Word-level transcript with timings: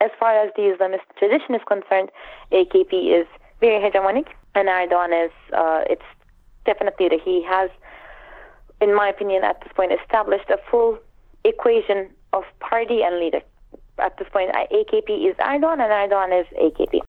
as 0.00 0.10
far 0.18 0.36
as 0.36 0.50
the 0.56 0.62
Islamist 0.62 1.04
tradition 1.18 1.54
is 1.54 1.60
concerned, 1.66 2.10
AKP 2.52 3.20
is 3.20 3.26
very 3.60 3.80
hegemonic, 3.80 4.26
and 4.54 4.68
Erdogan 4.68 5.26
is. 5.26 5.32
Uh, 5.52 5.82
it's 5.88 6.02
definitely 6.64 7.08
that 7.08 7.20
he 7.24 7.42
has, 7.46 7.70
in 8.80 8.94
my 8.94 9.08
opinion, 9.08 9.44
at 9.44 9.60
this 9.62 9.72
point, 9.74 9.92
established 9.92 10.48
a 10.48 10.58
full 10.70 10.98
equation 11.44 12.08
of 12.32 12.44
party 12.60 13.02
and 13.02 13.18
leader. 13.18 13.40
At 13.98 14.16
this 14.18 14.28
point, 14.32 14.50
AKP 14.52 15.30
is 15.30 15.36
Erdogan, 15.36 15.80
and 15.80 15.92
Erdogan 15.92 16.40
is 16.40 16.46
AKP. 16.56 17.00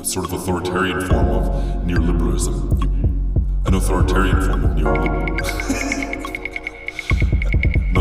A 0.00 0.04
sort 0.04 0.26
of 0.26 0.32
authoritarian 0.34 1.00
form 1.00 1.28
of 1.28 1.44
neoliberalism. 1.84 3.66
An 3.66 3.74
authoritarian 3.74 4.40
form 4.42 4.64
of 4.64 4.70
neoliberalism. 4.72 5.86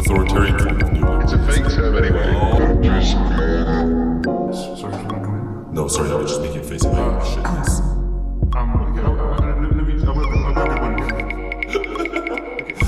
An 0.09 0.15
authoritarian 0.15 0.57
form 0.57 0.75
of 0.75 0.89
neoliberalism. 0.89 1.23
It's 1.23 1.33
a 1.33 1.37
fake 1.45 1.69
term 1.75 1.95
anyway. 2.03 2.25
Sorry, 4.75 4.93
can 4.93 5.05
I 5.05 5.19
come 5.19 5.67
in? 5.69 5.73
No, 5.75 5.87
sorry, 5.87 6.09
I 6.09 6.15
was 6.15 6.31
just 6.31 6.41
making 6.41 6.61
a 6.61 6.63
face 6.63 6.83
at 6.83 6.91
my 6.93 7.23
shit. 7.23 7.37
Yes. 7.43 7.79
Um, 7.79 8.73
okay, 8.89 9.01
uh, 9.01 9.11
let, 9.39 9.75
let 9.75 9.85
me, 9.85 9.93
get 9.99 10.07
one. 10.07 11.03
Okay. 11.03 11.25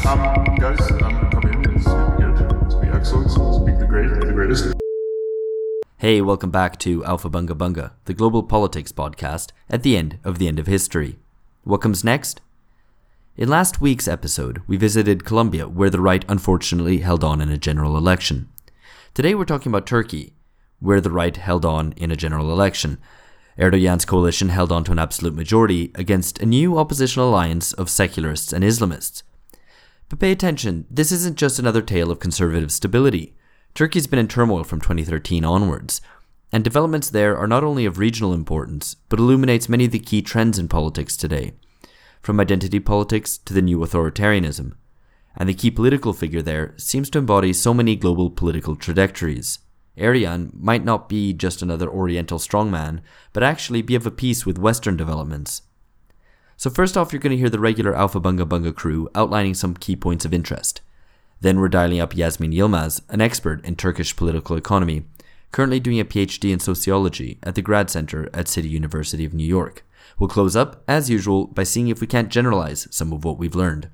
Um, 0.08 0.56
guys, 0.56 0.82
um, 1.04 1.30
come 1.30 1.44
in. 1.44 1.76
It's 1.76 1.86
good 1.86 2.36
to 2.72 2.80
be 2.82 2.88
excellent. 2.88 3.30
Speak 3.30 3.78
the 3.78 3.86
great, 3.88 4.10
the 4.10 4.34
greatest. 4.34 4.74
Hey, 5.98 6.22
welcome 6.22 6.50
back 6.50 6.80
to 6.80 7.02
Aufhebunga 7.02 7.54
Bunga, 7.54 7.92
the 8.06 8.16
global 8.16 8.42
politics 8.42 8.92
podcast 8.92 9.52
at 9.70 9.84
the 9.84 9.96
end 9.96 10.18
of 10.24 10.40
the 10.40 10.48
end 10.48 10.58
of 10.58 10.66
history. 10.66 11.20
What 11.66 11.82
comes 11.82 12.04
next? 12.04 12.42
In 13.38 13.48
last 13.48 13.80
week's 13.80 14.10
episode, 14.10 14.62
we 14.68 14.76
visited 14.76 15.24
Colombia, 15.24 15.66
where 15.66 15.90
the 15.90 16.02
right 16.02 16.26
unfortunately 16.28 16.98
held 16.98 17.24
on 17.24 17.40
in 17.40 17.50
a 17.50 17.58
general 17.58 17.96
election. 17.96 18.50
Today 19.14 19.34
we're 19.34 19.46
talking 19.46 19.72
about 19.72 19.88
Turkey, 19.88 20.34
where 20.80 21.00
the 21.00 21.12
right 21.12 21.38
held 21.38 21.64
on 21.64 21.94
in 21.94 22.12
a 22.12 22.18
general 22.18 22.52
election. 22.52 22.98
Erdogan's 23.58 24.04
coalition 24.04 24.50
held 24.50 24.70
on 24.70 24.84
to 24.84 24.92
an 24.92 25.00
absolute 25.00 25.34
majority 25.34 25.92
against 25.96 26.40
a 26.40 26.46
new 26.46 26.78
oppositional 26.78 27.30
alliance 27.30 27.72
of 27.72 27.90
secularists 27.90 28.52
and 28.52 28.66
Islamists. 28.66 29.24
But 30.10 30.20
pay 30.20 30.34
attention, 30.34 30.86
this 30.92 31.14
isn't 31.14 31.38
just 31.38 31.58
another 31.58 31.82
tale 31.82 32.12
of 32.12 32.20
conservative 32.20 32.70
stability. 32.70 33.38
Turkey's 33.74 34.08
been 34.08 34.20
in 34.20 34.28
turmoil 34.28 34.66
from 34.66 34.82
2013 34.82 35.46
onwards, 35.46 36.02
and 36.52 36.66
developments 36.66 37.10
there 37.10 37.38
are 37.38 37.48
not 37.48 37.64
only 37.64 37.86
of 37.86 37.98
regional 37.98 38.34
importance, 38.34 38.98
but 39.08 39.20
illuminates 39.20 39.70
many 39.70 39.86
of 39.86 39.92
the 39.92 40.00
key 40.00 40.22
trends 40.22 40.60
in 40.60 40.68
politics 40.68 41.16
today, 41.16 41.54
from 42.22 42.40
identity 42.40 42.80
politics 42.80 43.38
to 43.38 43.54
the 43.54 43.62
new 43.62 43.80
authoritarianism. 43.80 44.74
And 45.36 45.48
the 45.48 45.54
key 45.54 45.72
political 45.72 46.14
figure 46.14 46.42
there 46.42 46.74
seems 46.78 47.10
to 47.12 47.20
embody 47.20 47.54
so 47.54 47.74
many 47.74 47.96
global 47.96 48.30
political 48.30 48.76
trajectories. 48.76 49.60
Erdogan 49.98 50.54
might 50.54 50.86
not 50.86 51.10
be 51.10 51.34
just 51.34 51.62
another 51.62 51.90
Oriental 51.90 52.40
strongman, 52.40 53.02
but 53.34 53.44
actually 53.44 53.82
be 53.82 53.96
of 53.96 54.06
a 54.06 54.12
piece 54.12 54.46
with 54.46 54.58
Western 54.58 54.98
developments. 54.98 55.64
So 56.58 56.70
first 56.70 56.96
off, 56.96 57.12
you're 57.12 57.20
going 57.20 57.32
to 57.32 57.38
hear 57.38 57.50
the 57.50 57.60
regular 57.60 57.94
Aufhebunga 57.94 58.46
Bunga 58.46 58.76
crew 58.76 59.10
outlining 59.16 59.54
some 59.54 59.74
key 59.74 59.96
points 59.96 60.26
of 60.26 60.34
interest. 60.34 60.82
Then 61.40 61.60
we're 61.60 61.70
dialing 61.70 62.00
up 62.00 62.14
Yasemin 62.14 62.54
Yilmaz, 62.54 63.02
an 63.10 63.20
expert 63.20 63.66
in 63.66 63.76
Turkish 63.76 64.16
political 64.16 64.56
economy, 64.56 65.06
currently 65.52 65.80
doing 65.80 66.00
a 66.00 66.06
PhD 66.06 66.54
in 66.54 66.60
sociology 66.60 67.40
at 67.44 67.56
the 67.56 67.62
Grad 67.62 67.90
Center 67.90 68.30
at 68.34 68.48
City 68.48 68.70
University 68.70 69.26
of 69.26 69.34
New 69.34 69.46
York. 69.46 69.84
We'll 70.22 70.28
close 70.28 70.56
up, 70.56 70.84
as 70.88 71.10
usual, 71.10 71.48
by 71.48 71.64
seeing 71.64 71.88
if 71.88 72.00
we 72.00 72.06
can't 72.06 72.30
generalize 72.30 72.88
some 72.92 73.12
of 73.12 73.26
what 73.26 73.40
we've 73.40 73.56
learned. 73.56 73.90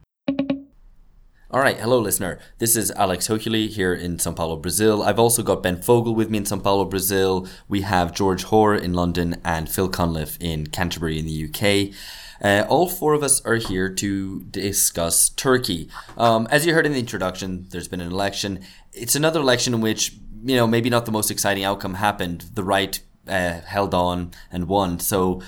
All 1.50 1.62
right, 1.62 1.78
hello, 1.78 2.00
listener. 2.00 2.38
This 2.58 2.76
is 2.76 2.92
Alex 2.92 3.30
Hochuli 3.30 3.70
here 3.70 3.94
in 3.94 4.20
Sao 4.20 4.34
Paulo, 4.34 4.58
Brazil. 4.58 5.04
I've 5.04 5.20
also 5.20 5.42
got 5.42 5.64
Ben 5.64 5.82
Fogel 5.82 6.14
with 6.14 6.30
me 6.30 6.40
in 6.40 6.46
Sao 6.46 6.60
Paulo, 6.60 6.84
Brazil. 6.84 7.48
We 7.70 7.80
have 7.84 8.14
George 8.14 8.44
Hoare 8.44 8.76
in 8.76 8.92
London 8.94 9.40
and 9.46 9.70
Phil 9.70 9.88
Cunliffe 9.88 10.38
in 10.42 10.68
Canterbury 10.68 11.18
in 11.18 11.26
the 11.28 11.46
UK. 11.46 11.96
Uh, 12.44 12.68
all 12.68 12.90
four 12.90 13.14
of 13.14 13.24
us 13.24 13.40
are 13.46 13.56
here 13.56 13.88
to 13.88 14.44
discuss 14.52 15.30
Turkey. 15.30 15.90
Um, 16.18 16.46
as 16.52 16.66
you 16.66 16.74
heard 16.74 16.86
in 16.86 16.92
the 16.92 17.00
introduction, 17.00 17.68
there's 17.70 17.88
been 17.88 18.02
an 18.02 18.12
election. 18.12 18.66
It's 18.92 19.16
another 19.16 19.40
election 19.40 19.74
in 19.74 19.80
which, 19.80 20.18
you 20.44 20.58
know, 20.58 20.68
maybe 20.68 20.90
not 20.90 21.06
the 21.06 21.12
most 21.14 21.32
exciting 21.32 21.64
outcome 21.64 21.94
happened. 21.94 22.48
The 22.54 22.66
right 22.66 23.00
uh, 23.30 23.62
held 23.62 23.94
on 23.94 24.32
and 24.52 24.68
won. 24.68 25.00
So 25.00 25.42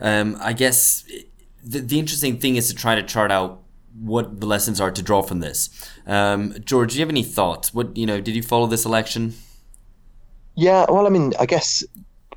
um, 0.00 0.36
I 0.40 0.52
guess 0.52 1.04
the, 1.62 1.80
the 1.80 1.98
interesting 1.98 2.38
thing 2.38 2.56
is 2.56 2.68
to 2.68 2.74
try 2.74 2.94
to 2.94 3.02
chart 3.02 3.30
out 3.30 3.62
what 4.00 4.40
the 4.40 4.46
lessons 4.46 4.80
are 4.80 4.90
to 4.90 5.02
draw 5.02 5.22
from 5.22 5.40
this. 5.40 5.70
Um, 6.06 6.54
George, 6.64 6.92
do 6.92 6.98
you 6.98 7.02
have 7.02 7.10
any 7.10 7.22
thoughts? 7.22 7.74
What 7.74 7.96
you 7.96 8.06
know? 8.06 8.20
Did 8.20 8.36
you 8.36 8.42
follow 8.42 8.66
this 8.66 8.84
election? 8.84 9.34
Yeah, 10.54 10.86
well, 10.88 11.06
I 11.06 11.10
mean, 11.10 11.32
I 11.38 11.46
guess 11.46 11.84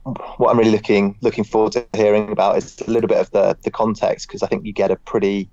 what 0.03 0.49
I'm 0.49 0.57
really 0.57 0.71
looking 0.71 1.15
looking 1.21 1.43
forward 1.43 1.73
to 1.73 1.85
hearing 1.93 2.31
about 2.31 2.57
is 2.57 2.79
a 2.81 2.89
little 2.89 3.07
bit 3.07 3.17
of 3.17 3.31
the 3.31 3.57
the 3.63 3.71
context 3.71 4.27
because 4.27 4.43
I 4.43 4.47
think 4.47 4.65
you 4.65 4.73
get 4.73 4.91
a 4.91 4.95
pretty 4.95 5.49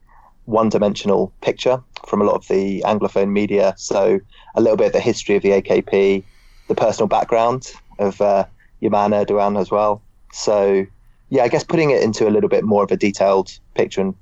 one-dimensional 0.47 1.31
picture 1.43 1.82
from 2.06 2.22
a 2.22 2.25
lot 2.25 2.34
of 2.34 2.49
the 2.49 2.82
anglophone 2.87 3.31
media. 3.31 3.75
So 3.76 4.19
a 4.55 4.60
little 4.62 4.78
bit 4.78 4.87
of 4.87 4.93
the 4.94 5.00
history 5.00 5.37
of 5.37 5.43
the 5.43 5.50
AKP, 5.50 6.25
the 6.69 6.75
personal 6.75 7.06
background 7.06 7.70
of 7.99 8.19
uh, 8.22 8.47
Yaman 8.81 9.12
Erdogan 9.12 9.60
as 9.60 9.70
well. 9.70 10.00
So 10.32 10.87
yeah, 11.31 11.43
I 11.43 11.49
guess 11.49 11.65
putting 11.65 11.91
it 11.91 12.03
into 12.03 12.28
a 12.28 12.31
little 12.31 12.49
bit 12.49 12.65
more 12.65 12.84
of 12.84 12.91
a 12.91 12.97
detailed 12.97 13.59
picture 13.75 14.00
and 14.00 14.15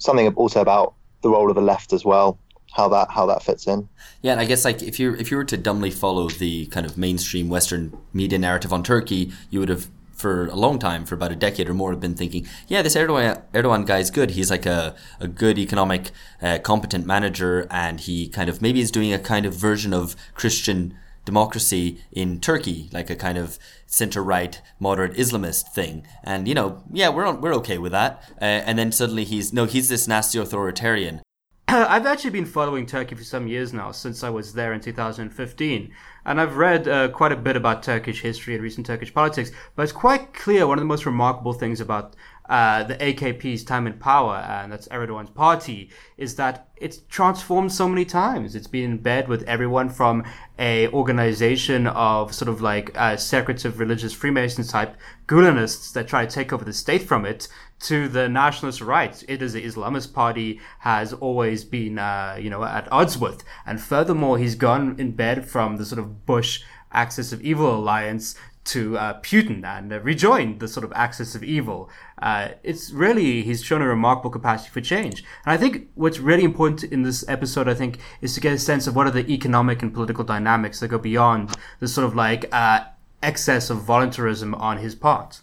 something 0.00 0.26
also 0.34 0.60
about 0.60 0.94
the 1.22 1.30
role 1.30 1.48
of 1.48 1.54
the 1.54 1.62
left 1.62 1.92
as 1.92 2.04
well 2.04 2.38
how 2.74 2.88
that 2.88 3.08
how 3.08 3.24
that 3.26 3.42
fits 3.42 3.66
in. 3.68 3.88
Yeah, 4.20 4.32
and 4.32 4.40
I 4.40 4.44
guess 4.44 4.64
like 4.64 4.82
if 4.82 4.98
you 4.98 5.14
if 5.14 5.30
you 5.30 5.36
were 5.36 5.44
to 5.44 5.56
dumbly 5.56 5.90
follow 5.90 6.28
the 6.28 6.66
kind 6.66 6.84
of 6.84 6.98
mainstream 6.98 7.48
Western 7.48 7.96
media 8.12 8.38
narrative 8.38 8.72
on 8.72 8.82
Turkey, 8.82 9.32
you 9.48 9.60
would 9.60 9.68
have 9.68 9.88
for 10.12 10.46
a 10.46 10.54
long 10.54 10.78
time, 10.78 11.04
for 11.04 11.14
about 11.14 11.32
a 11.32 11.36
decade 11.36 11.68
or 11.68 11.74
more, 11.74 11.90
have 11.90 12.00
been 12.00 12.14
thinking, 12.14 12.46
yeah, 12.66 12.82
this 12.82 12.96
Erdogan 12.96 13.42
Erdogan 13.52 13.86
guy 13.86 13.98
is 13.98 14.10
good. 14.10 14.32
He's 14.32 14.50
like 14.50 14.66
a, 14.66 14.94
a 15.20 15.28
good 15.28 15.58
economic, 15.58 16.10
uh, 16.42 16.58
competent 16.58 17.06
manager, 17.06 17.66
and 17.70 18.00
he 18.00 18.28
kind 18.28 18.48
of 18.48 18.60
maybe 18.60 18.80
is 18.80 18.90
doing 18.90 19.12
a 19.12 19.18
kind 19.18 19.46
of 19.46 19.54
version 19.54 19.92
of 19.92 20.16
Christian 20.34 20.96
democracy 21.24 22.02
in 22.12 22.40
Turkey, 22.40 22.88
like 22.92 23.10
a 23.10 23.16
kind 23.16 23.38
of 23.38 23.58
center 23.86 24.22
right 24.22 24.60
moderate 24.78 25.14
Islamist 25.14 25.68
thing. 25.68 26.06
And 26.22 26.46
you 26.48 26.54
know, 26.54 26.82
yeah, 26.92 27.08
we're 27.08 27.32
we're 27.32 27.54
okay 27.56 27.78
with 27.78 27.92
that. 27.92 28.22
Uh, 28.40 28.44
and 28.44 28.78
then 28.78 28.92
suddenly 28.92 29.24
he's 29.24 29.52
no, 29.52 29.64
he's 29.64 29.88
this 29.88 30.08
nasty 30.08 30.38
authoritarian. 30.38 31.20
I've 31.68 32.04
actually 32.04 32.30
been 32.30 32.44
following 32.44 32.84
Turkey 32.84 33.14
for 33.14 33.24
some 33.24 33.48
years 33.48 33.72
now, 33.72 33.90
since 33.90 34.22
I 34.22 34.28
was 34.28 34.52
there 34.52 34.74
in 34.74 34.80
2015. 34.80 35.92
And 36.26 36.40
I've 36.40 36.56
read 36.56 36.86
uh, 36.86 37.08
quite 37.08 37.32
a 37.32 37.36
bit 37.36 37.56
about 37.56 37.82
Turkish 37.82 38.20
history 38.20 38.54
and 38.54 38.62
recent 38.62 38.86
Turkish 38.86 39.12
politics. 39.14 39.50
But 39.74 39.84
it's 39.84 39.92
quite 39.92 40.34
clear 40.34 40.66
one 40.66 40.78
of 40.78 40.82
the 40.82 40.86
most 40.86 41.06
remarkable 41.06 41.54
things 41.54 41.80
about 41.80 42.16
uh, 42.46 42.84
the 42.84 42.96
AKP's 42.96 43.64
time 43.64 43.86
in 43.86 43.94
power, 43.94 44.36
and 44.36 44.70
that's 44.70 44.88
Erdogan's 44.88 45.30
party, 45.30 45.90
is 46.18 46.36
that 46.36 46.68
it's 46.76 46.98
transformed 47.08 47.72
so 47.72 47.88
many 47.88 48.04
times. 48.04 48.54
It's 48.54 48.66
been 48.66 48.84
in 48.90 48.98
bed 48.98 49.28
with 49.28 49.42
everyone 49.44 49.88
from 49.88 50.24
a 50.58 50.88
organization 50.88 51.86
of 51.86 52.34
sort 52.34 52.50
of 52.50 52.60
like 52.60 52.90
uh, 52.94 53.16
secretive 53.16 53.78
religious 53.80 54.12
Freemason 54.12 54.64
type 54.64 54.96
Gulenists 55.26 55.92
that 55.94 56.06
try 56.06 56.26
to 56.26 56.34
take 56.34 56.52
over 56.52 56.64
the 56.64 56.72
state 56.72 57.02
from 57.02 57.24
it 57.24 57.48
to 57.80 58.08
the 58.08 58.28
nationalist 58.28 58.80
right. 58.80 59.22
It 59.26 59.40
is 59.40 59.54
the 59.54 59.64
Islamist 59.64 60.12
party 60.12 60.60
has 60.80 61.12
always 61.12 61.64
been, 61.64 61.98
uh, 61.98 62.36
you 62.38 62.50
know, 62.50 62.62
at 62.64 62.90
odds 62.92 63.16
with. 63.16 63.42
And 63.64 63.80
furthermore, 63.80 64.38
he's 64.38 64.54
gone 64.54 64.96
in 64.98 65.12
bed 65.12 65.48
from 65.48 65.76
the 65.76 65.86
sort 65.86 65.98
of 65.98 66.26
Bush 66.26 66.62
Axis 66.92 67.32
of 67.32 67.42
Evil 67.42 67.74
alliance 67.74 68.36
to 68.64 68.96
uh, 68.96 69.20
Putin 69.20 69.64
and 69.64 69.92
uh, 69.92 70.00
rejoin 70.00 70.58
the 70.58 70.68
sort 70.68 70.84
of 70.84 70.92
axis 70.94 71.34
of 71.34 71.44
evil. 71.44 71.90
Uh, 72.20 72.48
it's 72.62 72.90
really, 72.90 73.42
he's 73.42 73.62
shown 73.62 73.82
a 73.82 73.86
remarkable 73.86 74.30
capacity 74.30 74.70
for 74.70 74.80
change. 74.80 75.24
And 75.44 75.52
I 75.52 75.56
think 75.56 75.88
what's 75.94 76.18
really 76.18 76.44
important 76.44 76.84
in 76.84 77.02
this 77.02 77.24
episode, 77.28 77.68
I 77.68 77.74
think, 77.74 77.98
is 78.20 78.34
to 78.34 78.40
get 78.40 78.52
a 78.52 78.58
sense 78.58 78.86
of 78.86 78.96
what 78.96 79.06
are 79.06 79.10
the 79.10 79.30
economic 79.30 79.82
and 79.82 79.92
political 79.92 80.24
dynamics 80.24 80.80
that 80.80 80.88
go 80.88 80.98
beyond 80.98 81.54
the 81.80 81.88
sort 81.88 82.06
of 82.06 82.14
like 82.14 82.46
uh, 82.52 82.84
excess 83.22 83.70
of 83.70 83.82
voluntarism 83.82 84.54
on 84.54 84.78
his 84.78 84.94
part. 84.94 85.40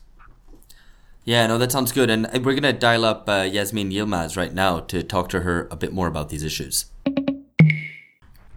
Yeah, 1.23 1.45
no, 1.45 1.59
that 1.59 1.71
sounds 1.71 1.91
good. 1.91 2.09
And 2.09 2.25
we're 2.33 2.59
going 2.59 2.63
to 2.63 2.73
dial 2.73 3.05
up 3.05 3.29
uh, 3.29 3.41
Yasemin 3.41 3.93
Yilmaz 3.93 4.35
right 4.35 4.53
now 4.53 4.79
to 4.79 5.03
talk 5.03 5.29
to 5.29 5.41
her 5.41 5.67
a 5.69 5.75
bit 5.75 5.93
more 5.93 6.07
about 6.07 6.29
these 6.29 6.43
issues. 6.43 6.85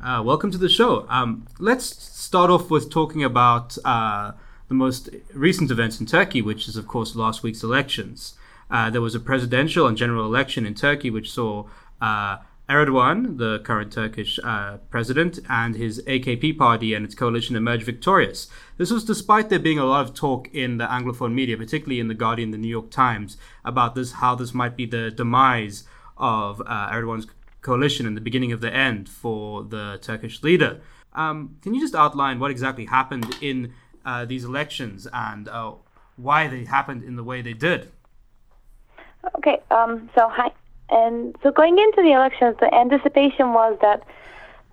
Uh, 0.03 0.23
welcome 0.23 0.51
to 0.51 0.59
the 0.59 0.69
show. 0.69 1.07
Um, 1.09 1.47
let's 1.59 1.85
start 1.85 2.51
off 2.51 2.71
with 2.71 2.91
talking 2.91 3.25
about 3.25 3.77
uh, 3.85 4.33
the 4.69 4.75
most 4.75 5.11
recent 5.33 5.71
events 5.71 6.01
in 6.01 6.07
Turkey, 6.07 6.43
which 6.43 6.69
is, 6.69 6.77
of 6.77 6.87
course, 6.87 7.15
last 7.15 7.43
week's 7.43 7.63
elections. 7.63 8.35
Uh, 8.71 8.91
there 8.91 9.01
was 9.01 9.15
a 9.15 9.21
presidential 9.21 9.87
and 9.87 9.97
general 9.97 10.25
election 10.25 10.67
in 10.67 10.75
Turkey, 10.75 11.11
which 11.11 11.31
saw 11.31 11.67
uh, 12.01 12.39
Erdogan, 12.69 13.37
the 13.37 13.59
current 13.59 13.93
Turkish 13.93 14.39
uh, 14.43 14.79
president, 14.89 15.39
and 15.51 15.77
his 15.77 16.03
AKP 16.07 16.57
party 16.57 16.95
and 16.95 17.05
its 17.05 17.15
coalition 17.15 17.57
emerge 17.57 17.83
victorious. 17.83 18.49
This 18.79 18.91
was 18.91 19.05
despite 19.05 19.51
there 19.51 19.59
being 19.59 19.79
a 19.79 19.85
lot 19.85 20.07
of 20.07 20.15
talk 20.15 20.49
in 20.55 20.79
the 20.79 20.87
Anglophone 20.87 21.35
media, 21.35 21.59
particularly 21.59 22.01
in 22.01 22.09
The 22.09 22.15
Guardian, 22.15 22.53
The 22.53 22.59
New 22.59 22.69
York 22.69 22.91
Times, 22.91 23.37
about 23.65 23.95
this, 23.95 24.13
how 24.13 24.35
this 24.35 24.55
might 24.55 24.77
be 24.77 24.87
the 24.87 25.11
demise 25.11 25.85
of 26.17 26.63
uh, 26.63 26.91
Erdogan's 26.91 27.27
coalition 27.61 28.07
and 28.07 28.17
the 28.17 28.21
beginning 28.23 28.53
of 28.53 28.61
the 28.63 28.73
end 28.73 29.09
for 29.09 29.63
the 29.63 29.99
Turkish 30.01 30.43
leader. 30.43 30.81
Um, 31.13 31.57
can 31.63 31.75
you 31.75 31.81
just 31.81 31.95
outline 31.95 32.39
what 32.39 32.51
exactly 32.51 32.87
happened 32.87 33.37
in 33.41 33.73
uh, 34.05 34.25
these 34.25 34.45
elections 34.45 35.07
and 35.13 35.49
uh, 35.49 35.73
why 36.17 36.49
they 36.49 36.65
happened 36.65 37.03
in 37.03 37.17
the 37.17 37.25
way 37.25 37.43
they 37.43 37.55
did? 37.55 37.91
Okay, 39.37 39.59
um, 39.71 40.11
so 40.15 40.29
hi, 40.29 40.51
and 40.91 41.37
so 41.43 41.51
going 41.51 41.79
into 41.79 42.03
the 42.03 42.13
elections, 42.13 42.57
the 42.61 42.73
anticipation 42.75 43.55
was 43.55 43.79
that 43.81 44.03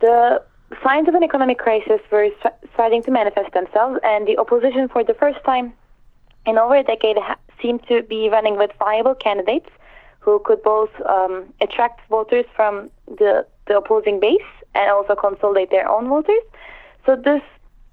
the 0.01 0.43
signs 0.83 1.07
of 1.07 1.15
an 1.15 1.23
economic 1.23 1.57
crisis 1.57 2.01
were 2.11 2.29
starting 2.73 3.01
to 3.03 3.11
manifest 3.11 3.53
themselves, 3.53 3.99
and 4.03 4.27
the 4.27 4.37
opposition, 4.37 4.89
for 4.89 5.03
the 5.03 5.13
first 5.13 5.43
time 5.45 5.73
in 6.45 6.57
over 6.57 6.75
a 6.75 6.83
decade, 6.83 7.17
ha- 7.17 7.37
seemed 7.61 7.85
to 7.87 8.03
be 8.03 8.29
running 8.29 8.57
with 8.57 8.71
viable 8.79 9.15
candidates 9.15 9.69
who 10.19 10.39
could 10.45 10.61
both 10.63 10.89
um, 11.07 11.45
attract 11.61 12.07
voters 12.09 12.45
from 12.55 12.89
the, 13.07 13.45
the 13.67 13.77
opposing 13.77 14.19
base 14.19 14.51
and 14.75 14.89
also 14.91 15.15
consolidate 15.15 15.69
their 15.71 15.87
own 15.89 16.07
voters. 16.07 16.43
So 17.05 17.15
this, 17.15 17.41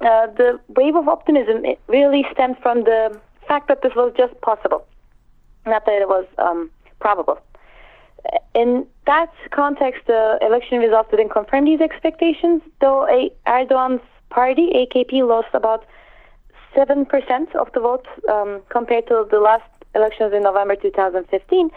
uh, 0.00 0.26
the 0.36 0.60
wave 0.68 0.94
of 0.94 1.08
optimism, 1.08 1.64
it 1.64 1.80
really 1.88 2.24
stemmed 2.32 2.56
from 2.62 2.84
the 2.84 3.18
fact 3.46 3.68
that 3.68 3.82
this 3.82 3.92
was 3.96 4.12
just 4.16 4.38
possible, 4.40 4.86
not 5.66 5.84
that 5.86 6.02
it 6.02 6.08
was 6.08 6.26
um, 6.38 6.70
probable. 7.00 7.38
In 8.54 8.86
that 9.06 9.32
context, 9.50 10.02
the 10.06 10.38
election 10.42 10.78
results 10.78 11.10
didn't 11.10 11.30
confirm 11.30 11.64
these 11.64 11.80
expectations, 11.80 12.62
though 12.80 13.06
a, 13.08 13.30
Erdogan's 13.46 14.02
party, 14.30 14.70
AKP, 14.74 15.26
lost 15.26 15.48
about 15.54 15.84
7% 16.76 17.54
of 17.56 17.72
the 17.72 17.80
vote 17.80 18.06
um, 18.28 18.60
compared 18.68 19.06
to 19.08 19.26
the 19.30 19.40
last 19.40 19.68
elections 19.94 20.32
in 20.32 20.42
November 20.42 20.76
2015. 20.76 21.70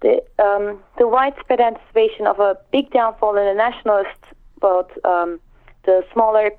The, 0.00 0.22
um, 0.38 0.80
the 0.96 1.06
widespread 1.06 1.60
anticipation 1.60 2.26
of 2.26 2.38
a 2.38 2.56
big 2.72 2.90
downfall 2.92 3.36
in 3.36 3.44
the 3.44 3.54
nationalist 3.54 4.20
vote, 4.60 4.90
um, 5.04 5.40
the 5.84 6.04
smaller 6.12 6.50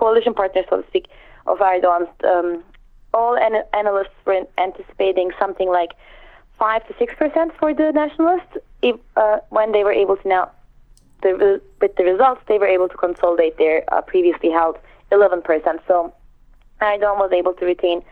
coalition 0.00 0.34
partners, 0.34 0.66
so 0.70 0.80
to 0.80 0.86
speak, 0.88 1.06
of 1.46 1.58
Erdogan's, 1.58 2.10
um, 2.32 2.64
all 3.12 3.36
an- 3.36 3.64
analysts 3.82 4.18
were 4.24 4.40
anticipating 4.66 5.30
something 5.38 5.68
like 5.68 5.92
five 6.58 6.86
to 6.88 6.94
six 6.98 7.14
percent 7.20 7.52
for 7.58 7.70
the 7.80 7.92
nationalists. 7.92 8.54
If, 8.82 8.96
uh, 9.16 9.38
when 9.50 9.72
they 9.72 9.84
were 9.84 9.96
able 10.04 10.16
to 10.22 10.28
now, 10.28 10.50
the, 11.22 11.60
with 11.80 11.94
the 11.96 12.04
results, 12.12 12.40
they 12.48 12.58
were 12.58 12.72
able 12.76 12.88
to 12.88 12.96
consolidate 12.96 13.58
their 13.58 13.76
uh, 13.92 14.00
previously 14.12 14.50
held 14.50 14.76
11 15.12 15.42
percent. 15.42 15.80
So 15.86 16.12
Erdogan 16.80 17.18
was 17.24 17.32
able 17.32 17.54
to 17.54 17.64
retain 17.64 18.02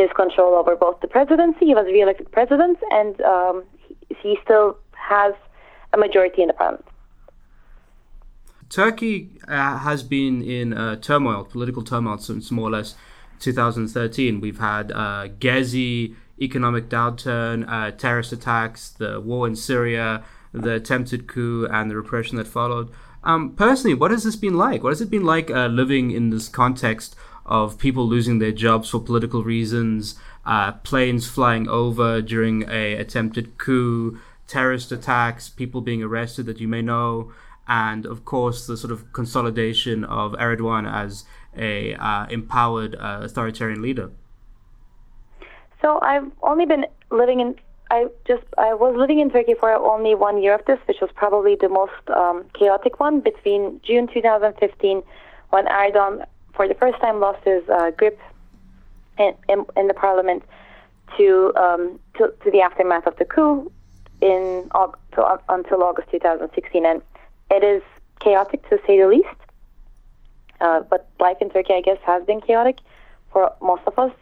his 0.00 0.10
control 0.12 0.54
over 0.54 0.74
both 0.76 1.00
the 1.00 1.08
presidency. 1.08 1.66
He 1.66 1.74
was 1.74 1.86
re-elected 1.86 2.30
president, 2.32 2.78
and 2.90 3.20
um, 3.22 3.64
he, 3.86 3.96
he 4.22 4.38
still 4.44 4.78
has 4.92 5.34
a 5.92 5.98
majority 5.98 6.40
in 6.42 6.48
the 6.48 6.54
parliament. 6.54 6.86
Turkey 8.72 9.28
uh, 9.46 9.78
has 9.78 10.02
been 10.02 10.40
in 10.40 10.72
uh, 10.72 10.96
turmoil, 10.96 11.44
political 11.44 11.82
turmoil, 11.82 12.16
since 12.16 12.50
more 12.50 12.68
or 12.68 12.70
less 12.70 12.94
2013. 13.40 14.40
We've 14.40 14.58
had 14.58 14.90
uh, 14.90 15.28
Gezi, 15.38 16.14
economic 16.40 16.88
downturn, 16.88 17.68
uh, 17.68 17.90
terrorist 17.90 18.32
attacks, 18.32 18.88
the 18.88 19.20
war 19.20 19.46
in 19.46 19.56
Syria, 19.56 20.24
the 20.52 20.72
attempted 20.72 21.26
coup, 21.26 21.68
and 21.70 21.90
the 21.90 21.96
repression 21.96 22.38
that 22.38 22.46
followed. 22.46 22.90
Um, 23.22 23.54
personally, 23.54 23.94
what 23.94 24.10
has 24.10 24.24
this 24.24 24.36
been 24.36 24.56
like? 24.56 24.82
What 24.82 24.90
has 24.90 25.02
it 25.02 25.10
been 25.10 25.24
like 25.24 25.50
uh, 25.50 25.66
living 25.66 26.10
in 26.10 26.30
this 26.30 26.48
context 26.48 27.14
of 27.44 27.76
people 27.76 28.08
losing 28.08 28.38
their 28.38 28.52
jobs 28.52 28.88
for 28.88 29.00
political 29.00 29.44
reasons, 29.44 30.14
uh, 30.46 30.72
planes 30.72 31.28
flying 31.28 31.68
over 31.68 32.22
during 32.22 32.62
a 32.70 32.94
attempted 32.94 33.58
coup, 33.58 34.18
terrorist 34.46 34.92
attacks, 34.92 35.50
people 35.50 35.82
being 35.82 36.02
arrested 36.02 36.46
that 36.46 36.58
you 36.58 36.68
may 36.68 36.80
know, 36.80 37.32
and 37.68 38.06
of 38.06 38.24
course 38.24 38.66
the 38.66 38.76
sort 38.76 38.92
of 38.92 39.12
consolidation 39.12 40.04
of 40.04 40.32
Erdogan 40.32 40.90
as 40.90 41.24
a 41.56 41.94
uh, 41.94 42.26
empowered 42.26 42.96
uh, 42.96 43.20
authoritarian 43.22 43.82
leader. 43.82 44.10
So 45.80 46.00
I've 46.00 46.30
only 46.42 46.66
been 46.66 46.86
living 47.10 47.40
in. 47.40 47.56
I 47.90 48.06
just 48.26 48.44
I 48.56 48.72
was 48.72 48.96
living 48.96 49.18
in 49.18 49.30
Turkey 49.30 49.54
for 49.58 49.72
only 49.72 50.14
one 50.14 50.42
year 50.42 50.54
of 50.54 50.64
this, 50.64 50.78
which 50.86 51.00
was 51.00 51.10
probably 51.14 51.56
the 51.56 51.68
most 51.68 51.92
um, 52.14 52.44
chaotic 52.54 53.00
one 53.00 53.20
between 53.20 53.80
June 53.84 54.06
2015, 54.06 55.02
when 55.50 55.66
Erdogan 55.66 56.24
for 56.54 56.68
the 56.68 56.74
first 56.74 56.98
time 57.00 57.20
lost 57.20 57.44
his 57.44 57.62
uh, 57.68 57.90
grip 57.90 58.18
in, 59.18 59.34
in, 59.48 59.64
in, 59.76 59.88
the 59.88 59.94
parliament, 59.94 60.42
to, 61.16 61.52
um, 61.56 61.98
to, 62.16 62.32
to 62.44 62.50
the 62.50 62.60
aftermath 62.60 63.06
of 63.06 63.16
the 63.16 63.24
coup 63.24 63.70
in 64.20 64.68
to, 65.14 65.40
until 65.48 65.82
August 65.82 66.08
2016, 66.10 66.86
and 66.86 67.02
it 67.52 67.64
is 67.64 67.82
chaotic 68.20 68.68
to 68.70 68.78
say 68.86 68.98
the 69.00 69.08
least. 69.08 69.28
Uh, 70.60 70.80
but 70.88 71.08
life 71.18 71.36
in 71.40 71.50
Turkey, 71.50 71.74
I 71.74 71.80
guess, 71.80 71.98
has 72.04 72.24
been 72.24 72.40
chaotic 72.40 72.78
for 73.32 73.52
most 73.60 73.82
of 73.86 73.98
us 73.98 74.12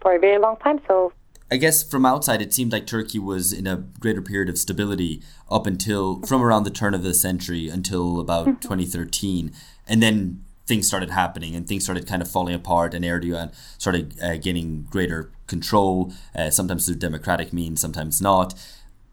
for 0.00 0.14
a 0.14 0.18
very 0.18 0.38
long 0.38 0.56
time. 0.56 0.80
So 0.86 1.12
I 1.50 1.56
guess 1.56 1.82
from 1.82 2.04
outside, 2.04 2.42
it 2.42 2.52
seemed 2.52 2.72
like 2.72 2.86
Turkey 2.86 3.18
was 3.18 3.52
in 3.52 3.66
a 3.66 3.76
greater 3.98 4.22
period 4.22 4.48
of 4.48 4.58
stability 4.58 5.22
up 5.50 5.66
until 5.66 6.20
from 6.22 6.42
around 6.42 6.64
the 6.64 6.70
turn 6.70 6.94
of 6.94 7.02
the 7.02 7.14
century 7.14 7.68
until 7.68 8.20
about 8.20 8.46
mm-hmm. 8.46 8.60
2013, 8.60 9.52
and 9.86 10.02
then 10.02 10.44
things 10.66 10.86
started 10.86 11.10
happening 11.10 11.56
and 11.56 11.66
things 11.66 11.84
started 11.84 12.06
kind 12.06 12.20
of 12.20 12.30
falling 12.30 12.54
apart, 12.54 12.92
and 12.92 13.04
Erdogan 13.04 13.52
started 13.78 14.14
uh, 14.22 14.36
gaining 14.36 14.86
greater 14.90 15.32
control, 15.46 16.12
uh, 16.34 16.50
sometimes 16.50 16.84
through 16.84 16.96
democratic 16.96 17.52
means, 17.52 17.80
sometimes 17.80 18.20
not. 18.20 18.54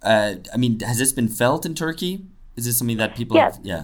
Uh, 0.01 0.35
I 0.53 0.57
mean, 0.57 0.81
has 0.81 0.99
this 0.99 1.13
been 1.13 1.29
felt 1.29 1.65
in 1.65 1.73
Turkey? 1.73 2.25
Is 2.55 2.65
this 2.65 2.77
something 2.77 2.97
that 2.97 3.15
people 3.15 3.35
yes. 3.35 3.57
have? 3.57 3.65
Yeah. 3.65 3.83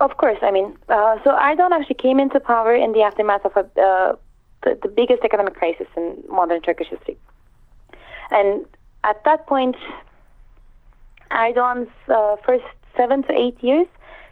Of 0.00 0.16
course. 0.16 0.38
I 0.42 0.50
mean, 0.50 0.76
uh, 0.88 1.16
so 1.24 1.30
Erdogan 1.30 1.70
actually 1.72 1.94
came 1.94 2.18
into 2.18 2.40
power 2.40 2.74
in 2.74 2.92
the 2.92 3.02
aftermath 3.02 3.44
of 3.44 3.56
a 3.56 3.80
uh, 3.80 4.16
the, 4.64 4.78
the 4.82 4.88
biggest 4.88 5.22
economic 5.24 5.54
crisis 5.54 5.86
in 5.96 6.22
modern 6.28 6.60
Turkish 6.60 6.88
history. 6.88 7.16
And 8.30 8.64
at 9.04 9.22
that 9.24 9.46
point, 9.46 9.76
Erdogan's 11.30 11.90
uh, 12.08 12.36
first 12.44 12.64
seven 12.96 13.22
to 13.24 13.32
eight 13.32 13.62
years 13.62 13.86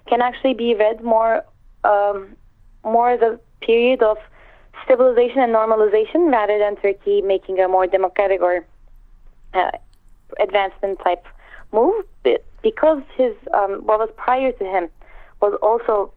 can 0.07 0.21
actually 0.21 0.55
be 0.55 0.75
read 0.75 1.03
more 1.03 1.45
um, 1.85 2.37
more 2.85 3.11
as 3.11 3.21
a 3.21 3.39
period 3.61 4.03
of 4.03 4.19
stabilization 4.85 5.41
and 5.41 5.55
normalization 5.55 6.31
rather 6.31 6.59
than 6.59 6.77
Turkey 6.77 7.23
making 7.23 7.61
a 7.61 7.69
more 7.69 7.87
democratic 7.87 8.41
or 8.41 8.65
uh, 9.55 9.71
advancement 10.39 10.99
type 11.01 11.25
move. 11.73 12.05
Because 12.63 13.03
his 13.17 13.35
um, 13.55 13.81
what 13.87 13.99
was 13.99 14.11
prior 14.17 14.53
to 14.53 14.65
him 14.65 14.89
was 15.41 15.59
also 15.63 16.13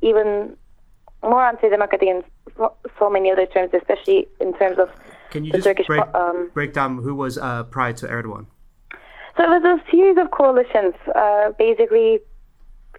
even 0.00 0.56
more 1.22 1.44
anti-democratic 1.44 2.08
in 2.08 2.22
so 2.98 3.10
many 3.10 3.30
other 3.30 3.46
terms, 3.46 3.70
especially 3.74 4.28
in 4.40 4.54
terms 4.54 4.78
of 4.78 4.88
Can 5.30 5.44
you 5.44 5.52
the 5.52 5.58
just 5.58 5.66
Turkish 5.66 5.86
break, 5.86 6.02
um, 6.14 6.50
break 6.54 6.72
down 6.72 6.98
who 6.98 7.14
was 7.14 7.38
uh, 7.38 7.64
prior 7.64 7.92
to 7.94 8.06
Erdogan? 8.06 8.46
So 9.36 9.44
it 9.44 9.62
was 9.62 9.64
a 9.64 9.90
series 9.90 10.16
of 10.18 10.30
coalitions, 10.30 10.94
uh, 11.14 11.50
basically 11.58 12.20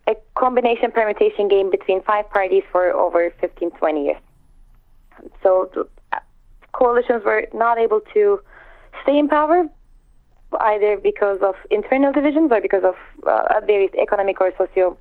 a 0.07 0.15
combination 0.35 0.91
permutation 0.91 1.47
game 1.47 1.69
between 1.69 2.01
five 2.03 2.29
parties 2.29 2.63
for 2.71 2.91
over 2.91 3.33
15, 3.41 3.71
20 3.71 4.05
years. 4.05 4.21
So 5.43 5.69
the 5.73 5.87
uh, 6.13 6.19
coalitions 6.71 7.23
were 7.25 7.47
not 7.53 7.77
able 7.77 8.01
to 8.13 8.39
stay 9.03 9.17
in 9.17 9.27
power 9.27 9.67
either 10.59 10.97
because 10.97 11.39
of 11.41 11.55
internal 11.69 12.11
divisions 12.11 12.51
or 12.51 12.61
because 12.61 12.83
of 12.83 12.95
uh, 13.27 13.61
various 13.65 13.91
economic 14.01 14.41
or 14.41 14.51
socio 14.57 14.97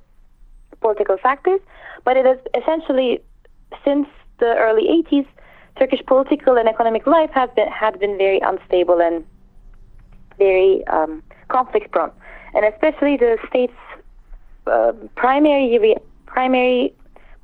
political 0.81 1.17
factors, 1.17 1.59
but 2.03 2.15
it 2.17 2.25
has 2.25 2.37
essentially, 2.55 3.21
since 3.83 4.07
the 4.39 4.55
early 4.57 5.03
80s, 5.11 5.27
Turkish 5.77 6.01
political 6.05 6.57
and 6.57 6.67
economic 6.67 7.07
life 7.07 7.29
has 7.31 7.49
been 7.55 7.67
had 7.67 7.99
been 7.99 8.17
very 8.17 8.39
unstable 8.39 9.01
and 9.01 9.25
very 10.37 10.85
um, 10.87 11.23
conflict 11.47 11.91
prone, 11.91 12.11
and 12.53 12.65
especially 12.65 13.17
the 13.17 13.37
state's 13.47 13.73
uh, 14.67 14.91
primary 15.15 15.95
primary 16.25 16.93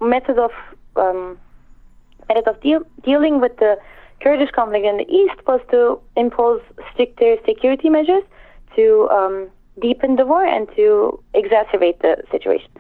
method 0.02 0.38
of 0.38 0.52
um, 0.98 1.38
method 2.28 2.48
of 2.48 2.60
deal, 2.62 2.82
dealing 3.04 3.40
with 3.40 3.56
the 3.58 3.78
Kurdish 4.26 4.50
conflict 4.50 4.88
in 4.88 4.98
the 4.98 5.08
east 5.08 5.40
was 5.46 5.62
to 5.70 6.00
impose 6.18 6.60
stricter 6.92 7.38
security 7.46 7.90
measures 7.90 8.24
to 8.76 9.08
um, 9.12 9.48
deepen 9.80 10.16
the 10.16 10.26
war 10.26 10.44
and 10.44 10.68
to 10.76 11.22
exacerbate 11.36 12.02
the 12.02 12.24
situation. 12.32 12.72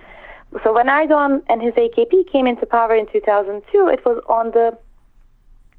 So 0.64 0.74
when 0.74 0.88
Erdogan 0.88 1.44
and 1.48 1.62
his 1.62 1.76
AKP 1.76 2.32
came 2.32 2.48
into 2.48 2.66
power 2.66 2.96
in 2.96 3.06
2002, 3.12 3.88
it 3.90 4.04
was 4.04 4.24
on 4.28 4.52
the 4.52 4.76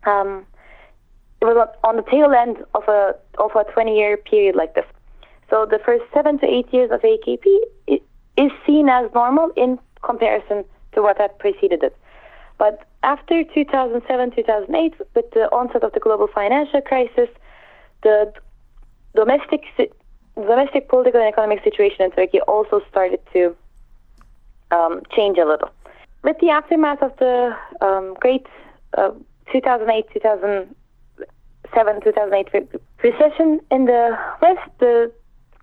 um, 0.08 0.46
it 1.40 1.46
was 1.46 1.68
on 1.82 1.96
the 1.96 2.02
tail 2.02 2.32
end 2.32 2.58
of 2.76 2.84
a 2.86 3.16
of 3.38 3.50
a 3.56 3.64
20-year 3.64 4.18
period 4.18 4.54
like 4.54 4.76
this. 4.76 4.86
So 5.50 5.66
the 5.68 5.80
first 5.84 6.04
seven 6.14 6.38
to 6.38 6.46
eight 6.46 6.72
years 6.72 6.92
of 6.92 7.00
AKP 7.00 7.44
is 7.88 8.52
seen 8.64 8.88
as 8.88 9.10
normal 9.12 9.50
in 9.56 9.80
comparison 10.02 10.64
to 10.92 11.02
what 11.02 11.18
had 11.18 11.36
preceded 11.40 11.82
it. 11.82 11.96
But 12.58 12.86
after 13.02 13.44
2007, 13.44 14.30
2008, 14.32 14.94
with 15.14 15.30
the 15.32 15.52
onset 15.52 15.84
of 15.84 15.92
the 15.92 16.00
global 16.00 16.26
financial 16.26 16.80
crisis, 16.80 17.28
the 18.02 18.32
domestic 19.14 19.62
domestic 20.34 20.88
political 20.88 21.20
and 21.20 21.28
economic 21.28 21.64
situation 21.64 22.02
in 22.02 22.10
Turkey 22.12 22.40
also 22.42 22.80
started 22.90 23.20
to 23.32 23.56
um, 24.70 25.02
change 25.14 25.38
a 25.38 25.44
little. 25.44 25.70
With 26.22 26.38
the 26.40 26.50
aftermath 26.50 27.02
of 27.02 27.16
the 27.18 27.56
um, 27.80 28.14
great 28.20 28.46
uh, 28.98 29.12
2008, 29.52 30.06
2007, 30.12 32.00
2008 32.02 32.48
re- 32.52 32.80
recession 33.02 33.60
in 33.70 33.86
the 33.86 34.18
West, 34.42 34.68
the 34.78 35.12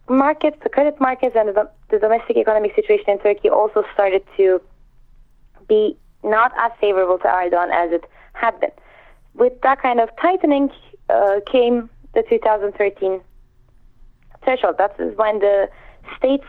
markets, 0.10 0.58
the 0.64 0.70
credit 0.70 1.00
markets, 1.00 1.36
and 1.38 1.50
the, 1.50 1.70
the 1.90 2.00
domestic 2.00 2.38
economic 2.38 2.74
situation 2.76 3.10
in 3.10 3.20
Turkey 3.20 3.50
also 3.50 3.84
started 3.94 4.24
to 4.38 4.62
be 5.68 5.98
not 6.24 6.52
as 6.58 6.72
favorable 6.80 7.18
to 7.20 7.26
Erdogan 7.26 7.72
as 7.74 7.92
it 7.92 8.06
had 8.34 8.60
been. 8.60 8.72
With 9.36 9.54
that 9.62 9.82
kind 9.82 10.00
of 10.00 10.10
tightening 10.22 10.70
uh, 11.10 11.40
came 11.52 11.90
the 12.14 12.24
2013 12.30 13.22
threshold. 14.44 14.76
That 14.78 14.96
is 15.00 15.18
when 15.18 15.40
the 15.40 15.70
state's 16.18 16.46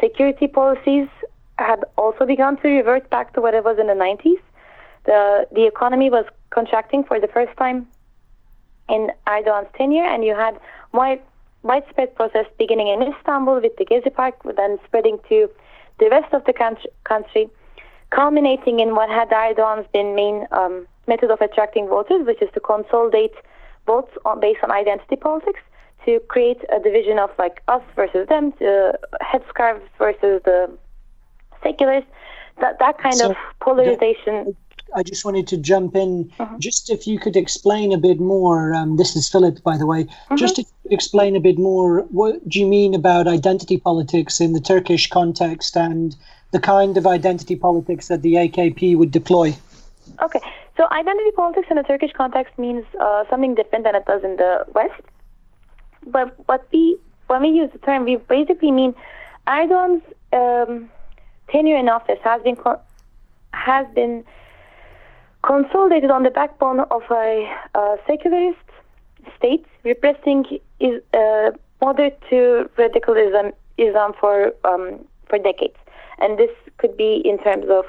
security 0.00 0.46
policies 0.46 1.08
had 1.58 1.84
also 1.96 2.26
begun 2.26 2.56
to 2.58 2.68
revert 2.68 3.08
back 3.10 3.32
to 3.34 3.40
what 3.40 3.54
it 3.54 3.64
was 3.64 3.78
in 3.78 3.86
the 3.86 3.94
90s. 3.94 4.40
The, 5.04 5.46
the 5.52 5.66
economy 5.66 6.10
was 6.10 6.26
contracting 6.50 7.04
for 7.04 7.20
the 7.20 7.28
first 7.28 7.56
time 7.56 7.86
in 8.88 9.10
Erdogan's 9.26 9.68
tenure, 9.76 10.04
and 10.04 10.24
you 10.24 10.34
had 10.34 10.58
wide, 10.92 11.22
widespread 11.62 12.14
protests 12.14 12.52
beginning 12.58 12.88
in 12.88 13.02
Istanbul 13.02 13.60
with 13.60 13.76
the 13.76 13.84
Gezi 13.84 14.14
Park, 14.14 14.34
then 14.56 14.78
spreading 14.84 15.18
to 15.28 15.48
the 15.98 16.08
rest 16.10 16.32
of 16.34 16.44
the 16.44 16.52
country, 16.52 17.48
culminating 18.16 18.80
in 18.80 18.94
what 18.96 19.10
had 19.10 19.28
Erdogan's 19.28 19.86
been 19.92 20.16
main 20.16 20.46
um, 20.50 20.86
method 21.06 21.30
of 21.30 21.40
attracting 21.40 21.86
voters, 21.86 22.26
which 22.26 22.40
is 22.40 22.48
to 22.54 22.60
consolidate 22.60 23.34
votes 23.86 24.12
on, 24.24 24.40
based 24.40 24.60
on 24.64 24.72
identity 24.72 25.16
politics 25.16 25.60
to 26.06 26.18
create 26.28 26.60
a 26.74 26.80
division 26.80 27.18
of 27.18 27.30
like 27.38 27.62
us 27.68 27.82
versus 27.94 28.26
them, 28.28 28.52
to 28.52 28.98
headscarves 29.22 29.82
versus 29.98 30.40
the 30.44 30.70
seculars. 31.62 32.04
That 32.60 32.78
that 32.78 32.96
kind 32.98 33.14
So, 33.14 33.30
of 33.30 33.36
polarization. 33.60 34.56
I 34.94 35.02
just 35.02 35.24
wanted 35.24 35.46
to 35.48 35.58
jump 35.58 35.94
in. 35.94 36.30
Uh-huh. 36.38 36.56
Just 36.58 36.88
if 36.88 37.06
you 37.06 37.18
could 37.18 37.36
explain 37.36 37.92
a 37.92 37.98
bit 37.98 38.18
more. 38.18 38.72
Um, 38.72 38.96
this 38.96 39.14
is 39.14 39.28
Philip, 39.28 39.62
by 39.62 39.76
the 39.76 39.84
way. 39.84 40.02
Uh-huh. 40.02 40.36
Just 40.36 40.58
if 40.58 40.66
you 40.66 40.90
explain 40.90 41.36
a 41.36 41.40
bit 41.40 41.58
more. 41.58 42.02
What 42.20 42.48
do 42.48 42.60
you 42.60 42.66
mean 42.66 42.94
about 42.94 43.26
identity 43.26 43.76
politics 43.76 44.40
in 44.40 44.54
the 44.54 44.60
Turkish 44.60 45.10
context 45.10 45.76
and 45.76 46.16
the 46.52 46.60
kind 46.60 46.96
of 46.96 47.06
identity 47.06 47.56
politics 47.56 48.08
that 48.08 48.22
the 48.22 48.34
AKP 48.34 48.96
would 48.96 49.10
deploy? 49.10 49.54
Okay, 50.22 50.40
so 50.76 50.86
identity 50.90 51.30
politics 51.32 51.66
in 51.70 51.78
a 51.78 51.82
Turkish 51.82 52.12
context 52.12 52.58
means 52.58 52.84
uh, 53.00 53.24
something 53.28 53.54
different 53.54 53.84
than 53.84 53.94
it 53.94 54.04
does 54.06 54.22
in 54.24 54.36
the 54.36 54.64
West. 54.74 55.02
But 56.06 56.34
what 56.48 56.66
we 56.72 56.98
when 57.26 57.42
we 57.42 57.48
use 57.48 57.70
the 57.72 57.78
term, 57.78 58.04
we 58.04 58.16
basically 58.16 58.70
mean 58.70 58.94
Erdogan's 59.48 60.02
um, 60.32 60.88
tenure 61.48 61.76
in 61.76 61.88
office 61.88 62.20
has 62.22 62.40
been 62.42 62.56
co- 62.56 62.80
has 63.52 63.86
been 63.94 64.24
consolidated 65.42 66.10
on 66.10 66.22
the 66.22 66.30
backbone 66.30 66.80
of 66.80 67.02
a 67.10 67.52
uh, 67.74 67.96
secularist 68.06 68.58
state 69.36 69.64
repressing 69.84 70.44
is 70.80 71.02
uh, 71.14 71.50
moderate 71.80 72.20
to 72.30 72.68
radicalism 72.76 73.52
Islam 73.78 74.12
for 74.20 74.52
um, 74.64 75.04
for 75.28 75.38
decades, 75.38 75.76
and 76.18 76.38
this 76.38 76.50
could 76.78 76.96
be 76.96 77.22
in 77.24 77.38
terms 77.38 77.66
of 77.68 77.84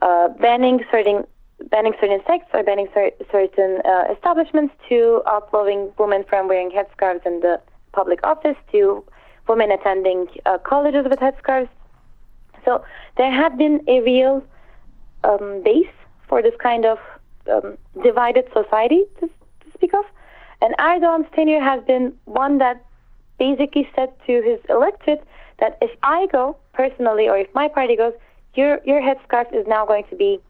uh, 0.00 0.28
banning 0.40 0.84
certain 0.90 1.24
banning 1.70 1.94
certain 2.00 2.20
sects 2.26 2.48
or 2.52 2.62
banning 2.62 2.88
cer- 2.92 3.12
certain 3.30 3.80
uh, 3.84 4.04
establishments 4.12 4.74
to 4.88 5.22
outlawing 5.26 5.92
women 5.98 6.24
from 6.28 6.48
wearing 6.48 6.70
headscarves 6.70 7.24
in 7.24 7.40
the 7.40 7.60
public 7.92 8.20
office 8.24 8.56
to 8.72 9.04
women 9.48 9.70
attending 9.70 10.26
uh, 10.46 10.58
colleges 10.58 11.06
with 11.08 11.20
headscarves. 11.20 11.68
So 12.64 12.84
there 13.16 13.30
had 13.30 13.58
been 13.58 13.80
a 13.88 14.00
real 14.00 14.42
um, 15.24 15.62
base 15.64 15.86
for 16.28 16.42
this 16.42 16.54
kind 16.60 16.84
of 16.84 16.98
um, 17.50 17.76
divided 18.02 18.46
society 18.52 19.04
to, 19.20 19.26
to 19.26 19.70
speak 19.74 19.94
of. 19.94 20.04
And 20.60 20.74
Erdogan's 20.78 21.26
tenure 21.34 21.60
has 21.60 21.82
been 21.84 22.12
one 22.24 22.58
that 22.58 22.84
basically 23.38 23.88
said 23.96 24.10
to 24.26 24.42
his 24.42 24.60
electorate 24.68 25.24
that 25.62 25.78
if 25.80 25.92
I 26.02 26.26
go 26.26 26.56
personally 26.74 27.28
or 27.28 27.38
if 27.38 27.48
my 27.54 27.68
party 27.68 27.96
goes, 27.96 28.14
your 28.54 28.80
your 28.84 29.00
headscarf 29.00 29.48
is 29.54 29.64
now 29.66 29.86
going 29.86 30.04
to 30.10 30.16
be 30.16 30.40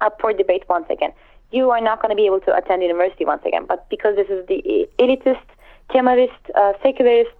up 0.00 0.18
for 0.20 0.32
debate 0.32 0.64
once 0.68 0.86
again. 0.96 1.12
You 1.50 1.70
are 1.70 1.82
not 1.88 2.00
going 2.00 2.10
to 2.14 2.20
be 2.22 2.26
able 2.30 2.40
to 2.48 2.56
attend 2.56 2.82
university 2.82 3.26
once 3.26 3.42
again. 3.44 3.66
But 3.72 3.88
because 3.90 4.16
this 4.16 4.30
is 4.36 4.40
the 4.46 4.88
elitist, 4.98 5.48
Kemalist, 5.90 6.42
uh, 6.54 6.72
secularist 6.82 7.38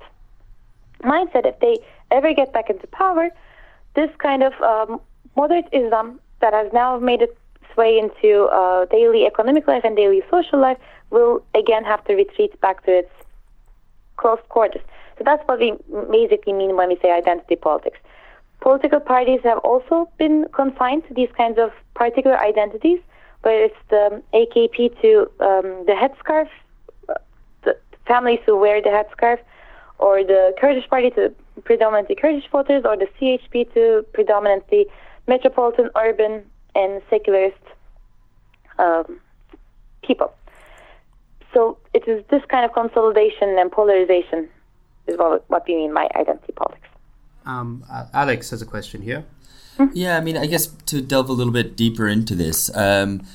mindset, 1.03 1.47
if 1.53 1.59
they 1.61 1.79
ever 2.11 2.35
get 2.35 2.53
back 2.53 2.69
into 2.69 2.87
power, 2.89 3.31
this 3.97 4.11
kind 4.19 4.43
of 4.43 4.53
um, 4.61 5.01
moderate 5.37 5.69
Islam 5.73 6.21
that 6.43 6.53
has 6.53 6.71
now 6.73 6.99
made 6.99 7.23
its 7.23 7.39
way 7.77 7.99
into 7.99 8.45
uh, 8.61 8.85
daily 8.99 9.25
economic 9.27 9.67
life 9.67 9.85
and 9.85 9.97
daily 9.97 10.23
social 10.31 10.61
life 10.61 10.79
will 11.11 11.43
again 11.55 11.83
have 11.83 12.05
to 12.05 12.15
retreat 12.15 12.61
back 12.61 12.85
to 12.85 12.93
its 13.01 13.15
close 14.17 14.43
quarters. 14.51 14.83
So 15.19 15.25
that's 15.25 15.43
what 15.47 15.61
we 15.61 15.75
basically 16.11 16.53
mean 16.53 16.77
when 16.77 16.89
we 16.89 16.99
say 17.01 17.13
identity 17.13 17.57
politics. 17.57 17.99
Political 18.61 19.01
parties 19.01 19.41
have 19.45 19.59
also 19.59 20.09
been 20.19 20.47
confined 20.53 21.07
to 21.09 21.15
these 21.15 21.29
kinds 21.37 21.59
of 21.59 21.71
particular 21.95 22.39
identities, 22.39 22.99
where 23.43 23.65
it's 23.65 23.77
the 23.91 24.23
AKP 24.33 25.01
to 25.03 25.31
um, 25.41 25.85
the 25.87 25.93
headscarf, 25.93 26.49
the 27.63 27.77
families 28.07 28.41
who 28.47 28.57
wear 28.57 28.81
the 28.81 28.89
headscarf, 28.89 29.39
or 29.99 30.25
the 30.25 30.55
Kurdish 30.59 30.89
party 30.89 31.11
to 31.11 31.33
predominantly 31.65 32.17
Kurdish 32.17 32.49
voters, 32.51 32.85
or 32.85 32.97
the 32.97 33.07
CHP 33.21 33.73
to 33.75 34.05
predominantly 34.13 34.87
metropolitan, 35.27 35.91
urban, 35.97 36.43
and 36.75 37.03
secularist 37.11 37.57
um, 38.79 39.21
people. 40.03 40.35
So 41.53 41.79
it 41.93 42.09
is 42.09 42.25
this 42.31 42.43
kind 42.49 42.65
of 42.65 42.73
consolidation 42.73 43.57
and 43.59 43.71
polarization 43.71 44.49
is 45.07 45.19
what, 45.19 45.45
what 45.49 45.67
we 45.67 45.77
mean 45.77 45.95
by 45.95 46.09
identity 46.15 46.53
politics. 46.53 46.89
Um, 47.47 47.85
uh, 47.91 48.07
Alex 48.13 48.51
has 48.51 48.63
a 48.63 48.67
question 48.67 49.03
here. 49.03 49.25
Yeah, 49.93 50.17
I 50.17 50.21
mean, 50.21 50.37
I 50.37 50.47
guess 50.47 50.67
to 50.67 51.01
delve 51.01 51.29
a 51.29 51.33
little 51.33 51.53
bit 51.53 51.77
deeper 51.77 52.07
into 52.07 52.35
this, 52.35 52.75
um, 52.77 53.27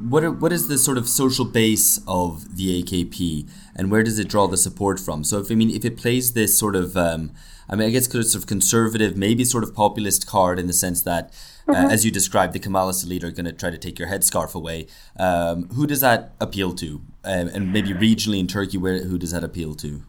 what 0.00 0.24
are, 0.24 0.30
what 0.30 0.52
is 0.52 0.68
the 0.68 0.78
sort 0.78 0.98
of 0.98 1.08
social 1.08 1.44
base 1.44 2.00
of 2.08 2.56
the 2.56 2.82
AKP, 2.82 3.48
and 3.76 3.90
where 3.90 4.02
does 4.02 4.18
it 4.18 4.28
draw 4.28 4.48
the 4.48 4.56
support 4.56 4.98
from? 4.98 5.22
So, 5.24 5.38
if 5.38 5.50
I 5.50 5.54
mean, 5.54 5.70
if 5.70 5.84
it 5.84 5.96
plays 5.96 6.32
this 6.32 6.58
sort 6.58 6.74
of, 6.74 6.96
um, 6.96 7.32
I 7.68 7.76
mean, 7.76 7.88
I 7.88 7.90
guess 7.90 8.10
sort 8.10 8.34
of 8.34 8.46
conservative, 8.46 9.16
maybe 9.16 9.44
sort 9.44 9.62
of 9.62 9.74
populist 9.74 10.26
card 10.26 10.58
in 10.58 10.66
the 10.66 10.72
sense 10.72 11.02
that, 11.02 11.32
uh, 11.68 11.88
as 11.90 12.04
you 12.04 12.10
described, 12.10 12.52
the 12.52 12.58
Kemalist 12.58 13.04
elite 13.04 13.22
are 13.22 13.30
going 13.30 13.44
to 13.44 13.52
try 13.52 13.70
to 13.70 13.78
take 13.78 13.98
your 13.98 14.08
headscarf 14.08 14.54
away. 14.54 14.86
Um, 15.18 15.68
who 15.68 15.86
does 15.86 16.00
that 16.00 16.32
appeal 16.40 16.72
to? 16.74 17.00
Um, 17.22 17.48
and 17.48 17.72
maybe 17.72 17.90
regionally 17.90 18.40
in 18.40 18.48
Turkey, 18.48 18.78
where 18.78 19.04
who 19.04 19.18
does 19.18 19.30
that 19.30 19.44
appeal 19.44 19.74
to? 19.76 20.02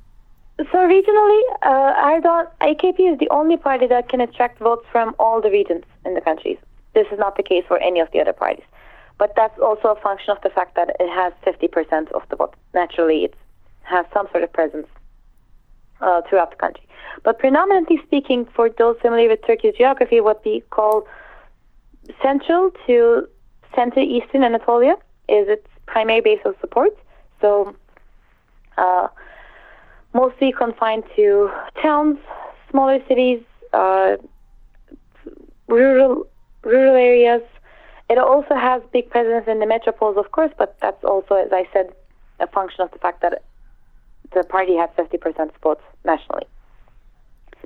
So 0.69 0.77
regionally, 0.77 1.41
uh, 1.63 2.45
AKP 2.61 3.13
is 3.13 3.17
the 3.17 3.29
only 3.29 3.57
party 3.57 3.87
that 3.87 4.09
can 4.09 4.21
attract 4.21 4.59
votes 4.59 4.85
from 4.91 5.15
all 5.17 5.41
the 5.41 5.49
regions 5.49 5.83
in 6.05 6.13
the 6.13 6.21
countries. 6.21 6.57
This 6.93 7.07
is 7.11 7.17
not 7.17 7.35
the 7.35 7.41
case 7.41 7.63
for 7.67 7.79
any 7.79 7.99
of 7.99 8.11
the 8.11 8.19
other 8.19 8.33
parties. 8.33 8.65
But 9.17 9.33
that's 9.35 9.57
also 9.59 9.89
a 9.89 9.95
function 9.95 10.29
of 10.29 10.41
the 10.43 10.49
fact 10.49 10.75
that 10.75 10.95
it 10.99 11.09
has 11.09 11.33
50% 11.47 12.11
of 12.11 12.21
the 12.29 12.35
vote. 12.35 12.53
Naturally, 12.75 13.23
it 13.25 13.35
has 13.83 14.05
some 14.13 14.27
sort 14.31 14.43
of 14.43 14.53
presence 14.53 14.87
uh, 15.99 16.21
throughout 16.29 16.51
the 16.51 16.57
country. 16.57 16.85
But 17.23 17.39
predominantly 17.39 17.99
speaking, 18.05 18.45
for 18.55 18.69
those 18.69 18.97
familiar 19.01 19.29
with 19.29 19.41
Turkey's 19.45 19.75
geography, 19.75 20.21
what 20.21 20.45
we 20.45 20.61
call 20.69 21.07
central 22.21 22.71
to 22.85 23.27
center-eastern 23.75 24.43
Anatolia 24.43 24.95
is 25.27 25.47
its 25.47 25.67
primary 25.87 26.21
base 26.21 26.41
of 26.45 26.55
support. 26.61 26.95
So 27.41 27.75
uh, 28.77 29.07
mostly 30.13 30.51
confined 30.51 31.03
to 31.15 31.49
towns, 31.81 32.17
smaller 32.69 32.99
cities, 33.07 33.41
uh, 33.73 34.17
rural 35.67 36.27
rural 36.63 36.95
areas. 36.95 37.41
It 38.09 38.17
also 38.17 38.55
has 38.55 38.81
big 38.91 39.09
presence 39.09 39.45
in 39.47 39.59
the 39.59 39.65
metropoles, 39.65 40.17
of 40.17 40.31
course, 40.31 40.51
but 40.57 40.77
that's 40.81 41.03
also, 41.03 41.35
as 41.35 41.51
I 41.53 41.65
said, 41.71 41.93
a 42.39 42.47
function 42.47 42.81
of 42.81 42.91
the 42.91 42.99
fact 42.99 43.21
that 43.21 43.41
the 44.33 44.43
party 44.43 44.75
has 44.75 44.89
50% 44.97 45.53
support 45.53 45.79
nationally. 46.03 46.45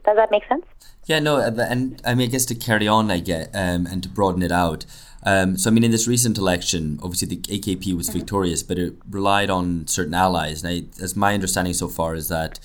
Does 0.06 0.16
that 0.16 0.32
make 0.32 0.48
sense? 0.48 0.66
Yeah, 1.06 1.20
no, 1.20 1.38
uh, 1.38 1.52
and 1.70 2.02
I 2.06 2.16
mean, 2.16 2.30
I 2.30 2.32
guess 2.32 2.46
to 2.46 2.56
carry 2.56 2.88
on, 2.88 3.12
I 3.12 3.20
get, 3.20 3.50
um, 3.54 3.86
and 3.86 4.02
to 4.04 4.10
broaden 4.10 4.42
it 4.42 4.52
out. 4.52 4.86
Um, 5.24 5.58
so, 5.58 5.70
I 5.70 5.74
mean, 5.74 5.84
in 5.84 5.92
this 5.92 6.08
recent 6.08 6.38
election, 6.38 7.00
obviously 7.02 7.28
the 7.28 7.38
AKP 7.38 7.96
was 7.98 8.10
victorious, 8.10 8.62
but 8.62 8.78
it 8.78 8.94
relied 9.10 9.50
on 9.50 9.88
certain 9.88 10.14
allies. 10.14 10.64
And 10.64 10.72
I, 10.72 11.04
as 11.04 11.16
my 11.16 11.34
understanding 11.34 11.74
so 11.74 11.88
far 11.88 12.14
is 12.14 12.28
that 12.30 12.60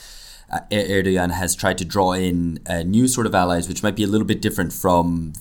uh, 0.51 0.61
Erdogan 0.71 1.33
has 1.33 1.55
tried 1.55 1.79
to 1.79 1.85
draw 1.85 2.13
in 2.13 2.61
uh, 2.67 2.83
new 2.83 3.09
sort 3.09 3.27
of 3.27 3.35
allies, 3.35 3.69
which 3.69 3.83
might 3.83 3.97
be 3.97 4.03
a 4.03 4.07
little 4.07 4.27
bit 4.27 4.43
different 4.43 4.73
from 4.73 5.33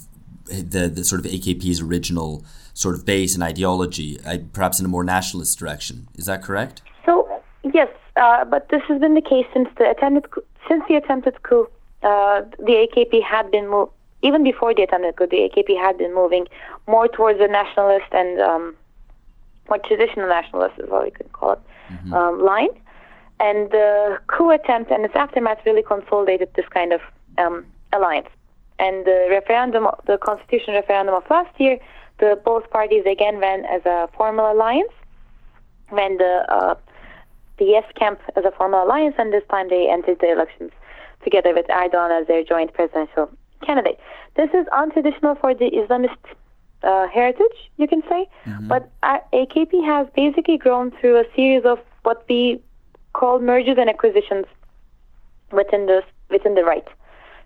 the 0.50 0.90
the 0.90 1.04
sort 1.04 1.24
of 1.24 1.32
AKP's 1.32 1.82
original 1.82 2.44
sort 2.74 2.96
of 2.96 3.06
base 3.06 3.36
and 3.36 3.44
ideology, 3.44 4.20
uh, 4.26 4.38
perhaps 4.54 4.80
in 4.80 4.86
a 4.86 4.90
more 4.90 5.04
nationalist 5.04 5.58
direction. 5.60 6.08
Is 6.16 6.26
that 6.26 6.42
correct? 6.42 6.82
So 7.06 7.28
yes, 7.64 7.90
uh, 8.16 8.46
but 8.46 8.70
this 8.70 8.82
has 8.88 9.00
been 9.00 9.14
the 9.14 9.22
case 9.22 9.46
since 9.54 9.68
the 9.78 9.90
attempted 9.90 10.32
since 10.68 10.84
the 10.88 10.96
attempted 10.96 11.42
coup 11.44 11.68
uh, 12.04 12.42
the 12.58 12.88
AKP 12.88 13.22
had 13.24 13.52
been 13.52 13.70
moved, 13.70 13.92
even 14.22 14.44
before 14.44 14.74
the 14.74 14.84
attempted 14.84 15.16
coup, 15.16 15.28
the 15.28 15.50
AKP 15.50 15.78
had 15.78 15.98
been 15.98 16.14
moving 16.14 16.48
more 16.88 17.08
towards 17.08 17.40
the 17.40 17.48
nationalist 17.48 18.08
and 18.12 18.40
um, 18.40 18.76
more 19.68 19.80
traditional 19.80 20.28
nationalist, 20.28 20.80
is 20.80 20.90
what 20.90 21.04
we 21.04 21.12
could 21.12 21.32
call 21.34 21.54
it, 21.54 21.60
um, 22.14 22.42
line. 22.44 22.70
And 23.40 23.72
the 23.72 24.20
coup 24.28 24.50
attempt 24.52 24.92
and 24.92 25.06
its 25.06 25.16
aftermath 25.16 25.60
really 25.66 25.84
consolidated 25.84 26.50
this 26.56 26.68
kind 26.70 26.94
of 26.94 27.02
um, 27.38 27.66
alliance. 27.94 28.28
And 28.80 29.06
the 29.06 29.28
referendum, 29.30 29.88
the 30.08 30.18
constitution 30.18 30.74
referendum 30.74 31.16
of 31.16 31.24
last 31.30 31.54
year, 31.60 31.80
the 32.20 32.40
both 32.44 32.70
parties 32.70 33.04
again 33.06 33.38
ran 33.38 33.66
as 33.66 33.86
a 33.86 34.10
formal 34.16 34.52
alliance. 34.52 34.92
Ran 35.92 36.18
the 36.18 36.46
uh, 36.50 36.76
the 37.58 37.66
yes 37.66 37.84
camp 37.96 38.20
as 38.38 38.46
a 38.46 38.52
formal 38.52 38.84
alliance, 38.84 39.16
and 39.18 39.34
this 39.34 39.44
time 39.50 39.70
they 39.70 39.90
entered 39.90 40.20
the 40.20 40.32
elections 40.32 40.72
together 41.24 41.54
with 41.54 41.68
Erdogan 41.68 42.22
as 42.22 42.28
their 42.28 42.44
joint 42.44 42.74
presidential 42.74 43.30
candidate. 43.66 44.00
This 44.36 44.50
is 44.54 44.66
untraditional 44.68 45.40
for 45.40 45.54
the 45.54 45.70
Islamist 45.72 46.18
uh, 46.84 47.08
heritage, 47.08 47.72
you 47.78 47.88
can 47.88 48.02
say, 48.10 48.28
but 48.68 48.90
uh, 49.04 49.18
AKP 49.34 49.84
has 49.86 50.08
basically 50.16 50.58
grown 50.58 50.92
through 50.92 51.18
a 51.18 51.26
series 51.36 51.66
of 51.66 51.80
what 52.04 52.24
we 52.30 52.62
call 53.14 53.40
mergers 53.40 53.78
and 53.78 53.90
acquisitions 53.90 54.46
within 55.52 55.88
the 55.88 56.02
within 56.30 56.56
the 56.56 56.64
right. 56.64 56.88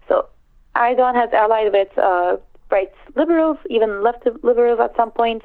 So 0.08 0.28
Erdogan 0.76 1.16
has 1.16 1.30
allied 1.34 1.72
with 1.72 1.98
uh, 1.98 2.38
right 2.70 2.92
liberals, 3.16 3.58
even 3.70 4.04
left 4.04 4.28
liberals 4.44 4.80
at 4.80 4.96
some 4.96 5.12
point, 5.12 5.44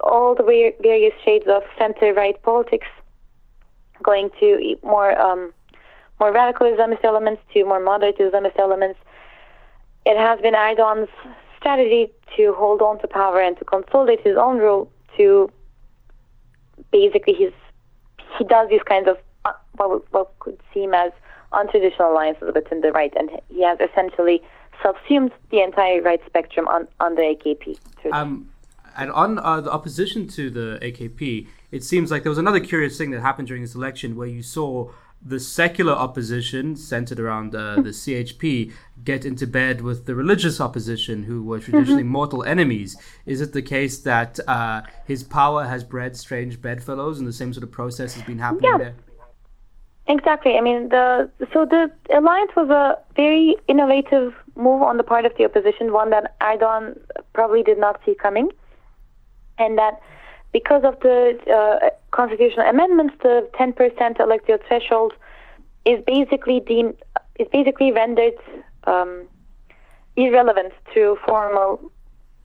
all 0.00 0.34
the 0.34 0.42
various 0.80 1.14
shades 1.24 1.46
of 1.46 1.62
center-right 1.78 2.42
politics, 2.42 2.86
going 4.02 4.30
to 4.40 4.76
more 4.82 5.18
um, 5.20 5.52
more 6.20 6.32
radical 6.32 6.66
Islamist 6.66 7.04
elements 7.04 7.42
to 7.52 7.64
more 7.64 7.80
moderate 7.80 8.18
Islamist 8.18 8.58
elements. 8.58 8.98
It 10.06 10.16
has 10.16 10.40
been 10.40 10.54
Erdogan's 10.54 11.08
strategy 11.58 12.12
to 12.36 12.54
hold 12.54 12.82
on 12.82 13.00
to 13.00 13.08
power 13.08 13.40
and 13.40 13.56
to 13.58 13.64
consolidate 13.64 14.20
his 14.20 14.36
own 14.36 14.58
rule. 14.58 14.90
To 15.16 15.50
basically, 16.90 17.34
his 17.34 17.52
he 18.38 18.44
does 18.44 18.68
these 18.68 18.82
kinds 18.82 19.08
of 19.08 19.16
uh, 19.44 19.52
what, 19.76 20.12
what 20.12 20.38
could 20.40 20.58
seem 20.72 20.92
as 20.92 21.12
untraditional 21.52 22.10
alliances 22.10 22.50
within 22.54 22.80
the 22.80 22.92
right, 22.92 23.12
and 23.16 23.30
he 23.48 23.62
has 23.62 23.78
essentially 23.80 24.42
subsumed 24.82 25.32
the 25.50 25.60
entire 25.62 26.02
right 26.02 26.20
spectrum 26.26 26.66
on, 26.68 26.88
on 27.00 27.14
the 27.14 27.22
AKP. 27.22 27.78
Um, 28.12 28.50
and 28.96 29.10
on 29.12 29.38
uh, 29.38 29.60
the 29.60 29.72
opposition 29.72 30.26
to 30.28 30.50
the 30.50 30.78
AKP, 30.82 31.46
it 31.70 31.82
seems 31.82 32.10
like 32.10 32.22
there 32.22 32.30
was 32.30 32.38
another 32.38 32.60
curious 32.60 32.98
thing 32.98 33.10
that 33.12 33.20
happened 33.20 33.48
during 33.48 33.62
this 33.62 33.74
election 33.74 34.16
where 34.16 34.28
you 34.28 34.42
saw 34.42 34.90
the 35.24 35.40
secular 35.40 35.92
opposition 35.92 36.76
centered 36.76 37.18
around 37.18 37.54
uh, 37.54 37.76
the 37.76 37.90
CHP 37.90 38.72
get 39.04 39.24
into 39.24 39.46
bed 39.46 39.80
with 39.80 40.04
the 40.06 40.14
religious 40.14 40.60
opposition 40.60 41.22
who 41.24 41.42
were 41.42 41.58
traditionally 41.58 42.02
mortal 42.02 42.44
enemies. 42.44 42.96
Is 43.24 43.40
it 43.40 43.52
the 43.52 43.62
case 43.62 43.98
that 44.00 44.38
uh, 44.46 44.82
his 45.06 45.22
power 45.22 45.64
has 45.64 45.82
bred 45.82 46.16
strange 46.16 46.60
bedfellows 46.60 47.18
and 47.18 47.26
the 47.26 47.32
same 47.32 47.52
sort 47.54 47.64
of 47.64 47.72
process 47.72 48.14
has 48.14 48.22
been 48.24 48.38
happening 48.38 48.70
Yeah. 48.72 48.78
there? 48.78 48.94
Exactly. 50.06 50.58
I 50.58 50.60
mean, 50.60 50.90
the 50.90 51.30
so 51.54 51.64
the 51.64 51.90
alliance 52.14 52.50
was 52.54 52.68
a 52.68 52.98
very 53.16 53.56
innovative 53.68 54.34
move 54.54 54.82
on 54.82 54.98
the 54.98 55.02
part 55.02 55.24
of 55.24 55.32
the 55.38 55.46
opposition, 55.46 55.94
one 55.94 56.10
that 56.10 56.38
Erdogan 56.42 56.98
probably 57.32 57.62
did 57.62 57.78
not 57.78 57.98
see 58.04 58.14
coming, 58.14 58.50
and 59.58 59.78
that 59.78 60.00
because 60.54 60.84
of 60.84 60.98
the 61.00 61.36
uh, 61.52 61.90
constitutional 62.12 62.66
amendments, 62.66 63.14
the 63.22 63.46
10% 63.54 64.20
electoral 64.20 64.58
threshold 64.68 65.12
is 65.84 66.02
basically 66.06 66.60
deemed 66.60 66.94
is 67.40 67.48
basically 67.52 67.90
rendered 67.90 68.34
um, 68.84 69.26
irrelevant 70.14 70.72
to 70.94 71.18
formal 71.26 71.90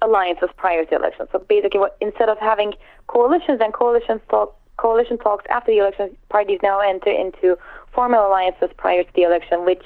alliances 0.02 0.50
prior 0.58 0.84
to 0.86 0.96
elections. 0.96 1.30
So 1.32 1.38
basically, 1.48 1.80
what, 1.80 1.96
instead 2.02 2.28
of 2.28 2.40
having 2.40 2.74
coalitions 3.06 3.60
and 3.62 3.72
coalitions 3.72 4.22
talk, 4.30 4.58
coalition 4.78 5.20
talks 5.20 5.46
after 5.52 5.72
the 5.72 5.78
election, 5.78 6.18
parties 6.30 6.60
now 6.64 6.80
enter 6.80 7.12
into 7.12 7.56
formal 7.94 8.26
alliances 8.26 8.72
prior 8.78 9.04
to 9.04 9.14
the 9.14 9.22
election, 9.22 9.64
which 9.66 9.84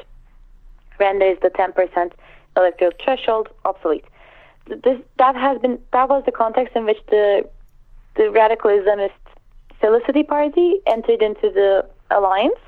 renders 0.97 1.37
the 1.41 1.49
10% 1.49 2.13
electoral 2.55 2.91
threshold 3.03 3.49
obsolete. 3.65 4.05
This, 4.67 5.01
that 5.17 5.35
has 5.35 5.59
been 5.59 5.77
that 5.91 6.07
was 6.07 6.23
the 6.25 6.31
context 6.31 6.73
in 6.77 6.85
which 6.85 6.99
the 7.09 7.43
the 8.15 8.29
radical 8.31 8.69
Islamist 8.69 9.11
Felicity 9.79 10.23
Party 10.23 10.79
entered 10.87 11.21
into 11.21 11.49
the 11.49 11.85
alliance. 12.11 12.59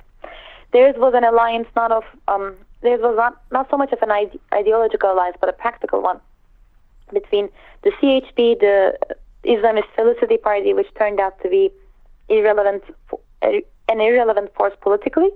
Theirs 0.73 0.95
was 0.97 1.13
an 1.15 1.23
alliance 1.23 1.67
not 1.75 1.91
of 1.91 2.03
um, 2.27 2.55
theirs 2.81 2.99
was 3.01 3.15
not, 3.15 3.41
not 3.51 3.69
so 3.69 3.77
much 3.77 3.91
of 3.91 4.01
an 4.01 4.11
ide- 4.11 4.39
ideological 4.53 5.11
alliance, 5.11 5.37
but 5.39 5.49
a 5.49 5.53
practical 5.53 6.01
one 6.01 6.19
between 7.13 7.49
the 7.83 7.91
CHP, 7.91 8.59
the 8.59 8.97
Islamist 9.45 9.87
Felicity 9.95 10.37
Party, 10.37 10.73
which 10.73 10.87
turned 10.97 11.19
out 11.19 11.39
to 11.41 11.49
be 11.49 11.71
irrelevant, 12.29 12.83
uh, 13.11 13.47
an 13.89 14.01
irrelevant 14.01 14.53
force 14.55 14.73
politically. 14.81 15.29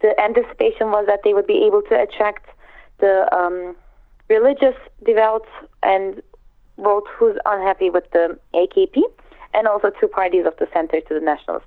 The 0.00 0.18
anticipation 0.20 0.90
was 0.90 1.06
that 1.06 1.20
they 1.24 1.34
would 1.34 1.46
be 1.46 1.64
able 1.66 1.82
to 1.82 2.00
attract 2.00 2.46
the 2.98 3.28
um, 3.34 3.74
religious, 4.28 4.76
devout, 5.04 5.46
and 5.82 6.22
vote 6.78 7.04
who's 7.16 7.36
unhappy 7.46 7.90
with 7.90 8.08
the 8.12 8.38
AKP, 8.54 9.02
and 9.54 9.66
also 9.66 9.90
two 10.00 10.08
parties 10.08 10.46
of 10.46 10.56
the 10.58 10.68
center 10.72 11.00
to 11.00 11.14
the 11.14 11.20
nationalists, 11.20 11.66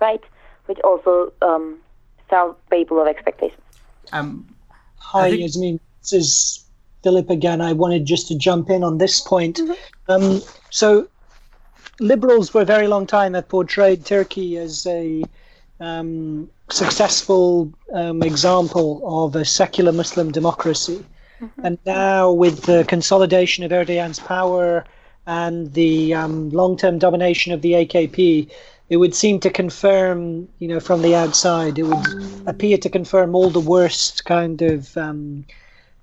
right? 0.00 0.22
Which 0.66 0.78
also 0.80 1.32
um, 1.42 1.78
fell 2.28 2.56
way 2.70 2.84
below 2.84 3.06
expectations. 3.06 3.62
Um, 4.12 4.46
Hi, 4.98 5.30
think- 5.30 5.42
Yasemin. 5.42 5.80
This 6.02 6.12
is 6.12 6.64
Philip 7.02 7.28
again. 7.28 7.60
I 7.60 7.72
wanted 7.72 8.04
just 8.06 8.28
to 8.28 8.38
jump 8.38 8.70
in 8.70 8.82
on 8.82 8.98
this 8.98 9.20
point. 9.20 9.60
Um, 10.08 10.40
so, 10.70 11.08
liberals 12.00 12.48
for 12.48 12.62
a 12.62 12.64
very 12.64 12.86
long 12.86 13.06
time 13.06 13.34
have 13.34 13.48
portrayed 13.48 14.06
Turkey 14.06 14.56
as 14.56 14.86
a 14.86 15.22
um, 15.80 16.48
successful 16.70 17.72
um, 17.92 18.22
example 18.22 19.02
of 19.04 19.36
a 19.36 19.44
secular 19.44 19.92
Muslim 19.92 20.32
democracy. 20.32 21.04
And 21.62 21.78
now, 21.86 22.32
with 22.32 22.62
the 22.62 22.84
consolidation 22.88 23.64
of 23.64 23.70
Erdogan's 23.70 24.18
power 24.18 24.84
and 25.28 25.74
the 25.74 26.14
um, 26.14 26.48
long-term 26.48 26.98
domination 26.98 27.52
of 27.52 27.60
the 27.60 27.72
AKP, 27.72 28.50
it 28.88 28.96
would 28.96 29.14
seem 29.14 29.38
to 29.40 29.50
confirm, 29.50 30.48
you 30.58 30.66
know, 30.66 30.80
from 30.80 31.02
the 31.02 31.14
outside, 31.14 31.78
it 31.78 31.82
would 31.82 32.48
appear 32.48 32.78
to 32.78 32.88
confirm 32.88 33.34
all 33.34 33.50
the 33.50 33.60
worst 33.60 34.24
kind 34.24 34.62
of 34.62 34.96
um, 34.96 35.44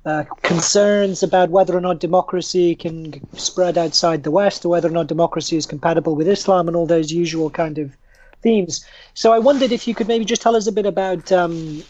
uh, 0.05 0.25
concerns 0.43 1.23
about 1.23 1.49
whether 1.49 1.75
or 1.75 1.81
not 1.81 1.99
democracy 1.99 2.75
can 2.75 3.19
spread 3.35 3.79
outside 3.79 4.21
the 4.21 4.29
West, 4.29 4.63
or 4.63 4.69
whether 4.69 4.87
or 4.89 4.91
not 4.91 5.07
democracy 5.07 5.57
is 5.57 5.65
compatible 5.65 6.13
with 6.15 6.27
Islam, 6.27 6.67
and 6.67 6.77
all 6.77 6.85
those 6.85 7.11
usual 7.11 7.49
kind 7.49 7.79
of 7.79 7.97
themes. 8.43 8.85
So 9.15 9.33
I 9.33 9.39
wondered 9.39 9.71
if 9.71 9.87
you 9.87 9.95
could 9.95 10.07
maybe 10.07 10.23
just 10.23 10.43
tell 10.43 10.55
us 10.55 10.67
a 10.67 10.71
bit 10.71 10.85
about 10.85 11.31
um, 11.31 11.81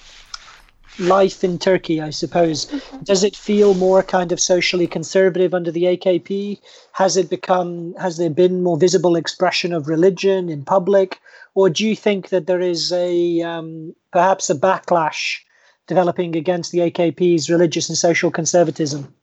life 0.99 1.43
in 1.43 1.57
Turkey, 1.59 2.01
I 2.01 2.09
suppose. 2.09 2.65
Does 3.03 3.23
it 3.23 3.35
feel 3.35 3.73
more 3.73 4.01
kind 4.03 4.31
of 4.31 4.39
socially 4.39 4.87
conservative 4.87 5.53
under 5.53 5.71
the 5.71 5.83
AKP? 5.83 6.59
Has 6.93 7.17
it 7.17 7.29
become, 7.29 7.93
has 7.95 8.17
there 8.17 8.29
been 8.29 8.63
more 8.63 8.77
visible 8.77 9.15
expression 9.15 9.73
of 9.73 9.87
religion 9.87 10.49
in 10.49 10.63
public? 10.63 11.19
Or 11.53 11.69
do 11.69 11.87
you 11.87 11.95
think 11.95 12.29
that 12.29 12.47
there 12.47 12.61
is 12.61 12.91
a 12.91 13.41
um, 13.41 13.95
perhaps 14.11 14.49
a 14.49 14.55
backlash 14.55 15.39
developing 15.87 16.35
against 16.35 16.71
the 16.71 16.79
AKP's 16.79 17.49
religious 17.49 17.89
and 17.89 17.97
social 17.97 18.31
conservatism? 18.31 19.13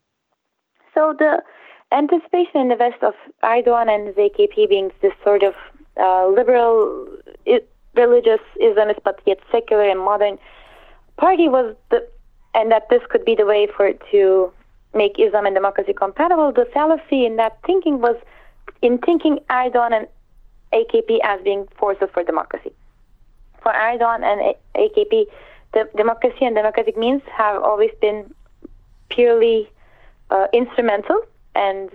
So 0.94 1.14
the 1.18 1.42
anticipation 1.90 2.60
in 2.60 2.68
the 2.68 2.76
West 2.76 3.02
of 3.02 3.14
Erdogan 3.42 3.88
and 3.88 4.06
his 4.06 4.16
AKP 4.16 4.68
being 4.68 4.90
this 5.00 5.12
sort 5.24 5.42
of 5.42 5.54
uh, 5.98 6.26
liberal, 6.28 7.06
i- 7.46 7.60
religious 7.94 8.40
Islamist, 8.62 9.00
but 9.04 9.20
yet 9.26 9.38
secular 9.50 9.88
and 9.88 10.00
modern 10.00 10.38
party 11.22 11.48
was 11.48 11.76
the, 11.90 12.06
and 12.52 12.72
that 12.72 12.88
this 12.90 13.02
could 13.08 13.24
be 13.24 13.34
the 13.36 13.46
way 13.46 13.68
for 13.76 13.86
it 13.86 14.02
to 14.10 14.52
make 14.92 15.18
Islam 15.18 15.46
and 15.46 15.54
democracy 15.54 15.92
compatible. 15.92 16.52
The 16.52 16.66
fallacy 16.74 17.24
in 17.24 17.36
that 17.36 17.58
thinking 17.64 18.00
was 18.00 18.16
in 18.82 18.98
thinking 18.98 19.38
Erdogan 19.48 19.92
and 19.98 20.06
AKP 20.72 21.18
as 21.22 21.40
being 21.42 21.68
forces 21.78 22.08
for 22.12 22.24
democracy. 22.24 22.72
For 23.62 23.72
Erdogan 23.72 24.22
and 24.24 24.54
AKP, 24.74 25.26
the 25.72 25.88
democracy 25.96 26.44
and 26.44 26.56
democratic 26.56 26.96
means 26.96 27.22
have 27.32 27.62
always 27.62 27.92
been 28.00 28.34
purely 29.08 29.70
uh, 30.30 30.48
instrumental 30.52 31.20
and 31.54 31.88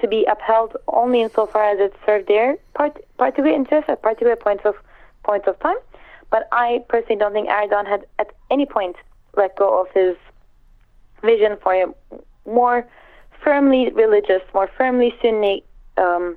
to 0.00 0.08
be 0.08 0.26
upheld 0.26 0.76
only 0.88 1.22
insofar 1.22 1.70
as 1.70 1.80
it 1.80 1.94
served 2.04 2.28
their 2.28 2.58
part, 2.74 2.98
particular 3.16 3.50
interests 3.50 3.88
at 3.88 4.02
particular 4.02 4.36
points 4.36 4.64
of 4.66 4.74
points 5.24 5.48
of 5.48 5.58
time. 5.60 5.76
But 6.30 6.48
I 6.50 6.82
personally 6.88 7.16
don't 7.16 7.32
think 7.32 7.48
Erdogan 7.48 7.86
had 7.86 8.06
at 8.18 8.32
any 8.52 8.66
point 8.66 8.96
let 9.36 9.56
go 9.56 9.80
of 9.80 9.88
his 9.94 10.16
vision 11.22 11.56
for 11.62 11.72
a 11.74 11.86
more 12.48 12.86
firmly 13.42 13.90
religious, 13.92 14.42
more 14.52 14.70
firmly 14.76 15.14
Sunni 15.22 15.64
um, 15.96 16.36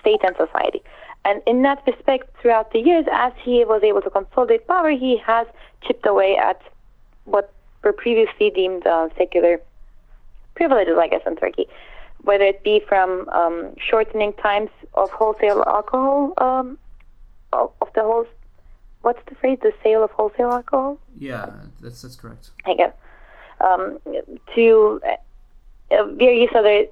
state 0.00 0.20
and 0.22 0.36
society. 0.36 0.82
And 1.24 1.40
in 1.46 1.62
that 1.62 1.82
respect, 1.86 2.28
throughout 2.40 2.72
the 2.72 2.80
years, 2.80 3.06
as 3.10 3.32
he 3.42 3.64
was 3.64 3.82
able 3.82 4.02
to 4.02 4.10
consolidate 4.10 4.66
power, 4.68 4.90
he 4.90 5.16
has 5.24 5.46
chipped 5.82 6.06
away 6.06 6.36
at 6.36 6.60
what 7.24 7.52
were 7.82 7.92
previously 7.92 8.50
deemed 8.50 8.86
uh, 8.86 9.08
secular 9.16 9.60
privileges, 10.54 10.96
I 10.98 11.08
guess, 11.08 11.22
in 11.26 11.36
Turkey, 11.36 11.66
whether 12.22 12.44
it 12.44 12.62
be 12.62 12.82
from 12.86 13.28
um, 13.30 13.74
shortening 13.78 14.34
times 14.34 14.70
of 14.94 15.10
wholesale 15.10 15.64
alcohol 15.66 16.34
um, 16.38 16.78
of 17.52 17.88
the 17.94 18.02
whole. 18.02 18.26
What's 19.04 19.22
the 19.28 19.34
phrase? 19.34 19.58
The 19.60 19.72
sale 19.82 20.02
of 20.02 20.10
wholesale 20.12 20.50
alcohol. 20.50 20.98
Yeah, 21.18 21.50
that's 21.82 22.00
that's 22.02 22.16
correct. 22.16 22.50
I 22.64 22.72
guess, 22.74 22.94
um, 23.60 23.98
to 24.54 25.00
uh, 25.90 26.04
various 26.14 26.50
other, 26.54 26.86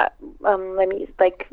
uh, 0.00 0.08
um, 0.44 0.76
let 0.76 0.88
me 0.88 1.06
like, 1.20 1.46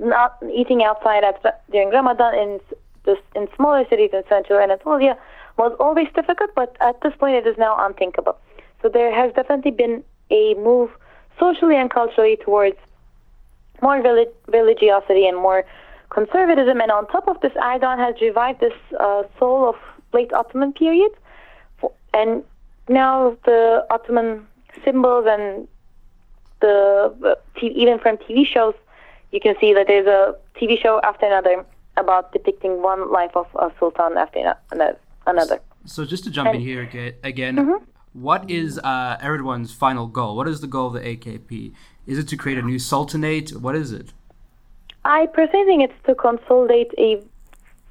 not 0.00 0.36
eating 0.52 0.82
outside 0.82 1.22
at, 1.22 1.62
during 1.70 1.90
Ramadan 1.90 2.34
in 2.34 2.60
the, 3.04 3.16
in 3.36 3.48
smaller 3.54 3.84
cities 3.88 4.10
in 4.12 4.24
central 4.28 4.58
Anatolia 4.58 5.16
was 5.56 5.72
always 5.78 6.08
difficult, 6.16 6.50
but 6.56 6.76
at 6.80 7.00
this 7.02 7.14
point 7.16 7.36
it 7.36 7.46
is 7.46 7.56
now 7.56 7.76
unthinkable. 7.86 8.36
So 8.82 8.88
there 8.88 9.14
has 9.14 9.32
definitely 9.34 9.70
been 9.70 10.02
a 10.30 10.54
move 10.54 10.90
socially 11.38 11.76
and 11.76 11.90
culturally 11.90 12.36
towards 12.36 12.76
more 13.82 14.00
relig- 14.00 14.34
religiosity 14.48 15.28
and 15.28 15.36
more 15.36 15.64
conservatism. 16.14 16.80
And 16.80 16.90
on 16.90 17.06
top 17.08 17.26
of 17.28 17.40
this, 17.42 17.52
Erdogan 17.54 17.98
has 17.98 18.14
revived 18.20 18.60
this 18.60 18.72
uh, 18.98 19.22
soul 19.38 19.68
of 19.70 19.76
late 20.12 20.32
Ottoman 20.32 20.72
period. 20.72 21.12
For- 21.80 21.92
And 22.20 22.44
now 22.88 23.36
the 23.44 23.60
Ottoman 23.90 24.46
symbols 24.84 25.26
and 25.28 25.68
the 26.60 26.76
t- 27.58 27.74
even 27.82 27.98
from 27.98 28.16
TV 28.18 28.46
shows, 28.46 28.74
you 29.32 29.40
can 29.40 29.54
see 29.60 29.74
that 29.74 29.86
there's 29.88 30.06
a 30.06 30.34
TV 30.58 30.80
show 30.80 31.00
after 31.04 31.26
another 31.26 31.64
about 31.96 32.32
depicting 32.32 32.82
one 32.82 33.10
life 33.12 33.34
of 33.42 33.46
a 33.56 33.70
sultan 33.78 34.16
after 34.16 34.54
another. 35.26 35.60
So 35.86 36.04
just 36.04 36.24
to 36.24 36.30
jump 36.30 36.48
in 36.50 36.56
And- 36.56 36.64
here 36.64 36.82
aga- 36.88 37.14
again, 37.22 37.56
what 38.12 38.48
is 38.50 38.78
uh, 38.78 39.16
Erdogan's 39.22 39.72
final 39.74 40.06
goal? 40.06 40.36
What 40.36 40.48
is 40.48 40.60
the 40.60 40.66
goal 40.76 40.86
of 40.88 40.94
the 40.94 41.00
AKP? 41.00 41.72
Is 42.06 42.18
it 42.18 42.28
to 42.28 42.36
create 42.36 42.58
a 42.58 42.62
new 42.62 42.78
sultanate? 42.78 43.50
What 43.64 43.74
is 43.76 43.92
it? 43.92 44.12
I 45.04 45.26
think 45.34 45.82
it's 45.82 46.06
to 46.06 46.14
consolidate 46.14 46.92
a 46.98 47.22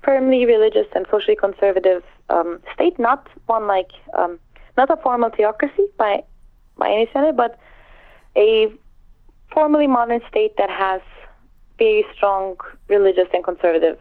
firmly 0.03 0.45
religious 0.45 0.87
and 0.95 1.05
socially 1.09 1.35
conservative 1.35 2.03
um, 2.29 2.59
state, 2.73 2.97
not 2.99 3.27
one 3.45 3.67
like 3.67 3.91
um, 4.13 4.39
not 4.77 4.89
a 4.89 4.97
formal 4.97 5.29
theocracy 5.29 5.87
by 5.97 6.23
by 6.77 6.89
any 6.89 7.07
standard, 7.11 7.37
but 7.37 7.59
a 8.35 8.71
formally 9.51 9.87
modern 9.87 10.21
state 10.27 10.57
that 10.57 10.69
has 10.69 11.01
very 11.77 12.05
strong 12.15 12.57
religious 12.87 13.27
and 13.33 13.43
conservative 13.43 13.97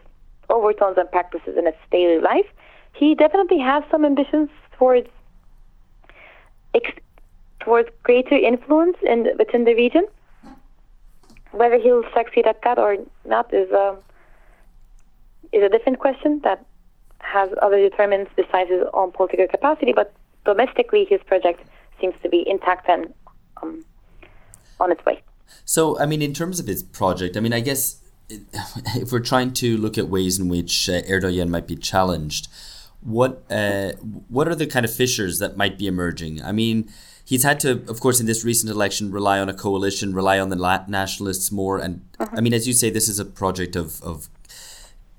overtones 0.49 0.97
and 0.97 1.09
practices 1.11 1.55
in 1.57 1.67
its 1.67 1.77
daily 1.91 2.19
life. 2.19 2.45
He 2.93 3.15
definitely 3.15 3.59
has 3.59 3.83
some 3.91 4.05
ambitions 4.05 4.49
towards 4.77 5.07
ex- 6.73 6.99
towards 7.59 7.89
greater 8.03 8.35
influence 8.35 8.97
in 9.03 9.29
within 9.37 9.65
the 9.65 9.75
region. 9.75 10.05
Whether 11.53 11.79
he'll 11.79 12.03
succeed 12.15 12.45
at 12.47 12.61
that 12.63 12.77
or 12.77 12.97
not 13.25 13.53
is 13.53 13.71
a 13.71 13.95
is 15.51 15.63
a 15.63 15.69
different 15.69 15.99
question 15.99 16.41
that 16.43 16.65
has 17.19 17.49
other 17.61 17.77
determinants 17.77 18.31
besides 18.35 18.69
his 18.69 18.83
own 18.93 19.11
political 19.11 19.47
capacity. 19.47 19.93
But 19.93 20.13
domestically, 20.45 21.05
his 21.09 21.21
project 21.25 21.61
seems 22.01 22.15
to 22.23 22.29
be 22.29 22.43
intact 22.47 22.89
and 22.89 23.13
um, 23.61 23.85
on 24.79 24.91
its 24.91 25.03
way. 25.05 25.21
So, 25.65 25.97
I 25.99 26.05
mean, 26.05 26.21
in 26.21 26.33
terms 26.33 26.59
of 26.59 26.67
his 26.67 26.83
project, 26.83 27.37
I 27.37 27.39
mean, 27.39 27.53
I 27.53 27.59
guess 27.59 28.01
if 28.29 29.11
we're 29.11 29.19
trying 29.19 29.53
to 29.53 29.77
look 29.77 29.97
at 29.97 30.07
ways 30.09 30.39
in 30.39 30.49
which 30.49 30.89
uh, 30.89 31.01
Erdogan 31.03 31.49
might 31.49 31.67
be 31.67 31.75
challenged, 31.75 32.47
what 33.01 33.43
uh, 33.49 33.91
what 34.29 34.47
are 34.47 34.55
the 34.55 34.65
kind 34.65 34.85
of 34.85 34.93
fissures 34.93 35.39
that 35.39 35.57
might 35.57 35.77
be 35.77 35.87
emerging? 35.87 36.41
I 36.41 36.51
mean, 36.51 36.89
he's 37.25 37.43
had 37.43 37.59
to, 37.61 37.83
of 37.87 37.99
course, 37.99 38.19
in 38.19 38.25
this 38.25 38.43
recent 38.43 38.71
election, 38.71 39.11
rely 39.11 39.39
on 39.39 39.49
a 39.49 39.53
coalition, 39.53 40.13
rely 40.13 40.39
on 40.39 40.49
the 40.49 40.85
nationalists 40.87 41.51
more, 41.51 41.79
and 41.79 42.05
I 42.19 42.41
mean, 42.41 42.53
as 42.53 42.67
you 42.67 42.73
say, 42.73 42.89
this 42.89 43.07
is 43.09 43.19
a 43.19 43.25
project 43.25 43.75
of 43.75 44.01
of 44.03 44.29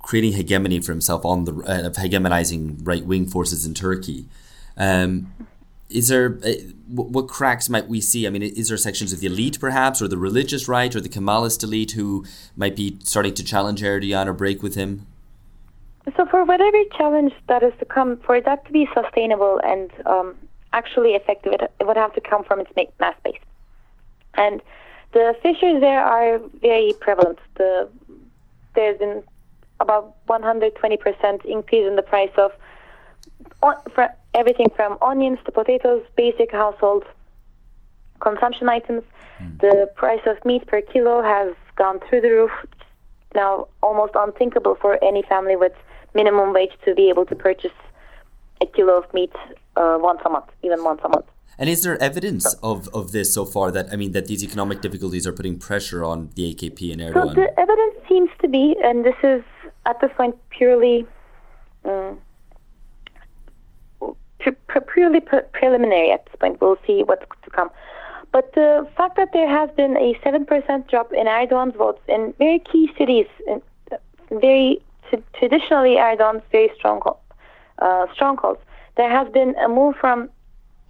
creating 0.01 0.35
hegemony 0.35 0.81
for 0.81 0.93
himself 0.93 1.25
on 1.25 1.45
the 1.45 1.53
uh, 1.53 1.87
of 1.87 1.95
hegemonizing 1.95 2.87
right 2.87 3.05
wing 3.05 3.27
forces 3.27 3.65
in 3.65 3.75
Turkey. 3.75 4.27
Um, 4.77 5.33
is 5.89 6.09
there 6.09 6.39
uh, 6.45 6.53
what, 6.89 7.09
what 7.09 7.29
cracks 7.29 7.69
might 7.69 7.89
we 7.89 8.01
see? 8.01 8.27
I 8.27 8.31
mean, 8.31 8.43
is 8.43 8.69
there 8.69 8.77
sections 8.77 9.13
of 9.13 9.21
the 9.21 9.27
elite 9.27 9.59
perhaps, 9.61 10.03
or 10.03 10.09
the 10.09 10.19
religious 10.19 10.69
right, 10.69 10.95
or 10.95 11.01
the 11.01 11.09
Kemalist 11.09 11.63
elite 11.63 11.93
who 11.93 12.25
might 12.57 12.77
be 12.77 12.99
starting 13.03 13.35
to 13.35 13.45
challenge 13.45 13.83
Erdogan 13.83 14.27
or 14.27 14.33
break 14.33 14.63
with 14.63 14.75
him? 14.75 15.07
So 16.17 16.27
for 16.27 16.45
whatever 16.45 16.77
challenge 16.99 17.33
that 17.49 17.63
is 17.63 17.73
to 17.79 17.87
come, 17.87 18.19
for 18.27 18.39
that 18.41 18.67
to 18.67 18.73
be 18.73 18.87
sustainable 18.93 19.59
and 19.65 19.91
um, 20.05 20.35
actually 20.75 21.13
effective, 21.15 21.53
it, 21.55 21.73
would 21.87 21.97
have 21.97 22.13
to 22.15 22.21
come 22.21 22.45
from 22.45 22.61
its 22.61 22.71
ma- 22.77 22.95
mass 23.01 23.17
base. 23.25 23.39
And 24.35 24.61
the 25.13 25.35
fissures 25.43 25.81
there 25.81 26.05
are 26.05 26.41
very 26.61 26.93
prevalent. 27.01 27.39
The, 27.55 27.89
there's 28.75 28.99
been 28.99 29.23
about 29.81 30.15
120% 30.27 31.45
increase 31.45 31.87
in 31.87 31.97
the 31.97 32.03
price 32.03 32.35
of 32.37 32.53
on, 33.63 33.77
for 33.95 34.09
everything 34.35 34.71
from 34.75 34.99
onions 35.01 35.39
to 35.47 35.53
potatoes, 35.53 36.03
basic 36.17 36.51
household 36.53 37.05
consumption 38.21 38.69
items. 38.69 39.05
Hmm. 39.39 39.57
The 39.61 39.91
price 39.95 40.25
of 40.27 40.45
meat 40.45 40.67
per 40.67 40.81
kilo 40.81 41.23
has 41.23 41.55
gone 41.77 42.01
through 42.09 42.23
the 42.23 42.31
roof. 42.31 42.53
Now 43.35 43.69
almost 43.83 44.13
unthinkable 44.15 44.77
for 44.81 45.03
any 45.03 45.23
family 45.23 45.57
with 45.57 45.73
minimum 46.15 46.53
wage 46.53 46.73
to 46.85 46.95
be 46.95 47.09
able 47.09 47.27
to 47.27 47.35
purchase 47.35 47.79
a 48.61 48.67
kilo 48.67 48.99
of 48.99 49.13
meat 49.15 49.33
uh, 49.77 49.99
once 50.01 50.21
a 50.25 50.31
month, 50.31 50.47
even 50.63 50.83
once 50.85 51.01
a 51.05 51.09
month. 51.09 51.27
And 51.59 51.69
is 51.69 51.83
there 51.85 52.01
evidence 52.03 52.53
of, 52.63 52.89
of 52.93 53.13
this 53.13 53.33
so 53.33 53.45
far 53.45 53.71
that 53.71 53.93
I 53.93 53.97
mean 53.97 54.13
that 54.13 54.27
these 54.27 54.43
economic 54.43 54.81
difficulties 54.81 55.27
are 55.27 55.33
putting 55.33 55.59
pressure 55.59 56.05
on 56.05 56.31
the 56.35 56.53
AKP 56.55 56.93
and 56.93 57.01
So 57.01 57.07
Erdogan? 57.21 57.35
the 57.37 57.61
evidence 57.61 57.95
seems 58.09 58.31
to 58.43 58.49
be, 58.49 58.75
and 58.83 59.05
this 59.05 59.15
is 59.23 59.43
at 59.87 60.01
this 60.01 60.11
point 60.17 60.37
purely, 60.51 61.07
um, 61.85 62.19
pre- 64.41 64.81
purely 64.93 65.21
pre- 65.21 65.43
preliminary. 65.53 66.11
At 66.11 66.27
this 66.27 66.35
point, 66.41 66.61
we'll 66.61 66.79
see 66.87 67.03
what's 67.05 67.25
to 67.45 67.51
come. 67.51 67.71
But 68.33 68.53
the 68.55 68.89
fact 68.97 69.17
that 69.17 69.33
there 69.33 69.49
has 69.49 69.71
been 69.77 69.97
a 69.97 70.19
seven 70.25 70.45
percent 70.45 70.89
drop 70.89 71.13
in 71.13 71.27
Erdogan's 71.29 71.77
votes 71.77 72.01
in 72.09 72.35
very 72.37 72.59
key 72.59 72.91
cities, 72.99 73.27
in, 73.47 73.63
very 74.41 74.83
t- 75.09 75.23
traditionally 75.39 75.97
Erdogan's 75.97 76.43
very 76.51 76.73
strong 76.75 77.01
uh, 77.79 78.07
strongholds, 78.15 78.61
there 78.97 79.11
has 79.11 79.29
been 79.33 79.55
a 79.57 79.69
move 79.69 79.97
from 80.01 80.31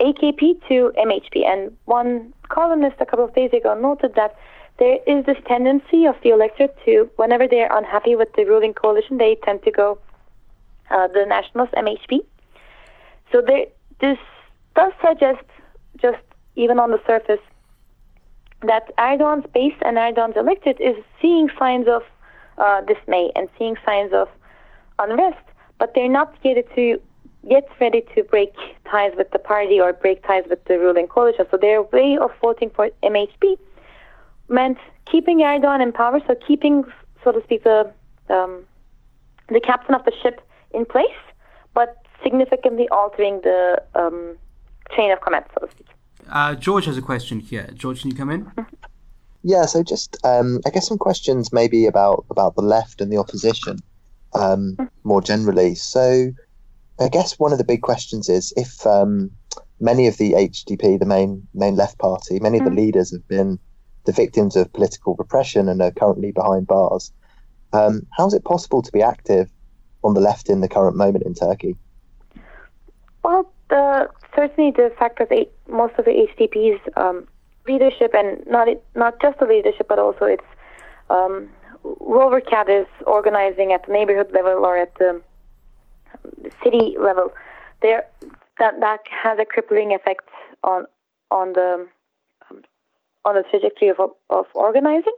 AKP 0.00 0.66
to 0.68 0.92
MHP. 0.98 1.44
And 1.44 1.76
one 1.84 2.32
columnist 2.48 2.96
a 3.00 3.06
couple 3.06 3.24
of 3.24 3.34
days 3.34 3.50
ago 3.52 3.78
noted 3.78 4.14
that 4.14 4.36
there 4.78 4.98
is 5.06 5.24
this 5.24 5.36
tendency 5.46 6.04
of 6.06 6.16
the 6.22 6.30
electorate 6.30 6.76
to, 6.84 7.08
whenever 7.16 7.46
they 7.46 7.62
are 7.62 7.78
unhappy 7.78 8.16
with 8.16 8.32
the 8.34 8.44
ruling 8.44 8.74
coalition, 8.74 9.18
they 9.18 9.36
tend 9.44 9.62
to 9.62 9.70
go 9.70 9.98
uh, 10.90 11.06
the 11.08 11.24
nationalist 11.26 11.72
MHP. 11.74 12.24
So 13.30 13.40
there, 13.40 13.66
this 14.00 14.18
does 14.74 14.92
suggest, 15.04 15.44
just 16.00 16.22
even 16.56 16.78
on 16.78 16.90
the 16.90 17.00
surface, 17.06 17.40
that 18.62 18.90
Erdogan's 18.98 19.46
base 19.54 19.74
and 19.84 19.96
Erdogan's 19.96 20.36
electorate 20.36 20.80
is 20.80 20.96
seeing 21.20 21.48
signs 21.58 21.86
of 21.86 22.02
uh, 22.58 22.80
dismay 22.82 23.30
and 23.36 23.48
seeing 23.58 23.76
signs 23.84 24.12
of 24.12 24.28
unrest, 24.98 25.44
but 25.84 25.92
they're 25.94 26.08
not 26.08 26.34
yet 26.42 26.64
to 26.74 26.98
yet 27.46 27.68
ready 27.78 28.02
to 28.14 28.22
break 28.22 28.54
ties 28.90 29.12
with 29.18 29.30
the 29.32 29.38
party 29.38 29.78
or 29.78 29.92
break 29.92 30.26
ties 30.26 30.44
with 30.48 30.64
the 30.64 30.78
ruling 30.78 31.06
coalition. 31.06 31.44
So 31.50 31.58
their 31.58 31.82
way 31.82 32.16
of 32.16 32.30
voting 32.40 32.70
for 32.70 32.88
MHP 33.02 33.58
meant 34.48 34.78
keeping 35.04 35.40
Erdogan 35.40 35.82
in 35.82 35.92
power, 35.92 36.20
so 36.26 36.34
keeping, 36.46 36.84
so 37.22 37.32
to 37.32 37.42
speak, 37.42 37.64
the 37.64 37.92
um, 38.30 38.64
the 39.50 39.60
captain 39.60 39.94
of 39.94 40.02
the 40.06 40.12
ship 40.22 40.40
in 40.72 40.86
place, 40.86 41.20
but 41.74 41.98
significantly 42.22 42.88
altering 42.88 43.42
the 43.42 43.82
um, 43.94 44.38
chain 44.96 45.12
of 45.12 45.20
command, 45.20 45.44
so 45.52 45.66
to 45.66 45.70
speak. 45.72 45.88
Uh, 46.30 46.54
George 46.54 46.86
has 46.86 46.96
a 46.96 47.02
question 47.02 47.40
here. 47.40 47.68
George, 47.74 48.00
can 48.00 48.10
you 48.10 48.16
come 48.16 48.30
in? 48.30 48.50
Yeah, 49.42 49.66
so 49.66 49.82
just 49.82 50.16
um, 50.24 50.60
I 50.64 50.70
guess 50.70 50.88
some 50.88 50.96
questions 50.96 51.52
maybe 51.52 51.84
about 51.84 52.24
about 52.30 52.54
the 52.54 52.62
left 52.62 53.02
and 53.02 53.12
the 53.12 53.18
opposition 53.18 53.80
um, 54.34 54.76
more 55.04 55.22
generally. 55.22 55.74
So 55.74 56.30
I 57.00 57.08
guess 57.08 57.38
one 57.38 57.52
of 57.52 57.58
the 57.58 57.64
big 57.64 57.82
questions 57.82 58.28
is 58.28 58.52
if 58.56 58.86
um, 58.86 59.30
many 59.80 60.06
of 60.06 60.16
the 60.16 60.32
HDP, 60.32 60.98
the 60.98 61.06
main 61.06 61.46
main 61.54 61.76
left 61.76 61.98
party, 61.98 62.38
many 62.40 62.58
of 62.58 62.64
the 62.64 62.70
leaders 62.70 63.12
have 63.12 63.26
been 63.28 63.58
the 64.04 64.12
victims 64.12 64.56
of 64.56 64.72
political 64.72 65.14
repression 65.18 65.68
and 65.68 65.80
are 65.80 65.90
currently 65.90 66.30
behind 66.30 66.66
bars. 66.66 67.12
Um, 67.72 68.06
how 68.16 68.26
is 68.26 68.34
it 68.34 68.44
possible 68.44 68.82
to 68.82 68.92
be 68.92 69.02
active 69.02 69.50
on 70.04 70.14
the 70.14 70.20
left 70.20 70.48
in 70.48 70.60
the 70.60 70.68
current 70.68 70.96
moment 70.96 71.24
in 71.24 71.34
Turkey? 71.34 71.76
Well, 73.24 73.50
the, 73.70 74.08
certainly 74.36 74.70
the 74.70 74.92
fact 74.98 75.18
that 75.18 75.30
they, 75.30 75.48
most 75.68 75.94
of 75.98 76.04
the 76.04 76.28
HDP's 76.38 76.80
um, 76.96 77.26
leadership, 77.66 78.14
and 78.14 78.46
not 78.46 78.68
not 78.94 79.20
just 79.20 79.38
the 79.38 79.46
leadership, 79.46 79.88
but 79.88 79.98
also 79.98 80.26
its 80.26 80.44
um, 81.10 81.48
rover 81.84 82.42
is 82.68 82.86
organizing 83.06 83.72
at 83.72 83.86
the 83.86 83.92
neighborhood 83.92 84.32
level 84.32 84.64
or 84.64 84.76
at 84.76 84.94
the 84.96 85.20
city 86.62 86.96
level, 86.98 87.32
they're 87.82 88.04
that 88.58 88.80
that 88.80 89.00
has 89.10 89.38
a 89.38 89.44
crippling 89.44 89.94
effect 89.94 90.28
on 90.62 90.86
on 91.30 91.52
the 91.52 91.86
on 93.24 93.34
the 93.34 93.44
trajectory 93.50 93.88
of 93.88 93.98
of 94.30 94.46
organizing. 94.54 95.16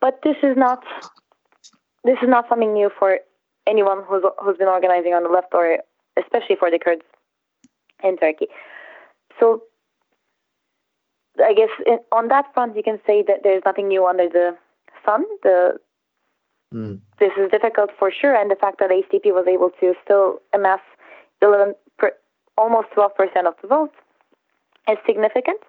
But 0.00 0.20
this 0.22 0.36
is 0.42 0.56
not 0.56 0.84
this 2.04 2.18
is 2.22 2.28
not 2.28 2.48
something 2.48 2.72
new 2.72 2.90
for 2.98 3.18
anyone 3.66 4.02
who's 4.06 4.22
who's 4.42 4.56
been 4.56 4.68
organizing 4.68 5.14
on 5.14 5.24
the 5.24 5.28
left, 5.28 5.52
or 5.52 5.78
especially 6.16 6.56
for 6.56 6.70
the 6.70 6.78
Kurds 6.78 7.02
in 8.02 8.16
Turkey. 8.16 8.48
So 9.40 9.62
I 11.44 11.54
guess 11.54 11.70
on 12.12 12.28
that 12.28 12.52
front, 12.54 12.76
you 12.76 12.82
can 12.82 12.98
say 13.06 13.22
that 13.26 13.40
there's 13.42 13.62
nothing 13.64 13.88
new 13.88 14.06
under 14.06 14.28
the 14.28 14.56
sun. 15.04 15.24
The 15.42 15.78
Mm. 16.74 17.00
this 17.18 17.32
is 17.38 17.50
difficult 17.50 17.90
for 17.98 18.10
sure, 18.10 18.34
and 18.34 18.50
the 18.50 18.56
fact 18.56 18.78
that 18.80 18.90
HDP 18.90 19.32
was 19.32 19.46
able 19.48 19.70
to 19.80 19.94
still 20.04 20.40
amass 20.52 20.80
11, 21.40 21.74
per, 21.96 22.12
almost 22.58 22.88
12 22.92 23.14
percent 23.14 23.46
of 23.46 23.54
the 23.62 23.68
vote 23.68 23.92
is 24.88 24.98
significant. 25.06 25.60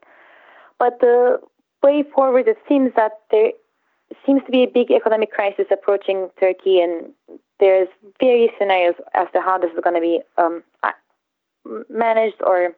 But 0.77 0.99
the 0.99 1.39
way 1.81 2.03
forward, 2.03 2.47
it 2.47 2.57
seems 2.67 2.91
that 2.95 3.13
there 3.31 3.51
seems 4.25 4.41
to 4.45 4.51
be 4.51 4.63
a 4.63 4.67
big 4.67 4.91
economic 4.91 5.31
crisis 5.31 5.65
approaching 5.71 6.29
Turkey, 6.39 6.81
and 6.81 7.13
there's 7.59 7.87
various 8.19 8.51
scenarios 8.57 8.95
as 9.13 9.27
to 9.33 9.41
how 9.41 9.57
this 9.57 9.71
is 9.71 9.79
going 9.83 9.95
to 9.95 10.01
be 10.01 10.21
um, 10.37 10.63
managed 11.89 12.41
or 12.41 12.75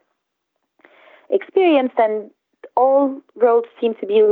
experienced, 1.30 1.94
and 1.98 2.30
all 2.76 3.20
roads 3.36 3.66
seem 3.80 3.94
to 3.96 4.06
be 4.06 4.22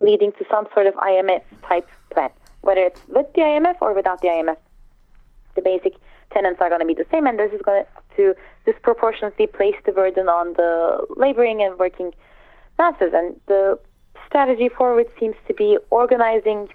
leading 0.00 0.32
to 0.32 0.44
some 0.50 0.66
sort 0.72 0.86
of 0.86 0.94
IMF 0.94 1.42
type 1.68 1.88
plan, 2.10 2.30
whether 2.64 2.80
it's 2.80 3.00
with 3.08 3.32
the 3.34 3.42
IMF 3.42 3.76
or 3.80 3.94
without 3.94 4.20
the 4.20 4.28
IMF. 4.28 4.56
The 5.54 5.62
basic 5.62 5.94
tenants 6.32 6.60
are 6.60 6.68
going 6.68 6.80
to 6.80 6.86
be 6.86 6.94
the 6.94 7.06
same, 7.10 7.26
and 7.26 7.38
this 7.38 7.52
is 7.52 7.62
going 7.62 7.84
to 8.16 8.34
disproportionately 8.64 9.46
place 9.46 9.76
the 9.84 9.92
burden 9.92 10.28
on 10.28 10.54
the 10.54 11.06
laboring 11.16 11.62
and 11.62 11.78
working 11.78 12.12
masses. 12.78 13.12
And 13.14 13.38
the 13.46 13.78
strategy 14.26 14.68
forward 14.68 15.06
seems 15.20 15.36
to 15.46 15.54
be 15.54 15.78
organizing 15.90 16.68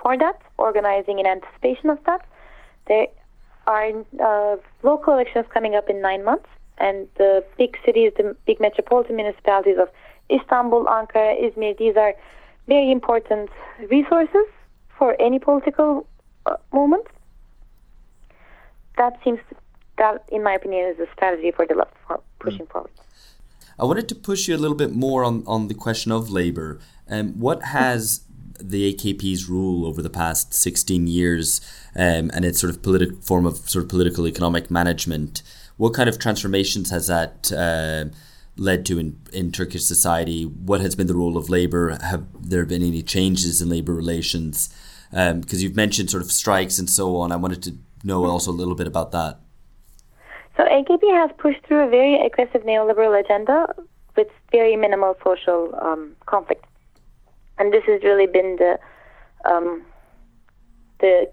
for 0.00 0.16
that, 0.18 0.40
organizing 0.58 1.18
in 1.18 1.26
anticipation 1.26 1.90
of 1.90 1.98
that. 2.04 2.26
There 2.86 3.06
are 3.66 3.90
uh, 4.22 4.56
local 4.82 5.14
elections 5.14 5.46
coming 5.52 5.74
up 5.74 5.88
in 5.88 6.00
nine 6.02 6.22
months, 6.22 6.48
and 6.78 7.08
the 7.16 7.42
big 7.56 7.78
cities, 7.84 8.12
the 8.16 8.36
big 8.46 8.60
metropolitan 8.60 9.16
municipalities 9.16 9.78
of 9.78 9.88
Istanbul, 10.30 10.84
Ankara, 10.84 11.34
Izmir, 11.42 11.76
these 11.78 11.96
are 11.96 12.14
very 12.66 12.90
important 12.90 13.50
resources 13.90 14.46
for 14.98 15.20
any 15.20 15.38
political 15.38 16.06
uh, 16.46 16.56
movement. 16.72 17.06
That 18.96 19.18
seems 19.24 19.40
to, 19.50 19.56
that, 19.98 20.24
in 20.30 20.42
my 20.42 20.54
opinion, 20.54 20.88
is 20.88 20.98
a 20.98 21.06
strategy 21.12 21.50
for 21.50 21.66
the 21.66 21.74
left 21.74 21.94
for 22.06 22.20
pushing 22.38 22.66
mm. 22.66 22.70
forward. 22.70 22.90
I 23.78 23.84
wanted 23.84 24.08
to 24.10 24.14
push 24.14 24.46
you 24.46 24.54
a 24.54 24.58
little 24.58 24.76
bit 24.76 24.92
more 24.92 25.24
on, 25.24 25.42
on 25.46 25.68
the 25.68 25.74
question 25.74 26.12
of 26.12 26.30
labour. 26.30 26.78
Um, 27.08 27.38
what 27.40 27.62
has 27.62 28.20
the 28.60 28.94
AKP's 28.94 29.48
rule 29.48 29.84
over 29.84 30.00
the 30.00 30.10
past 30.10 30.54
16 30.54 31.06
years 31.06 31.60
um, 31.96 32.30
and 32.32 32.44
its 32.44 32.60
sort 32.60 32.70
of 32.70 32.82
politi- 32.82 33.22
form 33.22 33.46
of 33.46 33.68
sort 33.68 33.84
of 33.84 33.90
political 33.90 34.28
economic 34.28 34.70
management, 34.70 35.42
what 35.76 35.92
kind 35.92 36.08
of 36.08 36.18
transformations 36.18 36.90
has 36.90 37.08
that 37.08 37.52
uh, 37.52 38.14
led 38.56 38.86
to 38.86 38.98
in, 38.98 39.20
in 39.32 39.52
Turkish 39.52 39.84
society? 39.84 40.44
What 40.44 40.80
has 40.80 40.94
been 40.94 41.06
the 41.06 41.16
role 41.16 41.36
of 41.36 41.50
labour? 41.50 41.98
Have 42.02 42.26
there 42.40 42.64
been 42.64 42.82
any 42.82 43.02
changes 43.02 43.60
in 43.60 43.68
labour 43.68 43.94
relations? 43.94 44.74
Because 45.10 45.32
um, 45.32 45.60
you've 45.60 45.76
mentioned 45.76 46.10
sort 46.10 46.22
of 46.22 46.32
strikes 46.32 46.78
and 46.78 46.88
so 46.88 47.16
on. 47.16 47.32
I 47.32 47.36
wanted 47.36 47.62
to 47.64 47.76
know 48.02 48.24
also 48.24 48.50
a 48.50 48.52
little 48.52 48.74
bit 48.74 48.86
about 48.86 49.12
that. 49.12 49.38
So 50.56 50.62
AKP 50.64 51.02
has 51.12 51.30
pushed 51.38 51.64
through 51.66 51.86
a 51.86 51.90
very 51.90 52.14
aggressive 52.24 52.62
neoliberal 52.62 53.18
agenda 53.18 53.74
with 54.16 54.28
very 54.52 54.76
minimal 54.76 55.16
social 55.24 55.74
um, 55.82 56.14
conflict, 56.26 56.64
and 57.58 57.72
this 57.72 57.82
has 57.86 58.02
really 58.04 58.26
been 58.26 58.56
the 58.56 58.78
um, 59.44 59.82
the 61.00 61.28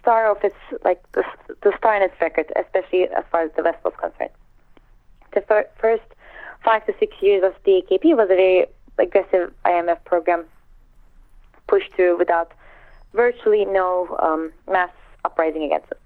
star 0.00 0.30
of 0.30 0.42
its 0.42 0.56
like 0.84 1.02
the, 1.12 1.22
the 1.62 1.72
star 1.76 1.96
in 1.96 2.02
its 2.02 2.14
record, 2.20 2.50
especially 2.56 3.04
as 3.04 3.24
far 3.30 3.42
as 3.42 3.50
the 3.56 3.62
West 3.62 3.84
was 3.84 3.92
concerned. 4.00 4.30
The 5.38 5.46
fir- 5.46 5.68
first 5.80 6.02
five 6.64 6.84
to 6.86 6.94
six 6.98 7.14
years 7.20 7.44
of 7.44 7.54
the 7.64 7.82
AKP 7.82 8.16
was 8.16 8.24
a 8.24 8.34
very 8.34 8.66
aggressive 8.98 9.54
IMF 9.64 10.04
program 10.04 10.44
pushed 11.68 11.92
through 11.94 12.18
without 12.18 12.50
virtually 13.14 13.64
no 13.64 14.16
um, 14.18 14.50
mass 14.68 14.90
uprising 15.24 15.62
against 15.62 15.92
it. 15.92 16.00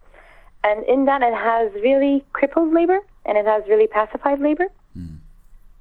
And 0.64 0.84
in 0.84 1.06
that, 1.06 1.22
it 1.22 1.32
has 1.32 1.72
really 1.82 2.22
crippled 2.34 2.74
labor 2.74 2.98
and 3.24 3.38
it 3.38 3.46
has 3.46 3.62
really 3.68 3.86
pacified 3.86 4.38
labor. 4.38 4.66
Mm. 4.98 5.16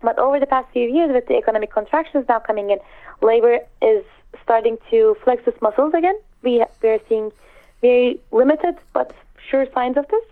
But 0.02 0.18
over 0.18 0.40
the 0.40 0.46
past 0.46 0.72
few 0.72 0.88
years, 0.88 1.12
with 1.12 1.28
the 1.28 1.36
economic 1.36 1.72
contractions 1.74 2.26
now 2.30 2.40
coming 2.40 2.70
in, 2.70 2.80
labor 3.22 3.60
is 3.82 4.06
starting 4.44 4.78
to 4.92 5.18
flex 5.26 5.46
its 5.46 5.62
muscles 5.62 5.94
again. 5.94 6.18
We 6.42 6.64
we 6.82 6.90
are 6.90 7.02
seeing 7.10 7.32
very 7.82 8.20
limited 8.32 8.76
but 8.94 9.14
sure 9.50 9.68
signs 9.74 9.98
of 9.98 10.08
this. 10.08 10.24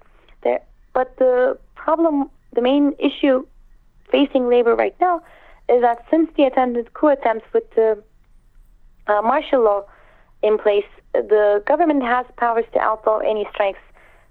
There, 0.41 0.61
but 0.93 1.17
the 1.17 1.57
problem, 1.75 2.29
the 2.53 2.61
main 2.61 2.93
issue 2.99 3.45
facing 4.11 4.47
labor 4.47 4.75
right 4.75 4.95
now, 4.99 5.21
is 5.67 5.81
that 5.81 6.03
since 6.09 6.29
the 6.35 6.43
attempted 6.43 6.93
coup 6.93 7.07
attempts 7.07 7.45
with 7.53 7.69
the 7.75 8.01
uh, 9.07 9.21
martial 9.21 9.63
law 9.63 9.83
in 10.41 10.57
place, 10.57 10.85
the 11.13 11.63
government 11.65 12.03
has 12.03 12.25
powers 12.37 12.65
to 12.73 12.79
outlaw 12.79 13.19
any 13.19 13.47
strikes 13.53 13.79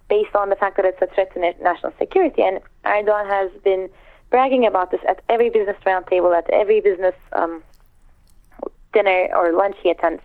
based 0.08 0.34
on 0.34 0.48
the 0.48 0.56
fact 0.56 0.76
that 0.76 0.84
it's 0.84 1.00
a 1.02 1.06
threat 1.14 1.32
to 1.34 1.40
national 1.62 1.92
security. 1.98 2.42
And 2.42 2.60
Erdogan 2.84 3.26
has 3.26 3.50
been 3.62 3.88
bragging 4.30 4.66
about 4.66 4.90
this 4.90 5.00
at 5.08 5.22
every 5.28 5.50
business 5.50 5.76
roundtable, 5.86 6.36
at 6.36 6.48
every 6.50 6.80
business 6.80 7.14
um, 7.32 7.62
dinner 8.92 9.28
or 9.34 9.52
lunch 9.52 9.76
he 9.82 9.90
attends. 9.90 10.22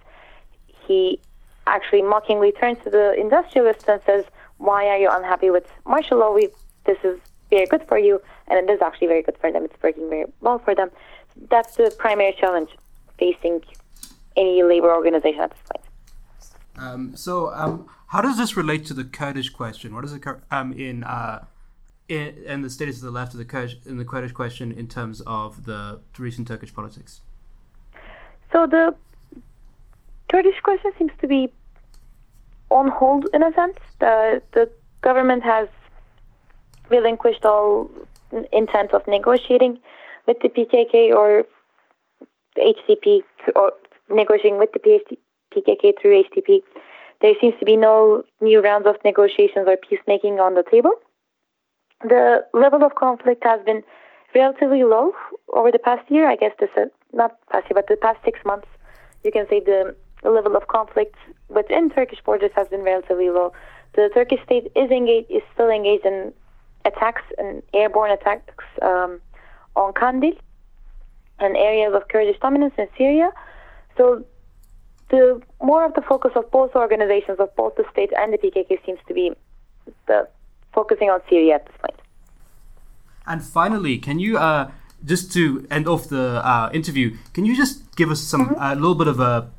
He 0.88 1.20
actually 1.68 2.02
mockingly 2.02 2.52
turns 2.52 2.78
to 2.84 2.90
the 2.90 3.14
industrialists 3.20 3.86
and 3.88 4.02
says, 4.06 4.26
"Why 4.58 4.88
are 4.88 4.98
you 4.98 5.10
unhappy 5.12 5.50
with 5.50 5.66
martial 5.86 6.20
law? 6.20 6.34
We, 6.34 6.50
this 6.86 6.98
is 7.04 7.20
very 7.56 7.68
good 7.74 7.86
for 7.88 7.98
you, 7.98 8.22
and 8.48 8.56
it 8.64 8.72
is 8.74 8.82
actually 8.82 9.08
very 9.08 9.24
good 9.28 9.38
for 9.40 9.52
them. 9.52 9.66
It's 9.66 9.82
working 9.82 10.10
very 10.10 10.26
well 10.42 10.60
for 10.60 10.74
them." 10.76 10.90
That's 11.50 11.76
the 11.76 11.94
primary 11.98 12.36
challenge 12.40 12.70
facing 13.18 13.62
any 14.36 14.64
labor 14.64 14.94
organization 14.94 15.42
at 15.42 15.52
this 15.52 15.60
point. 15.72 15.86
Um, 16.76 17.16
so, 17.16 17.54
um, 17.54 17.88
how 18.08 18.22
does 18.22 18.38
this 18.38 18.58
relate 18.58 18.86
to 18.88 18.94
the 18.94 19.04
Kurdish 19.04 19.50
question? 19.50 19.94
What 19.94 20.06
is 20.06 20.14
it 20.14 20.24
um, 20.52 20.74
in, 20.74 21.04
uh, 21.04 21.46
in 22.08 22.38
in 22.46 22.62
the 22.62 22.70
status 22.70 22.98
of 22.98 23.04
the 23.04 23.12
left 23.12 23.34
of 23.34 23.40
the 23.40 23.46
Kurdish 23.46 23.78
in 23.86 23.98
the 23.98 24.06
Kurdish 24.06 24.32
question 24.32 24.72
in 24.72 24.88
terms 24.88 25.22
of 25.26 25.66
the 25.66 26.00
recent 26.18 26.48
Turkish 26.48 26.74
politics? 26.74 27.22
So 28.52 28.68
the 28.68 28.96
Kurdish 30.32 30.60
question 30.62 30.92
seems 30.98 31.12
to 31.22 31.28
be 31.28 31.52
on 32.70 32.88
hold 32.90 33.28
in 33.34 33.44
a 33.44 33.54
sense. 33.54 33.78
The 34.00 34.42
the 34.54 34.70
government 35.02 35.44
has 35.44 35.68
relinquished 36.90 37.46
all 37.46 37.90
intent 38.52 38.94
of 38.94 39.08
negotiating 39.08 39.80
with 40.28 40.38
the 40.42 40.50
PKK 40.50 41.14
or 41.16 41.44
the 42.56 42.74
HDP 42.88 43.22
or 43.56 43.74
negotiating 44.10 44.58
with 44.58 44.72
the 44.74 44.80
PKK 44.80 45.94
through 46.02 46.24
HDP. 46.24 46.62
There 47.22 47.34
seems 47.40 47.56
to 47.60 47.66
be 47.66 47.78
no 47.78 48.24
new 48.42 48.62
rounds 48.62 48.88
of 48.88 48.96
negotiations 49.06 49.68
or 49.68 49.78
peacemaking 49.78 50.40
on 50.40 50.56
the 50.56 50.64
table. 50.70 50.92
The 52.02 52.46
level 52.54 52.84
of 52.84 52.96
conflict 52.96 53.44
has 53.44 53.64
been 53.66 53.82
relatively 54.36 54.84
low 54.84 55.14
over 55.54 55.72
the 55.72 55.80
past 55.80 56.10
year. 56.12 56.28
I 56.30 56.36
guess 56.36 56.52
this 56.60 56.70
is 56.76 56.90
not 57.14 57.38
past 57.52 57.66
year, 57.70 57.76
but 57.76 57.88
the 57.88 57.96
past 57.96 58.20
six 58.26 58.40
months. 58.46 58.68
You 59.24 59.32
can 59.32 59.48
say 59.50 59.62
the 59.62 59.96
level 60.24 60.56
of 60.56 60.68
conflict 60.68 61.16
within 61.50 61.90
Turkish 61.90 62.20
borders 62.26 62.52
has 62.56 62.68
been 62.68 62.82
relatively 62.82 63.30
low. 63.30 63.54
The 63.96 64.10
Turkish 64.14 64.44
state 64.44 64.72
is 64.76 64.92
engaged, 64.92 65.32
is 65.32 65.44
still 65.54 65.70
engaged 65.70 66.06
in 66.06 66.34
attacks 66.86 67.24
and 67.38 67.64
airborne 67.74 68.12
attacks 68.12 68.66
um, 68.82 69.20
on 69.76 69.94
Kandil 69.94 70.38
and 71.40 71.58
areas 71.58 71.94
of 71.96 72.08
Kurdish 72.08 72.40
dominance 72.40 72.74
in 72.78 72.88
Syria. 72.98 73.32
So 73.98 74.26
the 75.10 75.42
more 75.62 75.86
of 75.86 75.94
the 75.94 76.02
focus 76.02 76.32
of 76.36 76.50
both 76.52 76.76
organizations, 76.76 77.40
of 77.40 77.56
both 77.56 77.76
the 77.76 77.86
state 77.92 78.12
and 78.18 78.34
the 78.34 78.38
PKK, 78.38 78.84
seems 78.86 79.00
to 79.08 79.14
be 79.14 79.32
the 80.08 80.28
focusing 80.74 81.10
on 81.10 81.22
Syria 81.30 81.56
at 81.56 81.66
this 81.66 81.76
point. 81.80 82.00
And 83.26 83.44
finally, 83.44 83.98
can 83.98 84.20
you 84.20 84.38
uh, 84.38 84.72
just 85.06 85.32
to 85.34 85.68
end 85.70 85.88
off 85.88 86.10
the 86.10 86.46
uh, 86.46 86.70
interview, 86.74 87.16
can 87.34 87.46
you 87.46 87.56
just 87.56 87.96
give 87.96 88.10
us 88.10 88.22
some 88.22 88.50
mm-hmm. 88.50 88.62
a 88.62 88.76
little 88.76 88.96
bit 88.96 89.08
of 89.08 89.20
a 89.20 89.52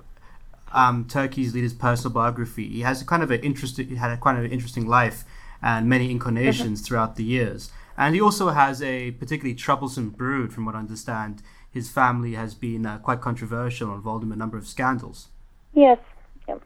um, 0.72 1.04
Turkey's 1.04 1.54
leader's 1.54 1.74
personal 1.74 2.12
biography? 2.12 2.68
He 2.68 2.80
has 2.80 3.02
kind 3.02 3.22
of 3.22 3.30
an 3.30 3.40
interesting, 3.40 3.88
he 3.88 3.96
had 3.96 4.10
a 4.10 4.16
kind 4.16 4.38
of 4.38 4.44
an 4.44 4.50
interesting 4.50 4.86
life 4.86 5.24
and 5.64 5.88
many 5.88 6.10
incarnations 6.10 6.78
mm-hmm. 6.78 6.84
throughout 6.84 7.16
the 7.16 7.24
years. 7.24 7.72
And 7.96 8.14
he 8.14 8.20
also 8.20 8.50
has 8.50 8.82
a 8.82 9.12
particularly 9.12 9.54
troublesome 9.54 10.10
brood, 10.10 10.52
from 10.52 10.66
what 10.66 10.74
I 10.74 10.78
understand. 10.78 11.42
His 11.70 11.90
family 11.90 12.34
has 12.34 12.54
been 12.54 12.84
uh, 12.84 12.98
quite 12.98 13.22
controversial, 13.22 13.94
involved 13.94 14.24
in 14.24 14.30
a 14.30 14.36
number 14.36 14.58
of 14.58 14.68
scandals. 14.68 15.28
Yes. 15.72 15.98
Yeah. 16.46 16.56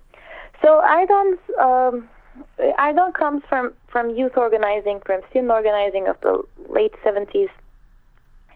So 0.61 0.83
Erdogan's 0.85 1.39
um, 1.61 2.09
Erdogan 2.59 3.15
comes 3.15 3.43
from, 3.49 3.73
from 3.87 4.11
youth 4.11 4.37
organizing, 4.37 5.01
from 5.07 5.21
student 5.31 5.53
organizing 5.53 6.09
of 6.09 6.21
the 6.23 6.43
late 6.69 6.95
70s, 7.05 7.51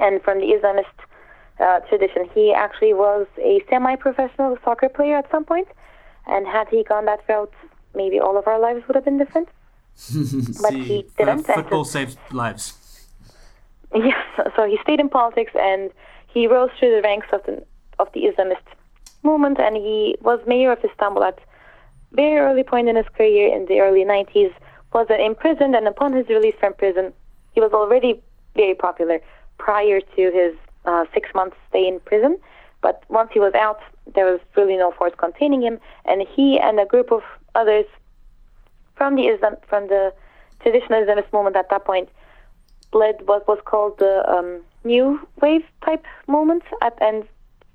and 0.01 0.21
from 0.23 0.41
the 0.41 0.47
Islamist 0.47 0.99
uh, 1.61 1.81
tradition. 1.89 2.29
He 2.35 2.53
actually 2.53 2.95
was 2.95 3.29
a 3.39 3.63
semi-professional 3.71 4.59
soccer 4.65 4.89
player 4.89 5.17
at 5.19 5.31
some 5.31 5.45
point, 5.45 5.69
and 6.27 6.49
had 6.49 6.69
he 6.69 6.83
gone 6.83 7.05
that 7.05 7.21
route, 7.29 7.53
maybe 7.95 8.19
all 8.19 8.37
of 8.37 8.49
our 8.49 8.59
lives 8.59 8.83
would 8.89 8.97
have 8.97 9.05
been 9.05 9.19
different. 9.19 9.49
But 10.61 10.73
he 10.73 11.07
didn't. 11.17 11.49
Uh, 11.49 11.55
football 11.55 11.85
saves 11.85 12.17
lives. 12.31 12.79
Yes, 13.95 14.25
so 14.57 14.67
he 14.67 14.79
stayed 14.83 15.01
in 15.01 15.11
politics 15.11 15.53
and 15.55 15.91
he 16.33 16.47
rose 16.47 16.71
through 16.79 16.97
the 16.97 17.03
ranks 17.03 17.27
of 17.31 17.43
the 17.45 17.63
of 17.99 18.09
the 18.15 18.23
Islamist 18.23 18.65
movement, 19.23 19.61
and 19.61 19.77
he 19.77 20.17
was 20.23 20.41
mayor 20.47 20.73
of 20.73 20.83
Istanbul 20.83 21.25
at 21.25 21.39
very 22.13 22.39
early 22.39 22.63
point 22.63 22.89
in 22.89 22.97
his 22.97 23.07
career 23.17 23.55
in 23.55 23.67
the 23.67 23.81
early 23.81 24.05
90s. 24.05 24.53
Was 24.95 25.07
imprisoned, 25.09 25.75
and 25.75 25.89
upon 25.89 26.13
his 26.13 26.29
release 26.29 26.55
from 26.61 26.75
prison, 26.75 27.13
he 27.55 27.61
was 27.61 27.73
already 27.73 28.21
very 28.55 28.75
popular 28.75 29.21
prior 29.59 30.01
to 30.01 30.31
his 30.31 30.55
uh, 30.85 31.05
six 31.15 31.31
months 31.35 31.57
stay 31.71 31.87
in 31.87 31.99
prison. 32.01 32.39
But 32.83 33.03
once 33.09 33.31
he 33.33 33.41
was 33.41 33.55
out, 33.55 33.81
there 34.15 34.27
was 34.27 34.41
really 34.57 34.77
no 34.77 34.93
force 34.93 35.15
containing 35.17 35.63
him, 35.63 35.79
and 36.05 36.23
he 36.23 36.59
and 36.59 36.79
a 36.79 36.85
group 36.85 37.11
of 37.11 37.23
others 37.55 37.87
from 38.97 39.17
the 39.17 39.27
Islam, 39.27 39.57
from 39.69 39.89
the 39.89 40.13
traditional 40.61 41.05
Islamist 41.05 41.33
movement 41.33 41.57
at 41.57 41.69
that 41.71 41.85
point 41.85 42.09
led 42.93 43.27
what 43.27 43.47
was 43.49 43.59
called 43.65 43.99
the 43.99 44.23
um, 44.29 44.61
New 44.85 45.27
Wave 45.41 45.65
type 45.85 46.05
movement 46.27 46.63
at, 46.83 46.97
and 47.01 47.25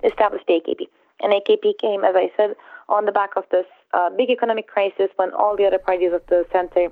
established 0.04 0.46
the 0.48 0.54
AKP. 0.54 0.88
And 1.20 1.34
AKP 1.34 1.80
came, 1.80 2.04
as 2.04 2.16
I 2.16 2.32
said, 2.38 2.56
on 2.90 3.06
the 3.06 3.12
back 3.12 3.32
of 3.36 3.44
this 3.52 3.66
uh, 3.94 4.10
big 4.12 4.30
economic 4.30 4.68
crisis 4.68 5.10
when 5.16 5.32
all 5.34 5.58
the 5.58 5.66
other 5.66 5.80
parties 5.80 6.14
of 6.14 6.22
the 6.28 6.46
center, 6.52 6.90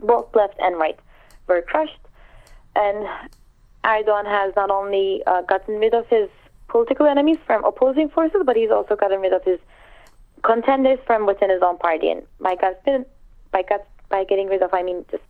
both 0.00 0.34
left 0.34 0.56
and 0.58 0.76
right, 0.76 0.98
were 1.46 1.62
crushed. 1.62 1.98
And 2.74 3.06
Erdogan 3.84 4.26
has 4.26 4.52
not 4.56 4.70
only 4.70 5.22
uh, 5.26 5.42
gotten 5.42 5.76
rid 5.76 5.94
of 5.94 6.06
his 6.08 6.28
political 6.68 7.06
enemies 7.06 7.38
from 7.46 7.64
opposing 7.64 8.08
forces, 8.08 8.42
but 8.44 8.56
he's 8.56 8.70
also 8.70 8.96
gotten 8.96 9.20
rid 9.20 9.32
of 9.32 9.44
his 9.44 9.58
contenders 10.42 10.98
from 11.06 11.26
within 11.26 11.50
his 11.50 11.62
own 11.62 11.78
party. 11.78 12.10
And 12.10 12.22
by, 12.40 12.56
by, 13.52 13.62
cut, 13.62 13.86
by 14.08 14.24
getting 14.24 14.48
rid 14.48 14.62
of, 14.62 14.72
I 14.72 14.82
mean 14.82 15.04
just 15.10 15.22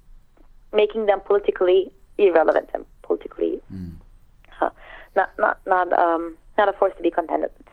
making 0.72 1.06
them 1.06 1.20
politically 1.20 1.90
irrelevant 2.18 2.68
and 2.74 2.84
politically 3.02 3.60
mm. 3.72 3.92
uh, 4.60 4.70
not 5.16 5.30
not 5.38 5.58
not 5.66 5.92
um, 5.98 6.36
not 6.58 6.68
a 6.68 6.72
force 6.72 6.92
to 6.96 7.02
be 7.02 7.10
contended 7.10 7.50
with. 7.56 7.66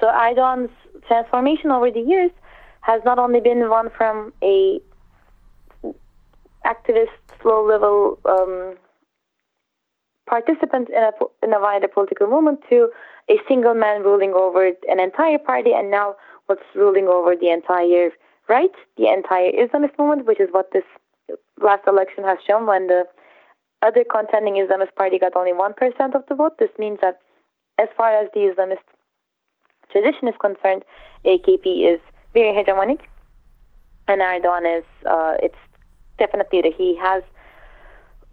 So 0.00 0.06
Erdogan's 0.06 0.70
transformation 1.06 1.70
over 1.70 1.90
the 1.90 2.00
years 2.00 2.30
has 2.82 3.02
not 3.04 3.18
only 3.18 3.40
been 3.40 3.68
one 3.68 3.90
from 3.90 4.32
a 4.42 4.80
activist, 6.64 7.08
low 7.44 7.66
level 7.66 8.18
um, 8.24 8.76
participant 10.26 10.88
in 10.90 11.02
a 11.02 11.12
in 11.42 11.52
a 11.52 11.60
wider 11.60 11.88
political 11.88 12.28
movement 12.28 12.60
to 12.68 12.90
a 13.30 13.36
single 13.48 13.74
man 13.74 14.02
ruling 14.02 14.32
over 14.32 14.66
an 14.88 15.00
entire 15.00 15.38
party, 15.38 15.72
and 15.72 15.90
now 15.90 16.14
what's 16.46 16.62
ruling 16.74 17.08
over 17.08 17.34
the 17.34 17.50
entire 17.50 18.10
right, 18.48 18.70
the 18.96 19.08
entire 19.08 19.52
Islamist 19.52 19.98
movement, 19.98 20.26
which 20.26 20.40
is 20.40 20.48
what 20.50 20.70
this 20.72 20.84
last 21.62 21.86
election 21.86 22.24
has 22.24 22.38
shown 22.46 22.66
when 22.66 22.86
the 22.86 23.04
other 23.82 24.04
contending 24.10 24.54
Islamist 24.54 24.94
party 24.96 25.18
got 25.18 25.36
only 25.36 25.52
1% 25.52 26.14
of 26.14 26.22
the 26.28 26.34
vote. 26.34 26.58
This 26.58 26.70
means 26.78 26.98
that 27.00 27.20
as 27.78 27.88
far 27.96 28.12
as 28.12 28.28
the 28.34 28.40
Islamist 28.40 28.84
tradition 29.90 30.28
is 30.28 30.34
concerned, 30.40 30.84
AKP 31.24 31.94
is 31.94 32.00
very 32.34 32.52
hegemonic, 32.52 33.00
and 34.08 34.20
Erdogan 34.20 34.78
is, 34.78 34.84
uh, 35.06 35.36
it's 35.42 35.58
definitely 36.18 36.62
that 36.62 36.74
he 36.76 36.96
has, 36.96 37.22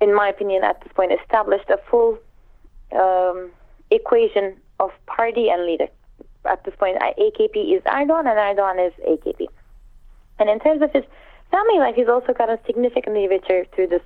in 0.01 0.15
my 0.15 0.30
opinion, 0.30 0.63
at 0.63 0.82
this 0.82 0.91
point, 0.93 1.12
established 1.12 1.69
a 1.69 1.78
full 1.89 2.17
um, 2.93 3.51
equation 3.91 4.56
of 4.80 4.91
party 5.06 5.49
and 5.49 5.65
leader. 5.65 5.88
At 6.45 6.63
this 6.63 6.75
point, 6.78 6.97
AKP 6.99 7.75
is 7.75 7.84
Erdogan, 7.84 8.25
and 8.25 8.58
Erdogan 8.58 8.88
is 8.88 8.93
AKP. 9.08 9.47
And 10.39 10.50
in 10.50 10.60
terms 10.60 10.82
of 10.82 10.91
his 10.91 11.04
family 11.52 11.80
life, 11.80 11.95
he's 11.95 12.08
also 12.08 12.34
gotten 12.34 12.58
significantly 12.65 13.28
richer 13.28 13.65
through 13.74 13.88
this, 13.88 14.02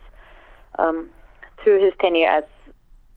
um, 0.77 1.09
through 1.63 1.83
his 1.83 1.93
tenure 1.99 2.27
as 2.27 2.43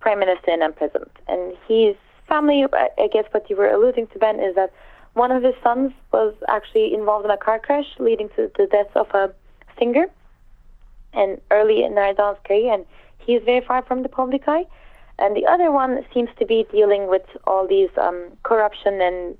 prime 0.00 0.18
minister 0.18 0.50
and 0.50 0.76
president. 0.76 1.12
And 1.28 1.56
his 1.68 1.94
family, 2.28 2.64
I 2.72 3.08
guess 3.12 3.24
what 3.30 3.48
you 3.50 3.56
were 3.56 3.70
alluding 3.70 4.06
to, 4.08 4.18
Ben, 4.18 4.40
is 4.40 4.54
that 4.54 4.72
one 5.14 5.30
of 5.30 5.42
his 5.42 5.54
sons 5.62 5.92
was 6.12 6.34
actually 6.48 6.94
involved 6.94 7.24
in 7.24 7.30
a 7.30 7.36
car 7.36 7.58
crash 7.58 7.86
leading 7.98 8.28
to 8.30 8.50
the 8.56 8.66
death 8.66 8.90
of 8.94 9.08
a 9.10 9.32
singer 9.78 10.06
and 11.12 11.40
early 11.50 11.84
in 11.84 11.92
Erdogan's 11.92 12.38
career, 12.46 12.72
and 12.72 12.86
he's 13.18 13.42
very 13.44 13.64
far 13.64 13.82
from 13.82 14.02
the 14.02 14.08
public 14.08 14.44
eye. 14.46 14.64
And 15.18 15.36
the 15.36 15.46
other 15.46 15.70
one 15.70 16.04
seems 16.12 16.30
to 16.38 16.46
be 16.46 16.66
dealing 16.72 17.08
with 17.08 17.22
all 17.44 17.66
these 17.68 17.90
um, 18.00 18.28
corruption 18.42 19.00
and 19.00 19.36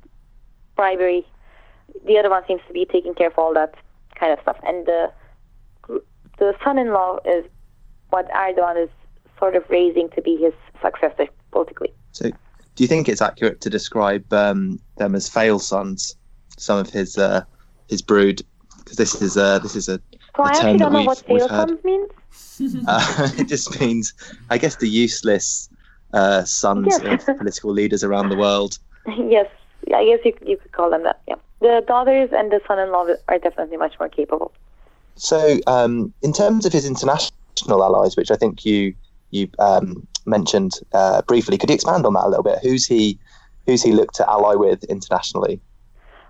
bribery. 0.77 1.27
The 2.07 2.19
other 2.19 2.31
one 2.31 2.43
seems 2.47 2.61
to 2.67 2.73
be 2.73 2.85
taking 2.85 3.15
care 3.15 3.29
of 3.29 3.39
all 3.39 3.55
that 3.55 3.75
kind 4.19 4.33
of 4.33 4.41
stuff. 4.41 4.57
And 4.65 4.87
the 4.87 5.13
the 6.39 6.55
son-in-law 6.65 7.19
is 7.25 7.45
what 8.11 8.29
Erdogan 8.31 8.83
is 8.83 8.91
sort 9.39 9.55
of 9.57 9.65
raising 9.69 10.09
to 10.11 10.23
be 10.23 10.37
his 10.37 10.53
successor 10.83 11.27
politically. 11.51 11.93
So, 12.13 12.31
do 12.31 12.85
you 12.85 12.89
think 12.89 13.09
it's 13.09 13.23
accurate 13.23 13.61
to 13.61 13.71
describe 13.71 14.31
um, 14.33 14.81
them 14.97 15.15
as 15.15 15.29
fail 15.29 15.59
sons? 15.59 16.17
Some 16.59 16.79
of 16.79 16.91
his 16.91 17.17
uh, 17.19 17.45
his 17.89 18.03
brood, 18.03 18.43
because 18.79 18.97
this 18.97 19.21
is 19.23 19.37
uh, 19.37 19.59
this 19.61 19.77
is 19.77 19.89
a, 19.89 20.01
so 20.37 20.43
a 20.45 20.47
I 20.49 20.53
term 20.55 20.77
don't 20.79 20.93
that 20.93 20.93
know 20.93 21.03
what 21.05 21.23
we've, 21.29 21.41
fail 21.41 21.49
we've 21.49 21.51
heard. 21.51 21.69
sons 21.69 21.85
means. 21.85 22.09
Uh, 22.89 23.29
it 23.39 23.49
just 23.49 23.79
means, 23.81 24.15
I 24.49 24.57
guess, 24.57 24.77
the 24.77 24.89
useless 24.89 25.69
uh, 26.15 26.45
sons 26.45 26.87
Yes. 27.05 27.29
of 27.29 27.37
political 27.39 27.71
leaders 27.73 28.03
around 28.05 28.29
the 28.31 28.37
world. 28.37 28.79
yes, 29.07 29.47
I 29.95 30.05
guess 30.05 30.21
you 30.25 30.33
you 30.47 30.57
could 30.57 30.73
call 30.73 30.91
them 30.91 31.03
that. 31.05 31.21
Yeah, 31.29 31.35
the 31.62 31.83
daughters 31.87 32.31
and 32.33 32.51
the 32.51 32.61
son-in-law 32.66 33.07
are 33.29 33.38
definitely 33.38 33.77
much 33.77 33.98
more 33.98 34.09
capable. 34.09 34.53
So, 35.14 35.59
um, 35.66 36.12
in 36.22 36.33
terms 36.33 36.66
of 36.66 36.72
his 36.72 36.87
international 36.87 37.83
allies, 37.83 38.16
which 38.16 38.31
I 38.31 38.37
think 38.37 38.64
you 38.64 38.94
you 39.31 39.48
um, 39.59 40.07
mentioned 40.27 40.75
uh, 40.92 41.22
briefly, 41.22 41.57
could 41.57 41.70
you 41.70 41.75
expand 41.75 42.05
on 42.05 42.12
that 42.14 42.25
a 42.25 42.29
little 42.29 42.42
bit? 42.42 42.59
Who's 42.62 42.87
he 42.87 43.18
who's 43.66 43.83
he 43.83 43.92
looked 43.92 44.14
to 44.16 44.29
ally 44.29 44.55
with 44.55 44.85
internationally? 44.85 45.61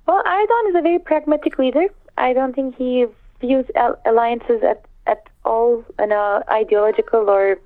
Well, 0.07 0.23
Erdogan 0.25 0.69
is 0.71 0.75
a 0.77 0.83
very 0.83 0.99
pragmatic 0.99 1.59
leader. 1.59 1.87
I 2.19 2.33
don't 2.33 2.55
think 2.55 2.77
he 2.77 3.07
views 3.41 3.67
alliances 4.05 4.63
at, 4.63 4.85
at 5.07 5.23
all 5.45 5.85
in 5.99 6.13
a 6.13 6.45
ideological 6.51 7.31
or 7.31 7.59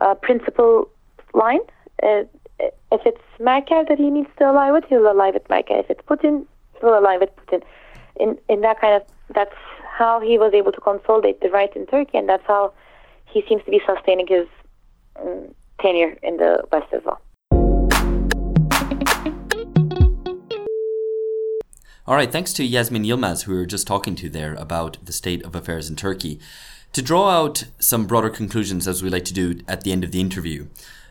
uh, 0.00 0.14
principle 0.14 0.88
line. 1.34 1.60
Uh, 2.02 2.22
if 2.58 3.00
it's 3.04 3.20
Merkel 3.38 3.84
that 3.88 3.98
he 3.98 4.10
needs 4.10 4.28
to 4.38 4.44
ally 4.44 4.70
with, 4.70 4.84
he'll 4.88 5.06
ally 5.06 5.30
with 5.30 5.48
Merkel. 5.48 5.80
If 5.80 5.90
it's 5.90 6.02
Putin, 6.02 6.46
he'll 6.80 6.94
ally 6.94 7.16
with 7.18 7.30
Putin. 7.36 7.62
In 8.18 8.38
in 8.48 8.62
that 8.62 8.80
kind 8.80 8.94
of 8.94 9.02
that's 9.34 9.54
how 9.98 10.20
he 10.20 10.38
was 10.38 10.52
able 10.54 10.72
to 10.72 10.80
consolidate 10.80 11.40
the 11.40 11.50
right 11.50 11.74
in 11.74 11.86
Turkey, 11.86 12.18
and 12.18 12.28
that's 12.28 12.46
how 12.46 12.72
he 13.26 13.42
seems 13.48 13.62
to 13.64 13.70
be 13.70 13.80
sustaining 13.86 14.26
his 14.26 14.46
um, 15.20 15.54
tenure 15.80 16.16
in 16.22 16.36
the 16.36 16.62
West 16.72 16.92
as 16.92 17.02
well. 17.04 17.20
All 22.08 22.14
right, 22.14 22.30
thanks 22.30 22.52
to 22.52 22.66
Yasemin 22.66 23.04
Yilmaz, 23.04 23.44
who 23.44 23.52
we 23.52 23.58
were 23.58 23.66
just 23.66 23.86
talking 23.86 24.14
to 24.14 24.30
there 24.30 24.54
about 24.54 24.96
the 25.04 25.12
state 25.12 25.44
of 25.44 25.56
affairs 25.56 25.90
in 25.90 25.96
Turkey. 25.96 26.38
To 26.92 27.02
draw 27.02 27.30
out 27.30 27.64
some 27.80 28.06
broader 28.06 28.30
conclusions, 28.30 28.86
as 28.86 29.02
we 29.02 29.10
like 29.10 29.24
to 29.24 29.34
do 29.34 29.60
at 29.66 29.82
the 29.82 29.90
end 29.90 30.04
of 30.04 30.12
the 30.12 30.20
interview, 30.20 30.68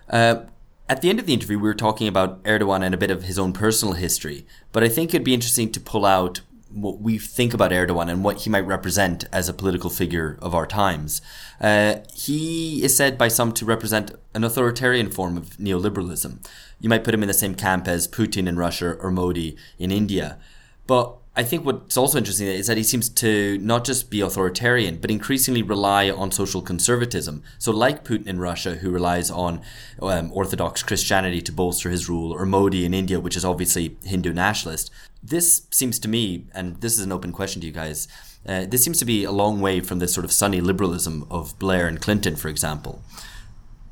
uh, 0.10 0.44
at 0.88 1.02
the 1.02 1.10
end 1.10 1.20
of 1.20 1.26
the 1.26 1.34
interview, 1.34 1.58
we 1.58 1.64
were 1.64 1.74
talking 1.74 2.08
about 2.08 2.44
Erdogan 2.44 2.84
and 2.84 2.94
a 2.94 2.98
bit 2.98 3.12
of 3.12 3.24
his 3.24 3.40
own 3.40 3.54
personal 3.54 3.96
history, 3.96 4.46
but 4.72 4.84
I 4.84 4.90
think 4.90 5.14
it'd 5.14 5.26
be 5.26 5.34
interesting 5.34 5.72
to 5.72 5.80
pull 5.80 6.06
out 6.06 6.42
what 6.72 7.00
we 7.00 7.18
think 7.18 7.54
about 7.54 7.72
Erdogan 7.72 8.10
and 8.10 8.24
what 8.24 8.42
he 8.42 8.50
might 8.50 8.68
represent 8.68 9.24
as 9.32 9.48
a 9.48 9.54
political 9.54 9.90
figure 9.90 10.38
of 10.42 10.54
our 10.54 10.68
times. 10.68 11.22
Uh, 11.62 11.98
he 12.14 12.84
is 12.84 12.96
said 12.96 13.18
by 13.18 13.30
some 13.30 13.54
to 13.54 13.66
represent 13.66 14.12
an 14.34 14.44
authoritarian 14.44 15.10
form 15.10 15.38
of 15.38 15.52
neoliberalism. 15.58 16.46
You 16.80 16.90
might 16.90 17.04
put 17.06 17.14
him 17.14 17.24
in 17.24 17.28
the 17.28 17.34
same 17.34 17.56
camp 17.56 17.88
as 17.88 18.08
Putin 18.08 18.48
in 18.48 18.58
Russia 18.58 18.96
or 19.00 19.10
Modi 19.10 19.56
in 19.80 19.90
India. 19.90 20.38
But 20.86 21.16
I 21.38 21.44
think 21.44 21.66
what's 21.66 21.98
also 21.98 22.18
interesting 22.18 22.48
is 22.48 22.68
that 22.68 22.78
he 22.78 22.84
seems 22.84 23.10
to 23.10 23.58
not 23.58 23.84
just 23.84 24.10
be 24.10 24.22
authoritarian, 24.22 24.98
but 24.98 25.12
increasingly 25.12 25.62
rely 25.62 26.10
on 26.10 26.32
social 26.32 26.62
conservatism. 26.62 27.44
So, 27.60 27.74
like 27.74 28.06
Putin 28.06 28.28
in 28.28 28.40
Russia, 28.40 28.76
who 28.76 28.90
relies 28.90 29.30
on 29.30 29.62
um, 30.02 30.32
Orthodox 30.32 30.82
Christianity 30.82 31.42
to 31.42 31.52
bolster 31.52 31.90
his 31.90 32.08
rule, 32.08 32.32
or 32.32 32.46
Modi 32.46 32.86
in 32.86 32.94
India, 32.94 33.20
which 33.20 33.36
is 33.36 33.44
obviously 33.44 33.98
Hindu 34.06 34.32
nationalist. 34.32 34.90
This 35.22 35.68
seems 35.72 36.00
to 36.00 36.08
me, 36.08 36.46
and 36.54 36.80
this 36.80 36.98
is 36.98 37.04
an 37.04 37.12
open 37.12 37.34
question 37.34 37.60
to 37.62 37.68
you 37.68 37.74
guys, 37.74 38.08
uh, 38.48 38.66
this 38.66 38.84
seems 38.84 39.00
to 39.00 39.06
be 39.06 39.24
a 39.24 39.32
long 39.32 39.60
way 39.60 39.82
from 39.82 40.00
the 40.00 40.08
sort 40.08 40.24
of 40.24 40.32
sunny 40.32 40.62
liberalism 40.62 41.26
of 41.30 41.58
Blair 41.58 41.88
and 41.88 42.00
Clinton, 42.00 42.36
for 42.36 42.48
example. 42.48 43.02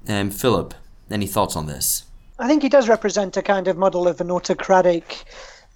Um, 0.08 0.30
Philip, 0.30 0.74
any 1.10 1.28
thoughts 1.28 1.56
on 1.56 1.66
this? 1.66 2.04
I 2.40 2.48
think 2.48 2.62
he 2.62 2.70
does 2.70 2.88
represent 2.88 3.36
a 3.38 3.42
kind 3.42 3.68
of 3.68 3.78
model 3.78 4.08
of 4.08 4.22
an 4.22 4.32
autocratic, 4.32 5.26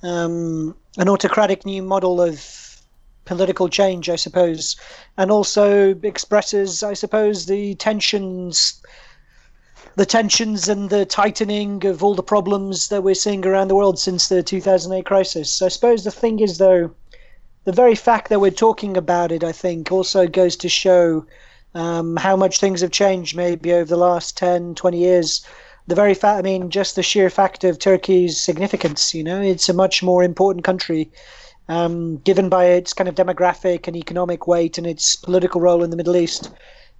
um, 0.03 0.75
an 0.97 1.09
autocratic 1.09 1.65
new 1.65 1.81
model 1.81 2.21
of 2.21 2.41
political 3.25 3.67
change, 3.69 4.09
I 4.09 4.15
suppose, 4.15 4.75
and 5.17 5.29
also 5.29 5.95
expresses, 6.01 6.81
I 6.81 6.93
suppose, 6.93 7.45
the 7.45 7.75
tensions, 7.75 8.81
the 9.95 10.05
tensions 10.05 10.69
and 10.69 10.89
the 10.89 11.05
tightening 11.05 11.85
of 11.85 12.03
all 12.03 12.15
the 12.15 12.23
problems 12.23 12.87
that 12.87 13.03
we're 13.03 13.15
seeing 13.15 13.45
around 13.45 13.67
the 13.67 13.75
world 13.75 13.99
since 13.99 14.29
the 14.29 14.41
2008 14.41 15.05
crisis. 15.05 15.61
I 15.61 15.67
suppose 15.67 16.03
the 16.03 16.11
thing 16.11 16.39
is, 16.39 16.57
though, 16.57 16.91
the 17.65 17.71
very 17.73 17.95
fact 17.95 18.29
that 18.29 18.39
we're 18.39 18.51
talking 18.51 18.95
about 18.95 19.31
it, 19.31 19.43
I 19.43 19.51
think, 19.51 19.91
also 19.91 20.25
goes 20.25 20.55
to 20.57 20.69
show 20.69 21.25
um, 21.75 22.15
how 22.15 22.35
much 22.35 22.59
things 22.59 22.81
have 22.81 22.91
changed 22.91 23.35
maybe 23.35 23.73
over 23.73 23.89
the 23.89 23.97
last 23.97 24.37
10, 24.37 24.75
20 24.75 24.97
years. 24.97 25.45
The 25.87 25.95
very 25.95 26.13
fact, 26.13 26.39
I 26.39 26.41
mean, 26.41 26.69
just 26.69 26.95
the 26.95 27.03
sheer 27.03 27.29
fact 27.29 27.63
of 27.63 27.79
Turkey's 27.79 28.41
significance, 28.41 29.13
you 29.13 29.23
know, 29.23 29.41
it's 29.41 29.69
a 29.69 29.73
much 29.73 30.03
more 30.03 30.21
important 30.21 30.65
country 30.65 31.09
um, 31.69 32.17
given 32.17 32.49
by 32.49 32.65
its 32.65 32.93
kind 32.93 33.07
of 33.07 33.15
demographic 33.15 33.87
and 33.87 33.95
economic 33.95 34.47
weight 34.47 34.77
and 34.77 34.85
its 34.85 35.15
political 35.15 35.61
role 35.61 35.83
in 35.83 35.89
the 35.89 35.95
Middle 35.95 36.17
East. 36.17 36.51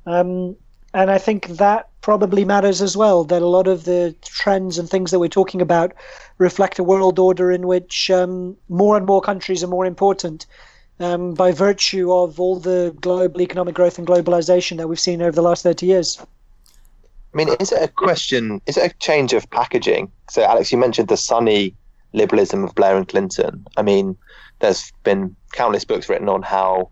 Um, 0.06 0.56
and 0.94 1.12
I 1.12 1.18
think 1.18 1.48
that 1.48 1.90
probably 2.00 2.46
matters 2.46 2.82
as 2.82 2.96
well. 2.96 3.26
That 3.26 3.42
a 3.42 3.48
lot 3.48 3.68
of 3.68 3.84
the 3.84 4.16
trends 4.24 4.78
and 4.78 4.90
things 4.90 5.12
that 5.12 5.20
we're 5.20 5.28
talking 5.28 5.62
about 5.62 5.94
reflect 6.38 6.80
a 6.80 6.84
world 6.84 7.20
order 7.20 7.52
in 7.52 7.68
which 7.68 8.10
um, 8.10 8.56
more 8.70 8.96
and 8.96 9.06
more 9.06 9.22
countries 9.22 9.64
are 9.64 9.68
more 9.68 9.86
important 9.86 10.46
um, 11.00 11.34
by 11.34 11.52
virtue 11.52 12.12
of 12.14 12.40
all 12.40 12.58
the 12.58 12.96
global 13.02 13.42
economic 13.42 13.76
growth 13.76 13.98
and 13.98 14.08
globalization 14.08 14.78
that 14.78 14.88
we've 14.88 15.00
seen 15.00 15.22
over 15.22 15.34
the 15.34 15.42
last 15.42 15.64
30 15.64 15.86
years. 15.86 16.18
I 17.38 17.46
mean, 17.46 17.56
is 17.60 17.72
it 17.72 17.84
a 17.84 17.88
question? 17.88 18.60
Is 18.66 18.78
it 18.78 18.92
a 18.92 18.96
change 18.96 19.32
of 19.32 19.48
packaging? 19.52 20.12
So, 20.28 20.44
Alex, 20.44 20.72
you 20.72 20.78
mentioned 20.80 21.08
the 21.08 21.18
sunny 21.18 21.76
liberalism 22.14 22.64
of 22.64 22.74
Blair 22.74 22.98
and 22.98 23.08
Clinton. 23.08 23.64
I 23.78 23.84
mean, 23.84 24.18
there's 24.58 24.92
been 25.04 25.36
countless 25.52 25.86
books 25.86 26.10
written 26.10 26.30
on 26.30 26.42
how 26.42 26.90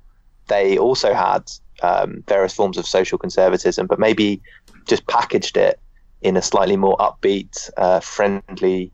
they 0.47 0.77
also 0.77 1.15
had 1.15 1.49
um, 1.81 2.23
various 2.27 2.53
forms 2.53 2.77
of 2.77 2.85
social 2.85 3.17
conservatism, 3.17 3.87
but 3.87 3.97
maybe 3.97 4.39
just 4.85 5.07
packaged 5.07 5.57
it 5.57 5.79
in 6.21 6.37
a 6.37 6.43
slightly 6.43 6.77
more 6.77 6.95
upbeat, 6.97 7.71
uh, 7.77 7.99
friendly 7.99 8.91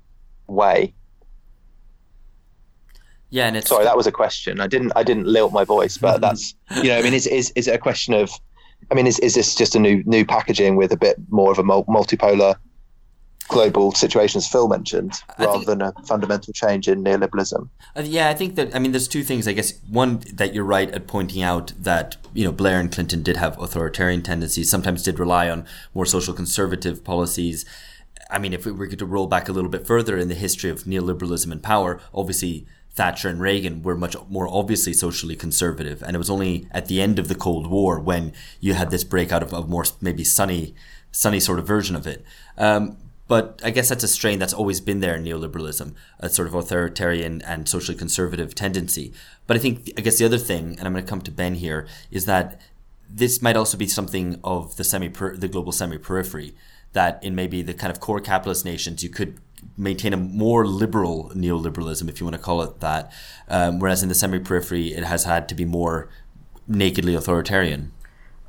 way. 0.47 0.93
Yeah, 3.29 3.47
and 3.47 3.57
it's 3.57 3.67
sorry, 3.67 3.83
that 3.83 3.97
was 3.97 4.07
a 4.07 4.11
question. 4.13 4.61
I 4.61 4.67
didn't 4.67 4.93
I 4.95 5.03
didn't 5.03 5.27
lilt 5.27 5.51
my 5.51 5.65
voice, 5.65 5.97
but 5.97 6.21
that's 6.25 6.55
you 6.77 6.83
know, 6.83 6.97
I 6.97 7.01
mean, 7.01 7.13
is 7.13 7.27
is 7.27 7.51
is 7.57 7.67
it 7.67 7.75
a 7.75 7.77
question 7.77 8.13
of? 8.13 8.31
I 8.89 8.93
mean, 8.93 9.07
is 9.07 9.19
is 9.19 9.35
this 9.35 9.55
just 9.55 9.75
a 9.75 9.79
new 9.79 10.03
new 10.05 10.25
packaging 10.25 10.75
with 10.75 10.91
a 10.91 10.97
bit 10.97 11.17
more 11.29 11.51
of 11.51 11.59
a 11.59 11.63
multipolar 11.63 12.55
global 13.51 13.91
situation, 13.91 14.37
as 14.37 14.47
Phil 14.47 14.67
mentioned, 14.67 15.13
rather 15.37 15.53
think, 15.53 15.65
than 15.65 15.81
a 15.81 15.93
fundamental 16.05 16.53
change 16.53 16.87
in 16.87 17.03
neoliberalism. 17.03 17.69
Uh, 17.95 18.01
yeah, 18.03 18.29
I 18.29 18.33
think 18.33 18.55
that 18.55 18.73
I 18.75 18.79
mean, 18.79 18.91
there's 18.91 19.07
two 19.07 19.23
things. 19.23 19.47
I 19.47 19.51
guess 19.51 19.73
one 19.89 20.21
that 20.33 20.53
you're 20.53 20.63
right 20.63 20.89
at 20.89 21.05
pointing 21.05 21.43
out 21.43 21.73
that 21.77 22.17
you 22.33 22.45
know 22.45 22.51
Blair 22.51 22.79
and 22.79 22.91
Clinton 22.91 23.21
did 23.21 23.37
have 23.37 23.59
authoritarian 23.59 24.23
tendencies. 24.23 24.71
Sometimes 24.71 25.03
did 25.03 25.19
rely 25.19 25.49
on 25.49 25.65
more 25.93 26.05
social 26.05 26.33
conservative 26.33 27.03
policies. 27.03 27.65
I 28.29 28.39
mean, 28.39 28.53
if 28.53 28.65
we 28.65 28.71
were 28.71 28.87
to 28.87 29.05
roll 29.05 29.27
back 29.27 29.49
a 29.49 29.51
little 29.51 29.69
bit 29.69 29.85
further 29.85 30.17
in 30.17 30.29
the 30.29 30.35
history 30.35 30.69
of 30.69 30.83
neoliberalism 30.83 31.51
and 31.51 31.61
power, 31.61 31.99
obviously 32.13 32.65
Thatcher 32.93 33.29
and 33.29 33.39
Reagan 33.39 33.83
were 33.83 33.95
much 33.95 34.15
more 34.29 34.47
obviously 34.47 34.93
socially 34.93 35.35
conservative, 35.35 36.03
and 36.03 36.15
it 36.15 36.19
was 36.19 36.29
only 36.29 36.67
at 36.71 36.87
the 36.87 37.01
end 37.01 37.19
of 37.19 37.27
the 37.27 37.35
Cold 37.35 37.67
War 37.67 37.99
when 37.99 38.33
you 38.59 38.73
had 38.73 38.91
this 38.91 39.03
breakout 39.03 39.43
of 39.43 39.53
a 39.53 39.61
more 39.61 39.85
maybe 40.01 40.23
sunny, 40.23 40.75
sunny 41.11 41.39
sort 41.39 41.59
of 41.59 41.67
version 41.67 41.95
of 41.95 42.05
it. 42.05 42.23
Um, 42.57 42.97
but 43.27 43.61
I 43.63 43.69
guess 43.69 43.87
that's 43.87 44.03
a 44.03 44.09
strain 44.09 44.39
that's 44.39 44.53
always 44.53 44.81
been 44.81 44.99
there 44.99 45.15
in 45.15 45.23
neoliberalism, 45.23 45.93
a 46.19 46.27
sort 46.27 46.49
of 46.49 46.53
authoritarian 46.53 47.41
and 47.43 47.69
socially 47.69 47.97
conservative 47.97 48.53
tendency. 48.53 49.13
But 49.47 49.55
I 49.55 49.61
think, 49.61 49.89
I 49.97 50.01
guess 50.01 50.17
the 50.17 50.25
other 50.25 50.37
thing, 50.37 50.75
and 50.77 50.81
I'm 50.81 50.91
going 50.91 51.05
to 51.05 51.09
come 51.09 51.21
to 51.21 51.31
Ben 51.31 51.55
here, 51.55 51.87
is 52.11 52.25
that 52.25 52.59
this 53.09 53.41
might 53.41 53.55
also 53.55 53.77
be 53.77 53.87
something 53.87 54.39
of 54.43 54.75
the 54.75 54.83
semi 54.83 55.07
the 55.07 55.47
global 55.47 55.71
semi 55.71 55.97
periphery 55.97 56.55
that 56.93 57.23
in 57.23 57.33
maybe 57.35 57.61
the 57.61 57.73
kind 57.73 57.91
of 57.91 58.01
core 58.01 58.19
capitalist 58.19 58.65
nations 58.65 59.01
you 59.01 59.09
could 59.09 59.39
maintain 59.77 60.13
a 60.13 60.17
more 60.17 60.65
liberal 60.65 61.31
neoliberalism 61.35 62.07
if 62.09 62.19
you 62.19 62.25
want 62.25 62.35
to 62.35 62.41
call 62.41 62.61
it 62.61 62.79
that 62.79 63.11
um, 63.47 63.79
whereas 63.79 64.03
in 64.03 64.09
the 64.09 64.15
semi 64.15 64.39
periphery 64.39 64.93
it 64.93 65.03
has 65.03 65.23
had 65.23 65.47
to 65.49 65.55
be 65.55 65.65
more 65.65 66.09
nakedly 66.67 67.15
authoritarian 67.15 67.91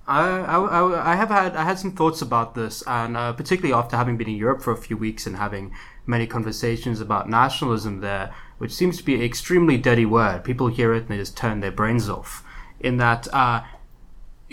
I, 0.07 0.41
I, 0.41 1.13
I 1.13 1.17
have 1.17 1.29
had 1.29 1.57
I 1.57 1.63
had 1.63 1.79
some 1.79 1.93
thoughts 1.93 2.21
about 2.21 2.57
this, 2.57 2.83
and 2.89 3.17
uh, 3.17 3.33
particularly 3.33 3.73
after 3.73 3.97
having 3.97 4.17
been 4.17 4.29
in 4.29 4.35
Europe 4.35 4.61
for 4.61 4.73
a 4.73 4.77
few 4.77 4.97
weeks 4.97 5.27
and 5.27 5.37
having 5.37 5.73
many 6.07 6.27
conversations 6.27 7.01
about 7.01 7.29
nationalism 7.31 8.01
there, 8.01 8.35
which 8.59 8.73
seems 8.73 8.97
to 8.99 9.05
be 9.05 9.15
an 9.15 9.23
extremely 9.23 9.79
dirty 9.79 10.05
word. 10.05 10.43
People 10.43 10.67
hear 10.67 10.93
it 10.93 11.03
and 11.03 11.09
they 11.09 11.17
just 11.19 11.37
turn 11.37 11.61
their 11.61 11.71
brains 11.71 12.09
off. 12.09 12.45
In 12.81 12.97
that, 12.97 13.33
uh, 13.33 13.63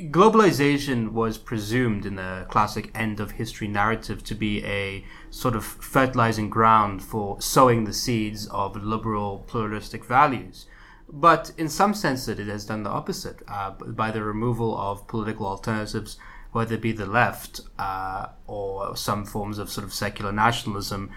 globalization 0.02 1.12
was 1.12 1.38
presumed 1.38 2.06
in 2.06 2.16
the 2.16 2.46
classic 2.50 2.90
end 2.96 3.20
of 3.20 3.32
history 3.32 3.68
narrative 3.68 4.24
to 4.26 4.36
be 4.36 4.64
a 4.66 5.04
sort 5.30 5.56
of 5.56 5.64
fertilizing 5.66 6.50
ground 6.50 7.04
for 7.04 7.42
sowing 7.42 7.84
the 7.84 7.94
seeds 7.94 8.48
of 8.48 8.82
liberal 8.84 9.44
pluralistic 9.48 10.06
values. 10.06 10.66
But 11.12 11.52
in 11.58 11.70
some 11.70 11.94
sense, 11.94 12.26
that 12.28 12.40
it 12.40 12.48
has 12.48 12.66
done 12.66 12.84
the 12.84 12.90
opposite 12.90 13.42
uh, 13.48 13.72
by 13.72 14.12
the 14.12 14.24
removal 14.24 14.78
of 14.78 15.08
political 15.08 15.48
alternatives, 15.48 16.18
whether 16.52 16.76
it 16.76 16.82
be 16.82 16.92
the 16.92 17.06
left 17.06 17.62
uh, 17.78 18.28
or 18.48 18.96
some 18.96 19.26
forms 19.26 19.58
of 19.58 19.72
sort 19.72 19.86
of 19.86 19.94
secular 19.94 20.32
nationalism 20.32 21.10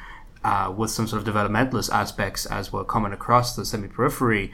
uh, 0.43 0.72
with 0.74 0.91
some 0.91 1.07
sort 1.07 1.26
of 1.26 1.35
developmentalist 1.35 1.91
aspects, 1.93 2.47
as 2.47 2.72
were 2.72 2.85
common 2.85 3.12
across 3.12 3.55
the 3.55 3.64
semi 3.64 3.89
periphery. 3.89 4.53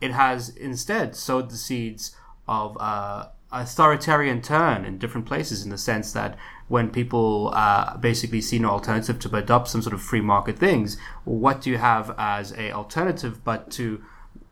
It 0.00 0.10
has 0.10 0.50
instead 0.50 1.14
sowed 1.14 1.50
the 1.50 1.56
seeds 1.56 2.16
of 2.48 2.76
uh, 2.80 3.28
authoritarian 3.60 4.42
turn 4.42 4.84
in 4.84 4.98
different 4.98 5.26
places 5.26 5.64
in 5.64 5.70
the 5.70 5.78
sense 5.78 6.12
that 6.12 6.36
when 6.68 6.90
people 6.90 7.52
uh, 7.54 7.96
basically 7.96 8.40
see 8.40 8.58
no 8.58 8.70
alternative 8.70 9.18
to 9.20 9.36
adopt 9.36 9.68
some 9.68 9.82
sort 9.82 9.94
of 9.94 10.02
free 10.02 10.20
market 10.20 10.58
things, 10.58 10.96
what 11.24 11.60
do 11.60 11.70
you 11.70 11.78
have 11.78 12.14
as 12.18 12.52
a 12.52 12.72
alternative 12.72 13.44
but 13.44 13.70
to 13.70 14.02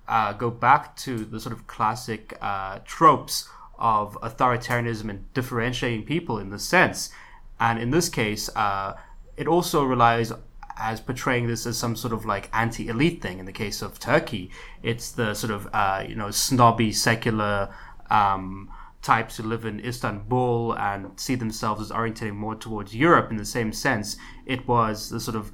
uh, 0.09 0.33
go 0.33 0.51
back 0.51 0.95
to 0.97 1.25
the 1.25 1.41
sort 1.41 1.55
of 1.55 1.67
classic 1.67 2.37
uh, 2.41 2.79
tropes 2.85 3.49
of 3.79 4.15
authoritarianism 4.21 5.09
and 5.09 5.33
differentiating 5.33 6.05
people 6.05 6.39
in 6.39 6.51
this 6.51 6.65
sense. 6.65 7.11
And 7.59 7.79
in 7.81 7.91
this 7.91 8.09
case, 8.09 8.49
uh, 8.55 8.97
it 9.37 9.47
also 9.47 9.85
relies 9.85 10.33
as 10.77 11.01
portraying 11.01 11.47
this 11.47 11.67
as 11.67 11.79
some 11.79 11.97
sort 11.97 12.13
of 12.13 12.25
like 12.25 12.49
anti-elite 12.53 13.23
thing. 13.23 13.39
In 13.39 13.47
the 13.47 13.53
case 13.53 13.83
of 13.83 13.99
Turkey, 13.99 14.51
it's 14.83 15.11
the 15.11 15.35
sort 15.35 15.53
of 15.53 15.69
uh, 15.73 16.05
you 16.07 16.15
know 16.15 16.31
snobby 16.31 16.93
secular 16.93 17.73
um, 18.11 18.71
types 19.03 19.37
who 19.37 19.43
live 19.43 19.65
in 19.65 19.85
Istanbul 19.85 20.73
and 20.79 21.19
see 21.19 21.35
themselves 21.35 21.81
as 21.83 21.91
orientating 21.91 22.35
more 22.35 22.55
towards 22.55 22.95
Europe. 22.95 23.31
In 23.31 23.37
the 23.37 23.45
same 23.45 23.73
sense, 23.73 24.17
it 24.47 24.67
was 24.67 25.11
the 25.11 25.21
sort 25.21 25.37
of 25.37 25.53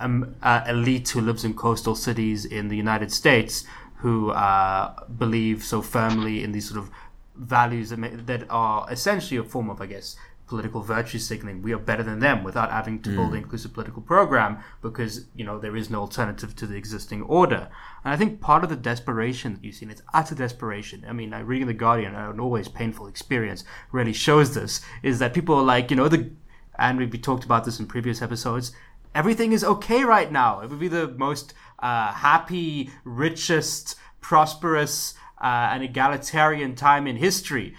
um, 0.00 0.34
uh, 0.42 0.64
elite 0.68 1.08
who 1.10 1.20
lives 1.20 1.44
in 1.44 1.54
coastal 1.54 1.94
cities 1.94 2.44
in 2.44 2.68
the 2.68 2.76
United 2.76 3.12
States 3.12 3.64
who 3.98 4.30
uh, 4.30 4.92
believe 5.06 5.64
so 5.64 5.80
firmly 5.80 6.42
in 6.42 6.52
these 6.52 6.68
sort 6.68 6.78
of 6.78 6.90
values 7.36 7.90
that, 7.90 7.98
may, 7.98 8.10
that 8.10 8.44
are 8.50 8.86
essentially 8.90 9.38
a 9.38 9.44
form 9.44 9.70
of, 9.70 9.80
I 9.80 9.86
guess, 9.86 10.16
political 10.46 10.82
virtue 10.82 11.18
signaling. 11.18 11.62
We 11.62 11.72
are 11.72 11.78
better 11.78 12.02
than 12.02 12.20
them 12.20 12.44
without 12.44 12.70
having 12.70 13.00
to 13.02 13.10
mm. 13.10 13.16
build 13.16 13.32
an 13.32 13.38
inclusive 13.38 13.72
political 13.72 14.02
program 14.02 14.58
because 14.82 15.26
you 15.34 15.44
know 15.44 15.58
there 15.58 15.76
is 15.76 15.90
no 15.90 16.00
alternative 16.00 16.54
to 16.56 16.66
the 16.66 16.76
existing 16.76 17.22
order. 17.22 17.68
And 18.04 18.12
I 18.12 18.16
think 18.16 18.40
part 18.40 18.64
of 18.64 18.70
the 18.70 18.76
desperation 18.76 19.54
that 19.54 19.64
you 19.64 19.72
see, 19.72 19.84
and 19.84 19.92
it's 19.92 20.02
utter 20.12 20.34
desperation. 20.34 21.04
I 21.08 21.12
mean, 21.12 21.32
uh, 21.32 21.42
reading 21.42 21.66
the 21.66 21.74
Guardian, 21.74 22.14
an 22.14 22.40
always 22.40 22.68
painful 22.68 23.06
experience, 23.06 23.64
really 23.92 24.12
shows 24.12 24.54
this. 24.54 24.80
Is 25.02 25.18
that 25.18 25.34
people 25.34 25.54
are 25.56 25.62
like, 25.62 25.90
you 25.90 25.96
know, 25.96 26.08
the 26.08 26.30
and 26.78 26.98
we've 26.98 27.22
talked 27.22 27.44
about 27.44 27.64
this 27.64 27.78
in 27.78 27.86
previous 27.86 28.20
episodes 28.20 28.72
everything 29.14 29.52
is 29.52 29.62
okay 29.64 30.04
right 30.04 30.30
now. 30.30 30.60
It 30.60 30.70
would 30.70 30.80
be 30.80 30.88
the 30.88 31.08
most 31.08 31.54
uh, 31.78 32.12
happy, 32.12 32.90
richest, 33.04 33.96
prosperous, 34.20 35.14
uh, 35.40 35.68
and 35.72 35.82
egalitarian 35.82 36.74
time 36.74 37.06
in 37.06 37.16
history. 37.16 37.74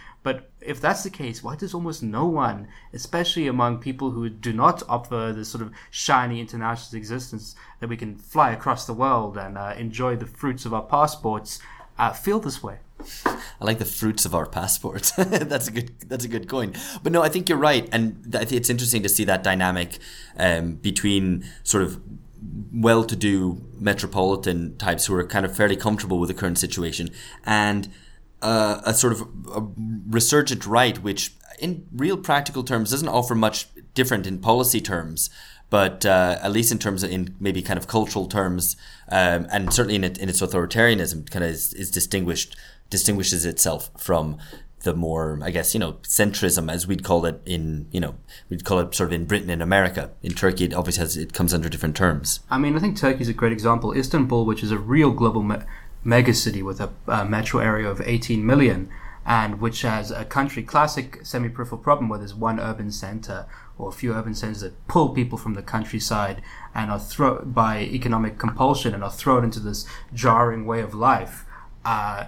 If 0.66 0.82
that's 0.82 1.04
the 1.04 1.10
case, 1.10 1.44
why 1.44 1.56
does 1.56 1.74
almost 1.74 2.02
no 2.02 2.26
one, 2.26 2.68
especially 2.94 3.48
among 3.48 3.80
people 3.80 4.12
who 4.12 4.30
do 4.30 4.52
not 4.52 4.82
offer 4.90 5.32
this 5.36 5.50
sort 5.50 5.62
of 5.62 5.72
shiny 5.92 6.40
international 6.40 6.98
existence 6.98 7.56
that 7.80 7.90
we 7.90 7.98
can 7.98 8.18
fly 8.18 8.52
across 8.52 8.86
the 8.86 8.94
world 8.94 9.38
and 9.38 9.58
uh, 9.58 9.76
enjoy 9.78 10.16
the 10.16 10.26
fruits 10.26 10.66
of 10.66 10.74
our 10.74 10.82
passports, 10.82 11.60
uh, 11.98 12.12
feel 12.12 12.40
this 12.40 12.64
way? 12.64 12.80
I 13.26 13.66
like 13.66 13.80
the 13.80 13.86
fruits 13.86 14.26
of 14.26 14.34
our 14.34 14.46
passports. 14.46 15.12
that's 15.18 15.68
a 15.68 15.72
good. 15.72 16.00
That's 16.08 16.26
a 16.26 16.28
good 16.28 16.48
coin. 16.48 16.74
But 17.04 17.12
no, 17.12 17.22
I 17.22 17.30
think 17.30 17.50
you're 17.50 17.58
right, 17.58 17.88
and 17.92 18.32
th- 18.32 18.52
it's 18.52 18.70
interesting 18.70 19.04
to 19.04 19.10
see 19.10 19.26
that 19.26 19.44
dynamic 19.44 20.00
um, 20.38 20.76
between 20.76 21.46
sort 21.64 21.84
of 21.84 22.02
well-to-do 22.72 23.62
metropolitan 23.80 24.78
types 24.78 25.06
who 25.08 25.16
are 25.16 25.26
kind 25.26 25.46
of 25.46 25.56
fairly 25.56 25.76
comfortable 25.76 26.20
with 26.20 26.30
the 26.30 26.34
current 26.34 26.58
situation, 26.58 27.10
and 27.46 27.90
a 28.42 28.94
sort 28.94 29.14
of 29.14 29.22
a 29.54 29.66
resurgent 30.10 30.66
right, 30.66 30.98
which 31.02 31.34
in 31.60 31.88
real 31.92 32.18
practical 32.18 32.64
terms 32.64 32.92
doesn't 32.92 33.08
offer 33.08 33.34
much 33.36 33.68
different 33.94 34.28
in 34.28 34.40
policy 34.40 34.82
terms 34.82 35.30
but 35.70 36.06
uh, 36.06 36.38
at 36.42 36.52
least 36.52 36.72
in 36.72 36.80
terms 36.80 37.04
of 37.04 37.12
in 37.12 37.36
maybe 37.40 37.62
kind 37.62 37.78
of 37.78 37.88
cultural 37.88 38.28
terms, 38.28 38.78
um, 39.10 39.48
and 39.52 39.74
certainly 39.74 39.96
in, 39.96 40.04
it, 40.04 40.18
in 40.18 40.30
its 40.30 40.42
authoritarianism, 40.42 41.30
kind 41.30 41.44
of 41.44 41.52
is, 41.52 41.74
is 41.74 41.90
distinguished 41.92 42.56
distinguishes 42.90 43.46
itself 43.46 43.90
from 43.98 44.38
the 44.84 44.94
more, 44.94 45.40
I 45.42 45.50
guess, 45.50 45.74
you 45.74 45.80
know, 45.80 45.94
centrism 46.04 46.72
as 46.72 46.86
we'd 46.86 47.04
call 47.04 47.26
it 47.26 47.42
in, 47.46 47.88
you 47.92 48.00
know, 48.00 48.16
we'd 48.50 48.64
call 48.64 48.80
it 48.80 48.94
sort 48.94 49.10
of 49.10 49.14
in 49.14 49.26
Britain 49.26 49.50
and 49.50 49.64
America. 49.64 50.12
In 50.22 50.34
Turkey, 50.34 50.66
it 50.66 50.74
obviously 50.74 51.02
has, 51.02 51.18
it 51.18 51.34
comes 51.34 51.54
under 51.54 51.68
different 51.68 51.96
terms. 51.96 52.42
I 52.52 52.60
mean, 52.60 52.76
I 52.76 52.80
think 52.80 52.96
Turkey 52.96 53.22
is 53.22 53.28
a 53.28 53.34
great 53.34 53.52
example. 53.52 53.94
Istanbul, 53.94 54.46
which 54.46 54.62
is 54.62 54.72
a 54.72 54.78
real 54.78 55.12
global 55.12 55.42
me- 55.42 55.64
megacity 56.06 56.64
with 56.64 56.80
a, 56.80 56.90
a 57.08 57.26
metro 57.26 57.60
area 57.60 57.90
of 57.90 58.02
18 58.02 58.46
million, 58.46 58.90
and 59.26 59.60
which 59.60 59.82
has 59.82 60.12
a 60.12 60.24
country 60.24 60.62
classic 60.62 61.26
semi-peripheral 61.26 61.82
problem 61.82 62.08
where 62.08 62.20
there's 62.20 62.36
one 62.36 62.60
urban 62.60 62.92
center 62.92 63.48
or 63.78 63.90
a 63.90 63.92
few 63.92 64.14
urban 64.14 64.36
centers 64.36 64.62
that 64.62 64.88
pull 64.88 65.10
people 65.10 65.38
from 65.38 65.56
the 65.56 65.62
countryside 65.62 66.42
and 66.74 66.92
are 66.92 67.00
thrown 67.00 67.52
by 67.52 67.80
economic 67.82 68.38
compulsion 68.38 68.94
and 68.94 69.04
are 69.04 69.12
thrown 69.12 69.44
into 69.44 69.60
this 69.60 69.86
jarring 70.14 70.66
way 70.66 70.80
of 70.80 70.94
life. 70.94 71.46
Uh, 71.84 72.26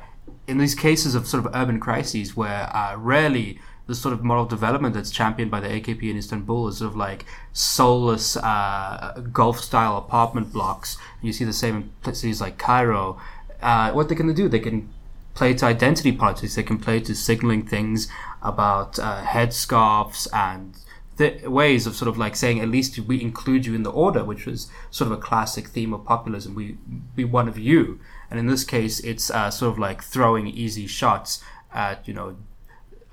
in 0.48 0.58
these 0.58 0.76
cases 0.76 1.16
of 1.16 1.28
sort 1.28 1.46
of 1.46 1.56
urban 1.56 1.80
crises 1.80 2.36
where 2.36 2.76
uh, 2.76 2.96
rarely 2.98 3.60
the 3.88 3.96
sort 3.96 4.14
of 4.14 4.24
moral 4.24 4.46
development 4.46 4.94
that's 4.94 5.12
championed 5.12 5.50
by 5.50 5.62
the 5.62 5.68
AKP 5.68 6.04
in 6.04 6.18
Istanbul 6.18 6.68
is 6.68 6.78
sort 6.78 6.92
of 6.92 6.98
like 6.98 7.26
soulless 7.54 8.36
uh, 8.38 9.22
Gulf 9.32 9.62
style 9.62 9.98
apartment 9.98 10.52
blocks. 10.52 10.98
You 11.22 11.32
see 11.32 11.46
the 11.46 11.54
same 11.54 11.92
in 12.04 12.14
cities 12.14 12.42
like 12.42 12.58
Cairo. 12.58 13.20
Uh, 13.62 13.92
what 13.92 14.10
they 14.10 14.16
can 14.16 14.34
do, 14.34 14.48
they 14.48 14.60
can 14.60 14.90
play 15.34 15.54
to 15.54 15.66
identity 15.66 16.12
politics. 16.12 16.56
They 16.56 16.64
can 16.64 16.80
play 16.80 17.00
to 17.02 17.16
signaling 17.16 17.66
things 17.66 18.08
about 18.42 18.98
uh, 19.00 19.24
headscarves 19.24 20.28
and 20.34 20.78
th- 21.18 21.44
ways 21.44 21.86
of 21.86 21.96
sort 21.96 22.10
of 22.10 22.18
like 22.18 22.36
saying 22.36 22.60
at 22.60 22.70
least 22.70 23.00
we 23.00 23.22
include 23.22 23.66
you 23.66 23.76
in 23.76 23.84
the 23.84 23.92
order, 23.92 24.24
which 24.24 24.46
was 24.46 24.70
sort 24.92 25.12
of 25.12 25.18
a 25.18 25.22
classic 25.22 25.68
theme 25.68 25.94
of 25.94 26.06
populism. 26.06 26.56
We 26.56 26.78
be 27.16 27.26
one 27.26 27.48
of 27.48 27.58
you, 27.58 28.00
and 28.30 28.40
in 28.40 28.48
this 28.48 28.64
case, 28.64 29.00
it's 29.02 29.30
uh, 29.30 29.52
sort 29.52 29.74
of 29.74 29.80
like 29.80 30.04
throwing 30.04 30.48
easy 30.48 30.88
shots 30.88 31.44
at 31.74 32.08
you 32.08 32.14
know 32.14 32.38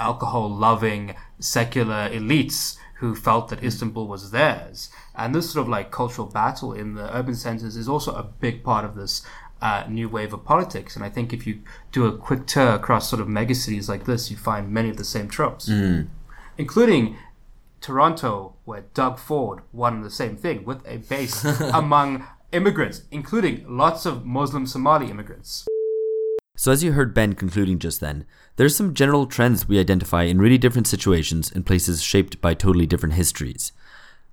alcohol 0.00 0.48
loving 0.48 1.14
secular 1.38 2.08
elites 2.10 2.76
who 2.98 3.14
felt 3.14 3.48
that 3.48 3.62
Istanbul 3.62 4.06
was 4.06 4.30
theirs. 4.30 4.88
And 5.14 5.34
this 5.34 5.50
sort 5.50 5.64
of 5.64 5.68
like 5.68 5.90
cultural 5.90 6.26
battle 6.26 6.72
in 6.72 6.94
the 6.94 7.14
urban 7.14 7.34
centers 7.34 7.76
is 7.76 7.88
also 7.88 8.14
a 8.14 8.22
big 8.22 8.62
part 8.62 8.84
of 8.84 8.94
this 8.94 9.22
uh, 9.64 9.86
new 9.88 10.10
wave 10.10 10.34
of 10.34 10.44
politics. 10.44 10.94
And 10.94 11.04
I 11.04 11.08
think 11.08 11.32
if 11.32 11.46
you 11.46 11.60
do 11.90 12.04
a 12.04 12.16
quick 12.16 12.46
tour 12.46 12.74
across 12.74 13.08
sort 13.08 13.22
of 13.22 13.28
megacities 13.28 13.88
like 13.88 14.04
this, 14.04 14.30
you 14.30 14.36
find 14.36 14.70
many 14.70 14.90
of 14.90 14.98
the 14.98 15.04
same 15.04 15.26
tropes, 15.26 15.68
including 16.58 17.16
Toronto, 17.80 18.54
where 18.66 18.84
Doug 18.92 19.18
Ford 19.18 19.62
won 19.72 20.02
the 20.02 20.10
same 20.10 20.36
thing 20.36 20.64
with 20.64 20.86
a 20.86 20.98
base 20.98 21.42
among 21.72 22.26
immigrants, 22.52 23.02
including 23.10 23.64
lots 23.66 24.04
of 24.04 24.26
Muslim 24.26 24.66
Somali 24.66 25.10
immigrants. 25.10 25.66
So, 26.56 26.70
as 26.70 26.84
you 26.84 26.92
heard 26.92 27.14
Ben 27.14 27.32
concluding 27.32 27.78
just 27.78 28.00
then, 28.00 28.26
there's 28.56 28.76
some 28.76 28.94
general 28.94 29.26
trends 29.26 29.66
we 29.66 29.80
identify 29.80 30.22
in 30.24 30.40
really 30.40 30.58
different 30.58 30.86
situations 30.86 31.50
in 31.50 31.64
places 31.64 32.02
shaped 32.02 32.40
by 32.40 32.54
totally 32.54 32.86
different 32.86 33.14
histories. 33.14 33.72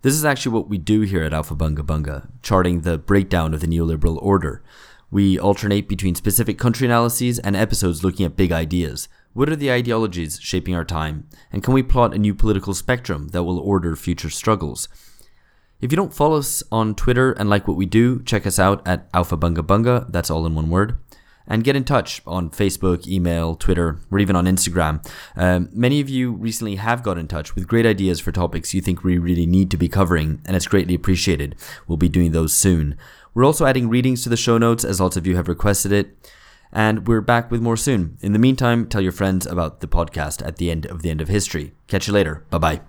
This 0.01 0.13
is 0.13 0.25
actually 0.25 0.53
what 0.53 0.67
we 0.67 0.77
do 0.77 1.01
here 1.01 1.23
at 1.23 1.32
Aufhebunga 1.32 1.84
Bunga, 1.86 2.27
charting 2.41 2.82
the 2.82 2.97
breakdown 2.97 3.53
of 3.53 3.61
the 3.61 3.67
neoliberal 3.67 4.21
order. 4.21 4.61
We 5.12 5.38
alternate 5.38 5.89
between 5.89 6.16
specific 6.16 6.57
country 6.57 6.88
analyses 6.88 7.38
and 7.38 7.53
episodes 7.53 8.01
looking 8.01 8.26
at 8.26 8.38
big 8.38 8.53
ideas. 8.53 9.09
What 9.34 9.49
are 9.49 9.57
the 9.57 9.72
ideologies 9.72 10.39
shaping 10.41 10.74
our 10.74 10.86
time? 10.86 11.28
And 11.51 11.62
can 11.62 11.74
we 11.74 11.84
plot 11.84 12.14
a 12.14 12.18
new 12.18 12.34
political 12.34 12.74
spectrum 12.74 13.28
that 13.30 13.43
will 13.43 13.59
order 13.59 13.97
future 13.97 14.30
struggles? 14.30 14.88
If 15.82 15.91
you 15.91 15.97
don't 15.97 16.14
follow 16.14 16.38
us 16.38 16.64
on 16.72 16.95
Twitter 16.95 17.34
and 17.34 17.49
like 17.49 17.68
what 17.68 17.76
we 17.76 17.86
do, 17.86 18.24
check 18.24 18.47
us 18.47 18.57
out 18.57 18.88
at 18.88 19.12
Aufhebunga 19.12 19.64
Bunga, 19.64 20.09
that's 20.12 20.30
all 20.30 20.45
in 20.45 20.55
one 20.55 20.70
word. 20.70 20.95
And 21.47 21.64
get 21.64 21.76
in 21.76 21.84
touch 21.84 22.22
on 22.26 22.49
Facebook, 22.49 23.05
email, 23.07 23.55
Twitter, 23.55 23.99
or 24.12 24.20
even 24.20 24.36
on 24.38 24.45
Instagram. 24.45 25.05
Um, 25.36 25.70
many 25.74 25.99
of 25.99 26.07
you 26.07 26.32
recently 26.32 26.76
have 26.76 27.03
got 27.03 27.18
in 27.18 27.28
touch 27.28 27.55
with 27.55 27.68
great 27.68 27.86
ideas 27.86 28.22
for 28.22 28.32
topics 28.32 28.74
you 28.74 28.80
think 28.80 29.03
we 29.03 29.18
really 29.18 29.47
need 29.47 29.72
to 29.72 29.78
be 29.78 29.89
covering, 29.89 30.39
and 30.45 30.55
it's 30.55 30.68
greatly 30.68 30.93
appreciated. 30.93 31.55
We'll 31.88 31.97
be 31.97 32.07
doing 32.07 32.32
those 32.32 32.53
soon. 32.53 32.95
We're 33.34 33.45
also 33.45 33.65
adding 33.65 33.89
readings 33.89 34.23
to 34.23 34.29
the 34.29 34.38
show 34.38 34.57
notes, 34.57 34.84
as 34.84 34.99
lots 34.99 35.17
of 35.17 35.25
you 35.25 35.36
have 35.36 35.47
requested 35.47 35.91
it. 35.91 36.32
And 36.73 37.07
we're 37.07 37.21
back 37.21 37.51
with 37.51 37.61
more 37.61 37.77
soon. 37.77 38.17
In 38.21 38.32
the 38.32 38.39
meantime, 38.39 38.88
tell 38.88 39.01
your 39.01 39.11
friends 39.11 39.45
about 39.45 39.82
the 39.82 39.88
podcast 39.88 40.45
at 40.45 40.55
the 40.55 40.71
end 40.71 40.86
of 40.86 41.01
the 41.01 41.09
end 41.09 41.19
of 41.19 41.27
history. 41.27 41.73
Catch 41.88 42.07
you 42.07 42.13
later. 42.13 42.45
Bye 42.49 42.57
bye. 42.57 42.79